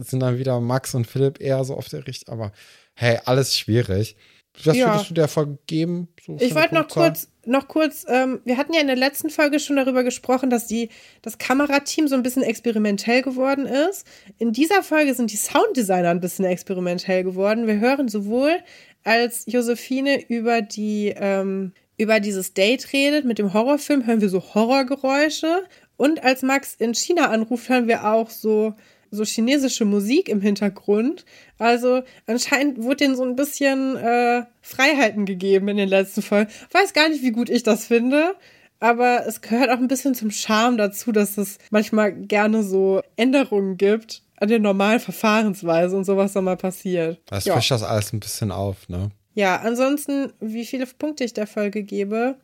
sind 0.03 0.21
dann 0.21 0.39
wieder 0.39 0.59
Max 0.61 0.95
und 0.95 1.07
Philipp 1.07 1.41
eher 1.41 1.63
so 1.65 1.77
auf 1.77 1.89
der 1.89 2.07
Richtung. 2.07 2.33
Aber 2.35 2.53
hey, 2.95 3.19
alles 3.25 3.57
schwierig. 3.57 4.17
Was 4.63 4.77
Ja. 4.77 4.93
würdest 4.93 5.11
du 5.11 5.15
der 5.15 5.29
Folge 5.29 5.59
geben? 5.67 6.09
So 6.25 6.37
Ich 6.41 6.55
wollte 6.55 6.75
noch 6.75 6.89
kurz, 6.89 7.29
noch 7.45 7.67
kurz, 7.67 8.07
ähm, 8.09 8.41
wir 8.45 8.57
hatten 8.57 8.73
ja 8.73 8.81
in 8.81 8.87
der 8.87 8.95
letzten 8.97 9.29
Folge 9.29 9.59
schon 9.59 9.77
darüber 9.77 10.05
gesprochen, 10.05 10.49
dass 10.49 10.69
die, 10.69 10.91
das 11.23 11.39
Kamerateam 11.39 12.07
so 12.07 12.15
ein 12.15 12.23
bisschen 12.23 12.45
experimentell 12.45 13.23
geworden 13.23 13.67
ist. 13.67 14.07
In 14.39 14.53
dieser 14.53 14.85
Folge 14.85 15.13
sind 15.15 15.33
die 15.33 15.37
Sounddesigner 15.37 16.11
ein 16.11 16.21
bisschen 16.21 16.45
experimentell 16.45 17.25
geworden. 17.25 17.67
Wir 17.67 17.81
hören 17.81 18.09
sowohl, 18.09 18.59
als 19.03 19.45
Josephine 19.47 20.25
über 20.29 20.63
die, 20.63 21.13
ähm, 21.17 21.73
über 21.97 22.21
dieses 22.21 22.55
Date 22.55 22.93
redet 22.93 23.25
mit 23.25 23.39
dem 23.39 23.53
Horrorfilm, 23.53 24.07
hören 24.07 24.21
wir 24.21 24.29
so 24.29 24.41
Horrorgeräusche. 24.55 25.65
Und 25.97 26.23
als 26.23 26.43
Max 26.43 26.75
in 26.75 26.95
China 26.95 27.31
anruft, 27.31 27.69
hören 27.69 27.89
wir 27.89 28.05
auch 28.13 28.31
so, 28.31 28.75
so 29.11 29.25
chinesische 29.25 29.85
Musik 29.85 30.29
im 30.29 30.41
Hintergrund. 30.41 31.25
Also 31.59 32.03
anscheinend 32.27 32.83
wurde 32.83 32.97
denen 32.97 33.17
so 33.17 33.23
ein 33.25 33.37
bisschen 33.37 33.97
äh, 33.97 34.45
Freiheiten 34.63 35.25
gegeben 35.25 35.69
in 35.69 35.77
den 35.77 35.89
letzten 35.89 36.23
Folgen. 36.23 36.51
Weiß 36.73 36.93
gar 36.93 37.09
nicht, 37.09 37.23
wie 37.23 37.33
gut 37.33 37.49
ich 37.49 37.63
das 37.63 37.87
finde. 37.87 38.35
Aber 38.81 39.27
es 39.27 39.41
gehört 39.41 39.71
auch 39.71 39.79
ein 39.79 39.89
bisschen 39.89 40.15
zum 40.15 40.31
Charme 40.31 40.77
dazu, 40.77 41.13
dass 41.13 41.39
es 41.39 41.59
manchmal 41.71 42.13
gerne 42.13 42.63
so 42.63 43.01
Änderungen 43.17 43.77
gibt 43.77 44.23
an 44.37 44.49
der 44.49 44.59
normalen 44.59 45.01
Verfahrensweise 45.01 45.97
und 45.97 46.05
sowas 46.05 46.33
dann 46.33 46.45
mal 46.45 46.57
passiert. 46.57 47.21
Das 47.27 47.45
ja. 47.45 47.55
frischt 47.55 47.71
das 47.71 47.83
alles 47.83 48.13
ein 48.13 48.21
bisschen 48.21 48.51
auf, 48.51 48.89
ne? 48.89 49.11
ja, 49.35 49.57
ansonsten, 49.57 50.33
wie 50.41 50.65
viele 50.65 50.87
Punkte 50.87 51.25
ich 51.25 51.35
der 51.35 51.47
Folge 51.47 51.83
gebe, 51.83 52.37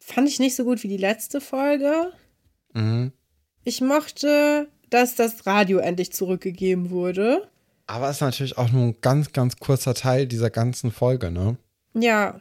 fand 0.00 0.28
ich 0.28 0.38
nicht 0.40 0.56
so 0.56 0.64
gut 0.64 0.82
wie 0.82 0.88
die 0.88 0.96
letzte 0.96 1.40
Folge. 1.40 2.12
Mhm. 2.72 3.12
Ich 3.64 3.80
mochte, 3.80 4.68
dass 4.90 5.14
das 5.14 5.46
Radio 5.46 5.78
endlich 5.78 6.12
zurückgegeben 6.12 6.90
wurde. 6.90 7.48
Aber 7.86 8.08
es 8.08 8.16
ist 8.16 8.20
natürlich 8.22 8.58
auch 8.58 8.70
nur 8.70 8.84
ein 8.84 8.96
ganz, 9.00 9.32
ganz 9.32 9.56
kurzer 9.56 9.94
Teil 9.94 10.26
dieser 10.26 10.50
ganzen 10.50 10.90
Folge, 10.90 11.30
ne? 11.30 11.56
Ja. 11.94 12.40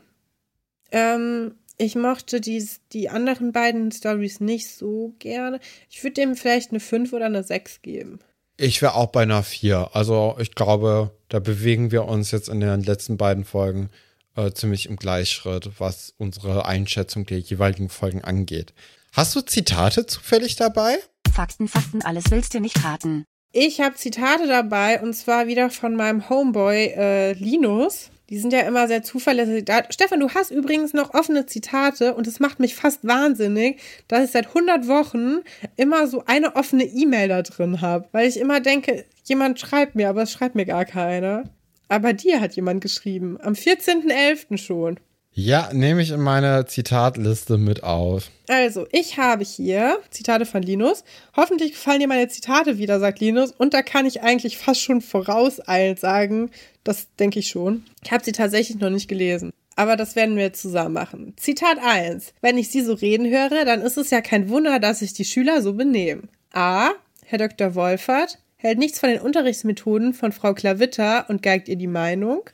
Ähm, 0.92 1.56
ich 1.78 1.96
mochte 1.96 2.42
die, 2.42 2.68
die 2.94 3.10
anderen 3.10 3.52
beiden 3.52 3.92
Stories 3.92 4.40
nicht 4.40 4.70
so 4.70 5.16
gerne. 5.20 5.60
Ich 5.90 6.04
würde 6.04 6.14
dem 6.14 6.36
vielleicht 6.36 6.72
eine 6.72 6.80
5 6.80 7.14
oder 7.14 7.26
eine 7.26 7.44
6 7.44 7.82
geben. 7.82 8.20
Ich 8.58 8.82
wäre 8.82 8.96
auch 8.96 9.08
bei 9.08 9.24
einer 9.24 9.42
4. 9.42 9.90
Also 9.94 10.36
ich 10.40 10.54
glaube, 10.54 11.12
da 11.30 11.40
bewegen 11.40 11.92
wir 11.92 12.06
uns 12.06 12.32
jetzt 12.32 12.50
in 12.50 12.60
den 12.60 12.84
letzten 12.84 13.18
beiden 13.18 13.46
Folgen 13.46 13.90
äh, 14.36 14.52
ziemlich 14.52 14.88
im 14.88 14.98
Gleichschritt, 14.98 15.72
was 15.80 16.14
unsere 16.18 16.66
Einschätzung 16.66 17.26
der 17.26 17.40
jeweiligen 17.40 17.90
Folgen 17.90 18.24
angeht. 18.24 18.74
Hast 19.14 19.36
du 19.36 19.41
Zitate 19.41 20.05
zufällig 20.05 20.55
dabei? 20.55 20.97
Fakten, 21.34 21.68
Fakten, 21.68 22.01
alles 22.01 22.32
willst 22.32 22.53
du 22.53 22.62
nicht 22.62 22.82
raten. 22.86 23.26
Ich 23.51 23.82
habe 23.82 23.95
Zitate 23.95 24.47
dabei 24.47 25.01
und 25.01 25.14
zwar 25.14 25.47
wieder 25.47 25.70
von 25.70 25.95
meinem 25.95 26.30
Homeboy 26.30 26.93
äh, 26.95 27.34
Linus. 27.34 28.09
Die 28.30 28.38
sind 28.38 28.53
ja 28.53 28.62
immer 28.62 28.88
sehr 28.88 29.03
zuverlässig. 29.03 29.66
Da, 29.66 29.84
Stefan, 29.89 30.22
du 30.22 30.30
hast 30.30 30.51
übrigens 30.51 30.93
noch 30.93 31.14
offene 31.14 31.45
Zitate 31.45 32.16
und 32.16 32.26
es 32.26 32.39
macht 32.39 32.62
mich 32.62 32.74
fast 32.76 33.05
wahnsinnig, 33.05 33.82
dass 34.07 34.24
ich 34.24 34.32
seit 34.32 34.47
100 34.47 34.88
Wochen 34.88 35.39
immer 35.76 36.07
so 36.07 36.24
eine 36.26 36.55
offene 36.55 36.86
E-Mail 36.86 37.28
da 37.28 37.41
drin 37.41 37.82
habe. 37.82 38.07
Weil 38.14 38.30
ich 38.30 38.39
immer 38.39 38.62
denke, 38.62 39.03
jemand 39.26 39.59
schreibt 39.59 39.95
mir, 39.95 40.07
aber 40.07 40.22
es 40.22 40.32
schreibt 40.32 40.55
mir 40.55 40.66
gar 40.66 40.86
keiner. 40.86 41.43
Aber 41.89 42.14
dir 42.14 42.39
hat 42.39 42.55
jemand 42.55 42.80
geschrieben. 42.80 43.38
Am 43.41 43.51
14.11. 43.51 44.57
schon. 44.57 45.01
Ja, 45.34 45.70
nehme 45.72 46.02
ich 46.02 46.12
in 46.12 46.20
meine 46.20 46.66
Zitatliste 46.66 47.58
mit 47.58 47.84
auf. 47.84 48.30
Also, 48.50 48.86
ich 48.92 49.18
habe 49.18 49.46
hier 49.46 50.00
Zitate 50.10 50.46
von 50.46 50.62
Linus. 50.62 51.06
Hoffentlich 51.38 51.72
gefallen 51.72 52.02
dir 52.02 52.08
meine 52.08 52.28
Zitate 52.28 52.78
wieder, 52.78 53.00
sagt 53.00 53.22
Linus. 53.22 53.52
Und 53.52 53.74
da 53.74 53.82
kann 53.82 54.06
ich 54.06 54.22
eigentlich 54.22 54.58
fast 54.58 54.82
schon 54.82 55.00
vorauseilend 55.00 56.00
sagen, 56.00 56.52
das 56.84 57.08
denke 57.16 57.40
ich 57.40 57.48
schon. 57.48 57.86
Ich 58.04 58.12
habe 58.12 58.26
sie 58.26 58.34
tatsächlich 58.34 58.80
noch 58.80 58.90
nicht 58.90 59.08
gelesen. 59.08 59.52
Aber 59.78 59.96
das 59.96 60.18
werden 60.18 60.36
wir 60.36 60.44
jetzt 60.44 60.62
zusammen 60.62 60.94
machen. 60.94 61.34
Zitat 61.38 61.78
1. 61.82 62.34
Wenn 62.42 62.58
ich 62.58 62.70
Sie 62.70 62.82
so 62.82 62.94
reden 62.94 63.30
höre, 63.30 63.64
dann 63.64 63.82
ist 63.82 63.98
es 63.98 64.10
ja 64.10 64.20
kein 64.20 64.50
Wunder, 64.50 64.80
dass 64.80 65.00
sich 65.00 65.14
die 65.14 65.26
Schüler 65.26 65.62
so 65.62 65.74
benehmen. 65.74 66.28
A. 66.52 66.92
Herr 67.26 67.38
Dr. 67.38 67.74
Wolfert 67.74 68.38
hält 68.58 68.80
nichts 68.80 69.00
von 69.00 69.10
den 69.10 69.22
Unterrichtsmethoden 69.22 70.14
von 70.14 70.34
Frau 70.34 70.54
Klavitter 70.54 71.26
und 71.30 71.42
geigt 71.42 71.70
ihr 71.70 71.78
die 71.78 71.88
Meinung. 71.88 72.50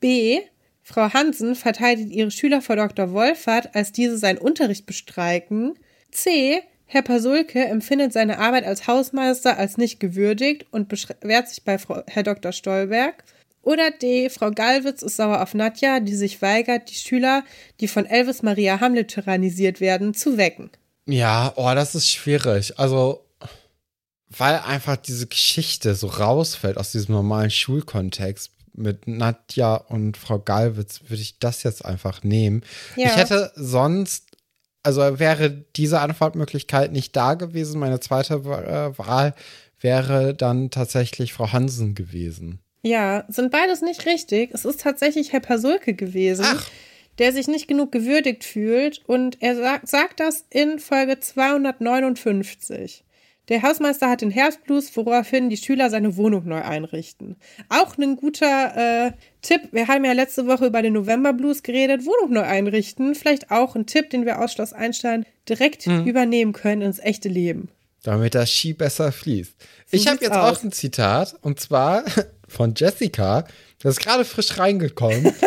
B. 0.00 0.40
Frau 0.88 1.12
Hansen 1.12 1.54
verteidigt 1.54 2.10
ihre 2.12 2.30
Schüler 2.30 2.62
vor 2.62 2.76
Dr. 2.76 3.12
Wolfert, 3.12 3.74
als 3.74 3.92
diese 3.92 4.16
seinen 4.16 4.38
Unterricht 4.38 4.86
bestreiken. 4.86 5.74
C. 6.12 6.62
Herr 6.86 7.02
Pasulke 7.02 7.62
empfindet 7.62 8.14
seine 8.14 8.38
Arbeit 8.38 8.64
als 8.64 8.86
Hausmeister 8.86 9.58
als 9.58 9.76
nicht 9.76 10.00
gewürdigt 10.00 10.64
und 10.70 10.88
beschwert 10.88 11.50
sich 11.50 11.62
bei 11.62 11.76
Frau, 11.76 12.02
Herr 12.06 12.22
Dr. 12.22 12.52
Stolberg. 12.52 13.22
Oder 13.60 13.90
D. 13.90 14.30
Frau 14.30 14.50
Gallwitz 14.50 15.02
ist 15.02 15.16
sauer 15.16 15.42
auf 15.42 15.52
Nadja, 15.52 16.00
die 16.00 16.14
sich 16.14 16.40
weigert, 16.40 16.88
die 16.88 16.94
Schüler, 16.94 17.44
die 17.80 17.88
von 17.88 18.06
Elvis 18.06 18.42
Maria 18.42 18.80
Hamlet 18.80 19.08
tyrannisiert 19.08 19.82
werden, 19.82 20.14
zu 20.14 20.38
wecken. 20.38 20.70
Ja, 21.04 21.52
oh, 21.56 21.70
das 21.74 21.94
ist 21.96 22.08
schwierig. 22.08 22.78
Also, 22.78 23.26
weil 24.30 24.54
einfach 24.60 24.96
diese 24.96 25.26
Geschichte 25.26 25.94
so 25.94 26.06
rausfällt 26.06 26.78
aus 26.78 26.92
diesem 26.92 27.14
normalen 27.14 27.50
Schulkontext 27.50 28.52
mit 28.78 29.06
Nadja 29.06 29.74
und 29.74 30.16
Frau 30.16 30.38
Galwitz, 30.38 31.02
würde 31.08 31.22
ich 31.22 31.38
das 31.38 31.62
jetzt 31.62 31.84
einfach 31.84 32.22
nehmen. 32.22 32.62
Ja. 32.96 33.06
Ich 33.08 33.16
hätte 33.16 33.52
sonst 33.54 34.28
also 34.82 35.18
wäre 35.18 35.50
diese 35.76 36.00
Antwortmöglichkeit 36.00 36.92
nicht 36.92 37.14
da 37.14 37.34
gewesen. 37.34 37.78
Meine 37.78 38.00
zweite 38.00 38.34
äh, 38.34 38.98
Wahl 38.98 39.34
wäre 39.80 40.34
dann 40.34 40.70
tatsächlich 40.70 41.32
Frau 41.32 41.52
Hansen 41.52 41.94
gewesen. 41.94 42.60
Ja, 42.82 43.24
sind 43.28 43.50
beides 43.50 43.82
nicht 43.82 44.06
richtig. 44.06 44.50
Es 44.52 44.64
ist 44.64 44.80
tatsächlich 44.80 45.32
Herr 45.32 45.40
Pasulke 45.40 45.94
gewesen, 45.94 46.46
Ach. 46.48 46.70
der 47.18 47.32
sich 47.32 47.48
nicht 47.48 47.68
genug 47.68 47.92
gewürdigt 47.92 48.44
fühlt. 48.44 49.02
Und 49.06 49.42
er 49.42 49.56
sagt, 49.56 49.88
sagt 49.88 50.20
das 50.20 50.44
in 50.48 50.78
Folge 50.78 51.20
259. 51.20 53.04
Der 53.48 53.62
Hausmeister 53.62 54.10
hat 54.10 54.20
den 54.20 54.30
Herbstblues, 54.30 54.94
woraufhin 54.94 55.48
die 55.48 55.56
Schüler 55.56 55.88
seine 55.88 56.16
Wohnung 56.16 56.46
neu 56.46 56.60
einrichten. 56.62 57.36
Auch 57.70 57.96
ein 57.96 58.16
guter 58.16 59.06
äh, 59.06 59.12
Tipp. 59.40 59.68
Wir 59.72 59.88
haben 59.88 60.04
ja 60.04 60.12
letzte 60.12 60.46
Woche 60.46 60.66
über 60.66 60.82
den 60.82 60.92
Novemberblues 60.92 61.62
geredet. 61.62 62.04
Wohnung 62.04 62.34
neu 62.34 62.42
einrichten. 62.42 63.14
Vielleicht 63.14 63.50
auch 63.50 63.74
ein 63.74 63.86
Tipp, 63.86 64.10
den 64.10 64.26
wir 64.26 64.40
aus 64.40 64.52
Schloss 64.52 64.72
Einstein 64.74 65.24
direkt 65.48 65.86
übernehmen 65.86 66.52
können 66.52 66.82
ins 66.82 66.98
echte 66.98 67.28
Leben. 67.28 67.70
Damit 68.02 68.34
das 68.34 68.50
Ski 68.50 68.74
besser 68.74 69.12
fließt. 69.12 69.54
ich 69.90 70.06
habe 70.06 70.18
jetzt 70.20 70.32
aus. 70.32 70.58
auch 70.58 70.62
ein 70.62 70.72
Zitat 70.72 71.34
und 71.40 71.58
zwar 71.58 72.04
von 72.48 72.74
Jessica. 72.76 73.44
Das 73.80 73.96
ist 73.96 74.00
gerade 74.00 74.24
frisch 74.24 74.58
reingekommen. 74.58 75.32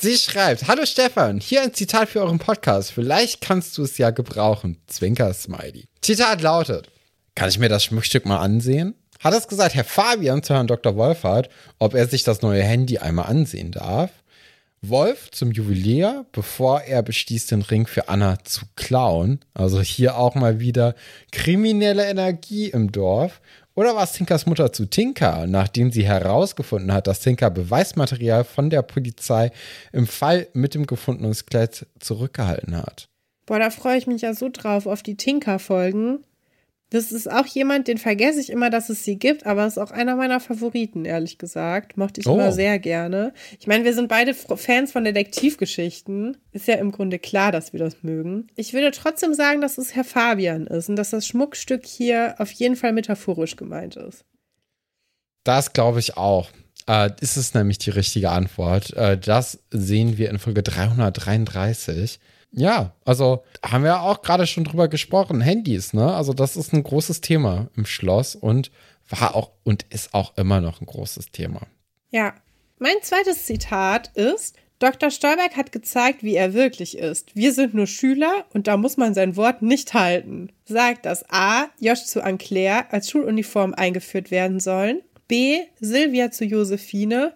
Sie 0.00 0.16
schreibt: 0.16 0.66
Hallo 0.66 0.84
Stefan, 0.86 1.40
hier 1.40 1.62
ein 1.62 1.72
Zitat 1.72 2.08
für 2.08 2.20
euren 2.20 2.38
Podcast. 2.38 2.92
Vielleicht 2.92 3.40
kannst 3.40 3.78
du 3.78 3.84
es 3.84 3.96
ja 3.96 4.10
gebrauchen. 4.10 4.78
Zwinker 4.86 5.32
Smiley. 5.32 5.84
Zitat 6.02 6.42
lautet: 6.42 6.88
Kann 7.34 7.48
ich 7.48 7.58
mir 7.58 7.68
das 7.68 7.84
Schmuckstück 7.84 8.26
mal 8.26 8.38
ansehen? 8.38 8.94
Hat 9.20 9.34
es 9.34 9.48
gesagt, 9.48 9.74
Herr 9.74 9.84
Fabian 9.84 10.42
zu 10.42 10.52
Herrn 10.52 10.66
Dr. 10.66 10.96
Wolfert, 10.96 11.48
ob 11.78 11.94
er 11.94 12.06
sich 12.08 12.24
das 12.24 12.42
neue 12.42 12.62
Handy 12.62 12.98
einmal 12.98 13.26
ansehen 13.26 13.70
darf? 13.70 14.10
Wolf 14.82 15.30
zum 15.30 15.50
Juwelier, 15.50 16.26
bevor 16.32 16.82
er 16.82 17.02
beschließt, 17.02 17.50
den 17.50 17.62
Ring 17.62 17.86
für 17.86 18.08
Anna 18.08 18.38
zu 18.44 18.66
klauen. 18.76 19.40
Also 19.54 19.80
hier 19.80 20.18
auch 20.18 20.34
mal 20.34 20.60
wieder 20.60 20.94
kriminelle 21.32 22.04
Energie 22.04 22.68
im 22.68 22.92
Dorf. 22.92 23.40
Oder 23.76 23.96
war 23.96 24.04
es 24.04 24.12
Tinkers 24.12 24.46
Mutter 24.46 24.72
zu 24.72 24.86
Tinker, 24.86 25.46
nachdem 25.48 25.90
sie 25.90 26.06
herausgefunden 26.06 26.92
hat, 26.92 27.08
dass 27.08 27.20
Tinker 27.20 27.50
Beweismaterial 27.50 28.44
von 28.44 28.70
der 28.70 28.82
Polizei 28.82 29.50
im 29.92 30.06
Fall 30.06 30.46
mit 30.52 30.74
dem 30.74 30.86
gefundenen 30.86 31.34
Skelett 31.34 31.86
zurückgehalten 31.98 32.76
hat? 32.76 33.08
Boah, 33.46 33.58
da 33.58 33.70
freue 33.70 33.98
ich 33.98 34.06
mich 34.06 34.22
ja 34.22 34.32
so 34.32 34.48
drauf 34.48 34.86
auf 34.86 35.02
die 35.02 35.16
Tinker-Folgen. 35.16 36.24
Das 36.94 37.10
ist 37.10 37.28
auch 37.28 37.46
jemand, 37.46 37.88
den 37.88 37.98
vergesse 37.98 38.40
ich 38.40 38.50
immer, 38.50 38.70
dass 38.70 38.88
es 38.88 39.02
sie 39.02 39.18
gibt, 39.18 39.46
aber 39.46 39.66
ist 39.66 39.78
auch 39.78 39.90
einer 39.90 40.14
meiner 40.14 40.38
Favoriten, 40.38 41.04
ehrlich 41.04 41.38
gesagt. 41.38 41.96
Mochte 41.96 42.20
ich 42.20 42.26
Oh. 42.28 42.34
immer 42.34 42.52
sehr 42.52 42.78
gerne. 42.78 43.32
Ich 43.58 43.66
meine, 43.66 43.84
wir 43.84 43.94
sind 43.94 44.06
beide 44.08 44.32
Fans 44.32 44.92
von 44.92 45.02
Detektivgeschichten. 45.02 46.36
Ist 46.52 46.68
ja 46.68 46.76
im 46.76 46.92
Grunde 46.92 47.18
klar, 47.18 47.50
dass 47.50 47.72
wir 47.72 47.80
das 47.80 48.02
mögen. 48.02 48.46
Ich 48.54 48.72
würde 48.74 48.92
trotzdem 48.92 49.34
sagen, 49.34 49.60
dass 49.60 49.76
es 49.76 49.96
Herr 49.96 50.04
Fabian 50.04 50.68
ist 50.68 50.88
und 50.88 50.94
dass 50.94 51.10
das 51.10 51.26
Schmuckstück 51.26 51.84
hier 51.84 52.36
auf 52.38 52.52
jeden 52.52 52.76
Fall 52.76 52.92
metaphorisch 52.92 53.56
gemeint 53.56 53.96
ist. 53.96 54.24
Das 55.42 55.72
glaube 55.72 55.98
ich 55.98 56.16
auch. 56.16 56.48
Äh, 56.88 57.10
ist 57.20 57.36
es 57.36 57.54
nämlich 57.54 57.78
die 57.78 57.90
richtige 57.90 58.30
Antwort. 58.30 58.92
Äh, 58.94 59.18
das 59.18 59.58
sehen 59.70 60.16
wir 60.16 60.30
in 60.30 60.38
Folge 60.38 60.62
333. 60.62 62.20
Ja, 62.56 62.92
also 63.04 63.42
haben 63.64 63.84
wir 63.84 64.00
auch 64.00 64.22
gerade 64.22 64.46
schon 64.46 64.64
drüber 64.64 64.88
gesprochen. 64.88 65.40
Handys, 65.40 65.92
ne? 65.92 66.14
Also 66.14 66.32
das 66.32 66.56
ist 66.56 66.72
ein 66.72 66.82
großes 66.82 67.20
Thema 67.20 67.68
im 67.76 67.84
Schloss 67.84 68.36
und 68.36 68.70
war 69.08 69.34
auch 69.34 69.50
und 69.64 69.84
ist 69.90 70.14
auch 70.14 70.36
immer 70.36 70.60
noch 70.60 70.80
ein 70.80 70.86
großes 70.86 71.30
Thema. 71.30 71.62
Ja. 72.10 72.34
Mein 72.78 72.96
zweites 73.02 73.46
Zitat 73.46 74.08
ist, 74.14 74.56
Dr. 74.78 75.10
Stolberg 75.10 75.56
hat 75.56 75.72
gezeigt, 75.72 76.22
wie 76.22 76.34
er 76.34 76.52
wirklich 76.52 76.98
ist. 76.98 77.34
Wir 77.34 77.52
sind 77.52 77.74
nur 77.74 77.86
Schüler 77.86 78.44
und 78.52 78.66
da 78.66 78.76
muss 78.76 78.96
man 78.96 79.14
sein 79.14 79.36
Wort 79.36 79.62
nicht 79.62 79.94
halten. 79.94 80.50
Sagt, 80.64 81.06
dass 81.06 81.24
A. 81.30 81.68
Josh 81.80 82.04
zu 82.04 82.22
Anclair 82.22 82.92
als 82.92 83.08
Schuluniform 83.10 83.72
eingeführt 83.74 84.30
werden 84.30 84.60
sollen. 84.60 85.00
B. 85.28 85.60
Silvia 85.80 86.30
zu 86.30 86.44
Josephine, 86.44 87.32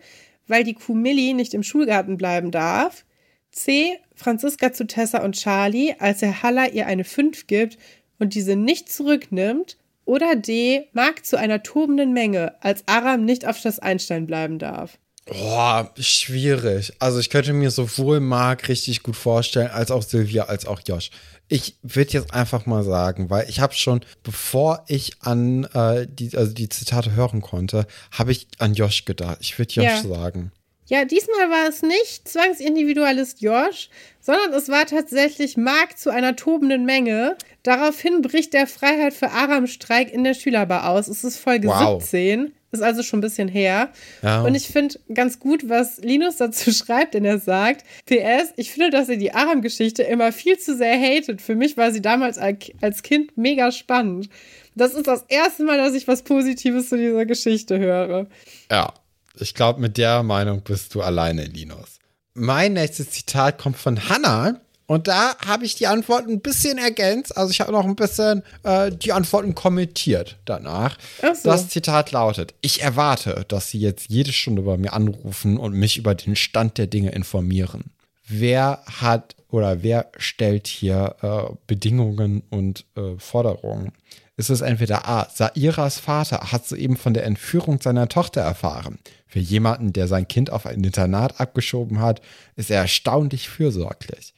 weil 0.47 0.65
die 0.65 0.75
Kuh 0.75 0.95
Millie 0.95 1.35
nicht 1.35 1.55
im 1.55 1.63
Schulgarten 1.63 2.17
bleiben 2.19 2.51
darf. 2.51 3.05
C. 3.51 3.99
Franziska 4.15 4.73
zu 4.73 4.87
Tessa 4.87 5.23
und 5.23 5.37
Charlie, 5.37 5.95
als 5.99 6.23
Herr 6.23 6.43
Haller 6.43 6.73
ihr 6.73 6.87
eine 6.87 7.05
5 7.05 7.47
gibt 7.47 7.79
und 8.19 8.35
diese 8.35 8.57
nicht 8.57 8.91
zurücknimmt. 8.93 9.77
Oder 10.05 10.37
D. 10.37 10.89
Mark 10.95 11.27
zu 11.27 11.37
einer 11.39 11.63
tobenden 11.63 12.15
Menge, 12.15 12.55
als 12.63 12.83
Aram 12.87 13.25
nicht 13.27 13.47
auf 13.47 13.59
Schloss 13.59 13.79
Einstein 13.79 14.27
bleiben 14.27 14.59
darf. 14.59 14.99
Boah, 15.27 15.93
schwierig. 15.99 16.95
Also 16.99 17.19
ich 17.19 17.29
könnte 17.29 17.53
mir 17.53 17.71
sowohl 17.71 18.19
Marc 18.21 18.69
richtig 18.69 19.03
gut 19.03 19.17
vorstellen, 19.17 19.71
als 19.71 19.91
auch 19.91 20.03
Silvia, 20.03 20.45
als 20.45 20.65
auch 20.65 20.81
Josh. 20.87 21.11
Ich 21.49 21.77
würde 21.83 22.13
jetzt 22.13 22.33
einfach 22.33 22.65
mal 22.65 22.83
sagen, 22.85 23.29
weil 23.29 23.49
ich 23.51 23.61
habe 23.61 23.75
schon, 23.75 24.01
bevor 24.23 24.85
ich 24.89 25.13
an 25.21 25.65
äh, 25.75 26.07
die, 26.09 26.35
also 26.37 26.55
die 26.55 26.71
Zitate 26.71 27.15
hören 27.15 27.43
konnte, 27.43 27.87
habe 28.11 28.33
ich 28.33 28.49
an 28.59 28.73
Josh 28.73 29.05
gedacht. 29.05 29.39
Ich 29.41 29.59
würde 29.59 29.73
Josh 29.75 29.85
Ja. 29.85 30.03
sagen. 30.03 30.53
Ja, 30.89 31.05
diesmal 31.05 31.51
war 31.51 31.69
es 31.69 31.83
nicht 31.83 32.27
Zwangsindividualist 32.29 33.41
Josh, 33.43 33.91
sondern 34.21 34.53
es 34.55 34.69
war 34.69 34.87
tatsächlich 34.87 35.57
Mark 35.57 35.99
zu 35.99 36.11
einer 36.11 36.35
tobenden 36.37 36.85
Menge. 36.87 37.37
Daraufhin 37.63 38.23
bricht 38.23 38.55
der 38.55 38.67
Freiheit 38.67 39.13
für 39.15 39.31
Aram-Streik 39.31 40.13
in 40.13 40.25
der 40.25 40.35
Schülerbar 40.35 40.89
aus. 40.89 41.09
Es 41.09 41.25
ist 41.25 41.39
Folge 41.39 41.69
Wow. 41.69 42.01
17, 42.03 42.53
ist 42.73 42.83
also 42.83 43.03
schon 43.03 43.19
ein 43.19 43.23
bisschen 43.23 43.49
her. 43.49 43.91
Ja. 44.23 44.43
Und 44.43 44.55
ich 44.55 44.69
finde 44.69 44.99
ganz 45.13 45.39
gut, 45.41 45.69
was 45.69 45.99
Linus 45.99 46.37
dazu 46.37 46.73
schreibt, 46.73 47.15
denn 47.15 47.25
er 47.25 47.39
sagt, 47.39 47.85
PS, 48.07 48.53
ich 48.57 48.73
finde, 48.73 48.91
dass 48.91 49.09
ihr 49.11 49.19
die 49.19 49.33
Aram-Geschichte 49.33 50.03
immer 50.05 50.33
viel 50.33 50.59
zu 50.59 50.75
sehr 50.77 50.99
hatet. 50.99 51.43
Für 51.43 51.55
mich 51.55 51.77
war 51.77 51.93
sie 51.93 52.01
damals 52.03 52.39
al- 52.39 52.59
als 52.81 53.03
Kind 53.03 53.37
mega 53.37 53.73
spannend. 53.73 54.29
Das 54.75 54.95
ist 54.95 55.07
das 55.07 55.25
erste 55.29 55.65
Mal, 55.65 55.77
dass 55.77 55.95
ich 55.95 56.09
was 56.09 56.23
Positives 56.23 56.89
zu 56.89 56.97
dieser 56.97 57.27
Geschichte 57.27 57.79
höre. 57.79 58.27
Ja, 58.71 58.95
ich 59.41 59.55
glaube, 59.55 59.81
mit 59.81 59.97
der 59.97 60.23
Meinung 60.23 60.63
bist 60.63 60.95
du 60.95 61.03
alleine, 61.03 61.45
Linus. 61.45 61.99
Mein 62.35 62.75
nächstes 62.75 63.11
Zitat 63.11 63.59
kommt 63.59 63.77
von 63.77 64.09
Hannah. 64.09 64.61
Und 64.87 65.07
da 65.07 65.37
habe 65.45 65.67
ich 65.67 65.75
die 65.75 65.87
Antworten 65.87 66.31
ein 66.31 66.41
bisschen 66.41 66.79
ergänzt. 66.79 67.37
Also 67.37 67.51
ich 67.51 67.61
habe 67.61 67.73
noch 67.73 67.85
ein 67.85 67.95
bisschen 67.95 68.43
äh, 68.63 68.91
die 68.91 69.13
Antworten 69.13 69.55
kommentiert 69.55 70.39
danach. 70.47 70.97
Ach 71.21 71.35
so. 71.35 71.51
Das 71.51 71.69
Zitat 71.69 72.11
lautet, 72.13 72.55
ich 72.63 72.81
erwarte, 72.81 73.45
dass 73.49 73.69
Sie 73.69 73.79
jetzt 73.79 74.09
jede 74.09 74.33
Stunde 74.33 74.63
bei 74.63 74.79
mir 74.79 74.95
anrufen 74.95 75.59
und 75.59 75.75
mich 75.75 75.99
über 75.99 76.15
den 76.15 76.37
Stand 76.37 76.79
der 76.79 76.87
Dinge 76.87 77.11
informieren. 77.11 77.91
Wer 78.27 78.83
hat 78.87 79.37
oder 79.51 79.83
wer 79.83 80.11
stellt 80.17 80.67
hier 80.67 81.17
äh, 81.21 81.55
Bedingungen 81.67 82.43
und 82.49 82.87
äh, 82.97 83.19
Forderungen? 83.19 83.93
Ist 84.39 84.51
es 84.51 84.61
entweder 84.61 85.09
A, 85.09 85.29
Sairas 85.35 85.99
Vater 85.99 86.53
hat 86.53 86.65
soeben 86.65 86.97
von 86.97 87.13
der 87.13 87.25
Entführung 87.25 87.81
seiner 87.81 88.09
Tochter 88.09 88.41
erfahren. 88.41 89.01
Für 89.27 89.41
jemanden, 89.41 89.93
der 89.93 90.07
sein 90.07 90.29
Kind 90.29 90.51
auf 90.51 90.65
ein 90.65 90.85
Internat 90.85 91.41
abgeschoben 91.41 92.01
hat, 92.01 92.23
ist 92.55 92.71
er 92.71 92.83
erstaunlich 92.83 93.49
fürsorglich. 93.49 94.35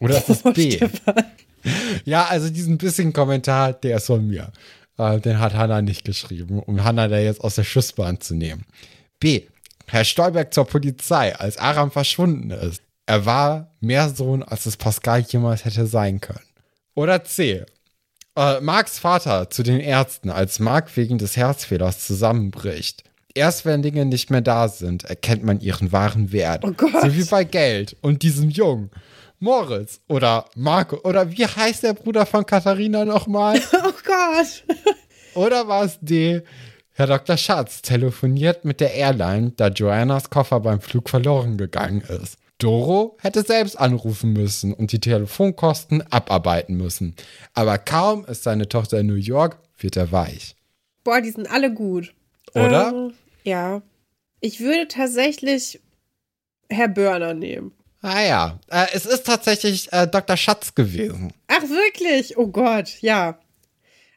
Oder 0.00 0.16
ist 0.16 0.30
es 0.30 0.42
B? 0.42 0.80
Ja, 2.04 2.24
also 2.24 2.50
diesen 2.50 2.76
bisschen 2.76 3.12
Kommentar, 3.12 3.72
der 3.72 3.98
ist 3.98 4.06
von 4.06 4.26
mir. 4.26 4.50
Äh, 4.98 5.20
den 5.20 5.38
hat 5.38 5.54
Hanna 5.54 5.80
nicht 5.80 6.04
geschrieben, 6.04 6.58
um 6.58 6.82
Hanna 6.82 7.06
da 7.06 7.18
jetzt 7.18 7.40
aus 7.40 7.54
der 7.54 7.62
Schussbahn 7.62 8.20
zu 8.20 8.34
nehmen. 8.34 8.64
B. 9.20 9.42
Herr 9.86 10.04
Stolberg 10.04 10.52
zur 10.52 10.64
Polizei, 10.64 11.36
als 11.36 11.58
Aram 11.58 11.92
verschwunden 11.92 12.50
ist. 12.50 12.82
Er 13.06 13.26
war 13.26 13.70
mehr 13.80 14.08
Sohn, 14.08 14.42
als 14.42 14.66
es 14.66 14.76
Pascal 14.76 15.20
jemals 15.20 15.64
hätte 15.64 15.86
sein 15.86 16.20
können. 16.20 16.40
Oder 16.94 17.22
C. 17.22 17.64
Äh, 18.36 18.60
Marks 18.60 18.98
Vater 18.98 19.50
zu 19.50 19.62
den 19.62 19.80
Ärzten, 19.80 20.30
als 20.30 20.58
Mark 20.58 20.96
wegen 20.96 21.18
des 21.18 21.36
Herzfehlers 21.36 22.06
zusammenbricht. 22.06 23.04
Erst 23.34 23.64
wenn 23.64 23.82
Dinge 23.82 24.04
nicht 24.04 24.30
mehr 24.30 24.40
da 24.40 24.68
sind, 24.68 25.04
erkennt 25.04 25.44
man 25.44 25.60
ihren 25.60 25.92
wahren 25.92 26.32
Wert. 26.32 26.64
Oh 26.64 26.72
Gott. 26.72 27.02
So 27.02 27.14
wie 27.14 27.24
bei 27.24 27.44
Geld 27.44 27.96
und 28.00 28.22
diesem 28.22 28.50
Jungen. 28.50 28.90
Moritz 29.38 30.00
oder 30.06 30.44
Marco 30.54 31.00
oder 31.02 31.30
wie 31.32 31.44
heißt 31.44 31.82
der 31.82 31.94
Bruder 31.94 32.26
von 32.26 32.46
Katharina 32.46 33.04
nochmal? 33.04 33.60
Oh 33.72 33.92
Gott. 34.04 34.64
Oder 35.34 35.66
war 35.66 35.84
es 35.84 35.98
D? 36.00 36.42
Herr 36.92 37.06
Dr. 37.06 37.36
Schatz 37.36 37.82
telefoniert 37.82 38.64
mit 38.64 38.80
der 38.80 38.94
Airline, 38.94 39.52
da 39.56 39.68
Joannas 39.68 40.30
Koffer 40.30 40.60
beim 40.60 40.80
Flug 40.80 41.08
verloren 41.08 41.56
gegangen 41.56 42.02
ist. 42.02 42.36
Doro 42.62 43.16
hätte 43.20 43.42
selbst 43.42 43.78
anrufen 43.78 44.32
müssen 44.32 44.72
und 44.72 44.92
die 44.92 45.00
Telefonkosten 45.00 46.02
abarbeiten 46.12 46.76
müssen. 46.76 47.16
Aber 47.54 47.78
kaum 47.78 48.24
ist 48.24 48.44
seine 48.44 48.68
Tochter 48.68 49.00
in 49.00 49.06
New 49.06 49.14
York, 49.14 49.58
wird 49.78 49.96
er 49.96 50.12
weich. 50.12 50.54
Boah, 51.04 51.20
die 51.20 51.30
sind 51.30 51.50
alle 51.50 51.72
gut. 51.72 52.14
Oder? 52.54 52.90
Ähm, 52.90 53.14
ja. 53.44 53.82
Ich 54.40 54.60
würde 54.60 54.88
tatsächlich 54.88 55.80
Herr 56.68 56.88
Börner 56.88 57.34
nehmen. 57.34 57.72
Ah 58.00 58.22
ja, 58.22 58.60
äh, 58.68 58.86
es 58.92 59.06
ist 59.06 59.26
tatsächlich 59.26 59.92
äh, 59.92 60.08
Dr. 60.08 60.36
Schatz 60.36 60.74
gewesen. 60.74 61.32
Ach, 61.46 61.62
wirklich? 61.62 62.36
Oh 62.36 62.48
Gott, 62.48 63.00
ja. 63.00 63.38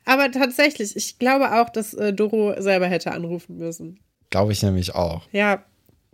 Aber 0.05 0.31
tatsächlich, 0.31 0.95
ich 0.95 1.19
glaube 1.19 1.51
auch, 1.59 1.69
dass 1.69 1.93
äh, 1.93 2.13
Doro 2.13 2.59
selber 2.59 2.87
hätte 2.87 3.11
anrufen 3.11 3.57
müssen. 3.57 3.99
Glaube 4.31 4.51
ich 4.51 4.63
nämlich 4.63 4.95
auch. 4.95 5.27
Ja, 5.31 5.63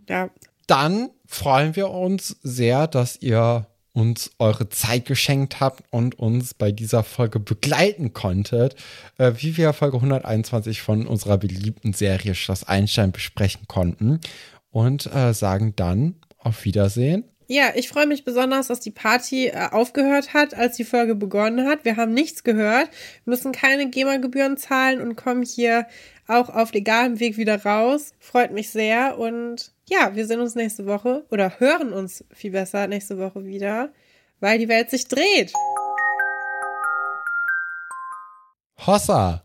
ja. 0.08 0.30
Dann 0.66 1.10
freuen 1.26 1.76
wir 1.76 1.90
uns 1.90 2.36
sehr, 2.42 2.86
dass 2.86 3.20
ihr 3.20 3.66
uns 3.92 4.30
eure 4.38 4.68
Zeit 4.68 5.04
geschenkt 5.04 5.60
habt 5.60 5.84
und 5.90 6.18
uns 6.18 6.54
bei 6.54 6.72
dieser 6.72 7.04
Folge 7.04 7.38
begleiten 7.38 8.12
konntet, 8.12 8.74
äh, 9.18 9.32
wie 9.36 9.56
wir 9.56 9.72
Folge 9.72 9.96
121 9.98 10.80
von 10.80 11.06
unserer 11.06 11.36
beliebten 11.38 11.92
Serie 11.92 12.34
Schloss 12.34 12.64
Einstein 12.64 13.12
besprechen 13.12 13.68
konnten. 13.68 14.20
Und 14.70 15.12
äh, 15.14 15.34
sagen 15.34 15.74
dann 15.76 16.14
auf 16.38 16.64
Wiedersehen. 16.64 17.24
Ja, 17.48 17.72
ich 17.74 17.90
freue 17.90 18.06
mich 18.06 18.24
besonders, 18.24 18.68
dass 18.68 18.80
die 18.80 18.90
Party 18.90 19.48
äh, 19.48 19.68
aufgehört 19.70 20.32
hat, 20.32 20.54
als 20.54 20.76
die 20.76 20.84
Folge 20.84 21.14
begonnen 21.14 21.68
hat. 21.68 21.84
Wir 21.84 21.98
haben 21.98 22.14
nichts 22.14 22.44
gehört, 22.44 22.88
müssen 23.26 23.52
keine 23.52 23.90
GEMA-Gebühren 23.90 24.56
zahlen 24.56 25.02
und 25.02 25.16
kommen 25.16 25.42
hier 25.42 25.86
auch 26.26 26.48
auf 26.48 26.72
legalem 26.72 27.20
Weg 27.20 27.36
wieder 27.36 27.62
raus. 27.64 28.14
Freut 28.18 28.52
mich 28.52 28.70
sehr 28.70 29.18
und 29.18 29.72
ja, 29.88 30.14
wir 30.14 30.26
sehen 30.26 30.40
uns 30.40 30.54
nächste 30.54 30.86
Woche 30.86 31.24
oder 31.30 31.58
hören 31.60 31.92
uns 31.92 32.24
viel 32.32 32.52
besser 32.52 32.86
nächste 32.86 33.18
Woche 33.18 33.44
wieder, 33.44 33.90
weil 34.40 34.58
die 34.58 34.68
Welt 34.68 34.90
sich 34.90 35.08
dreht. 35.08 35.52
Hossa! 38.86 39.40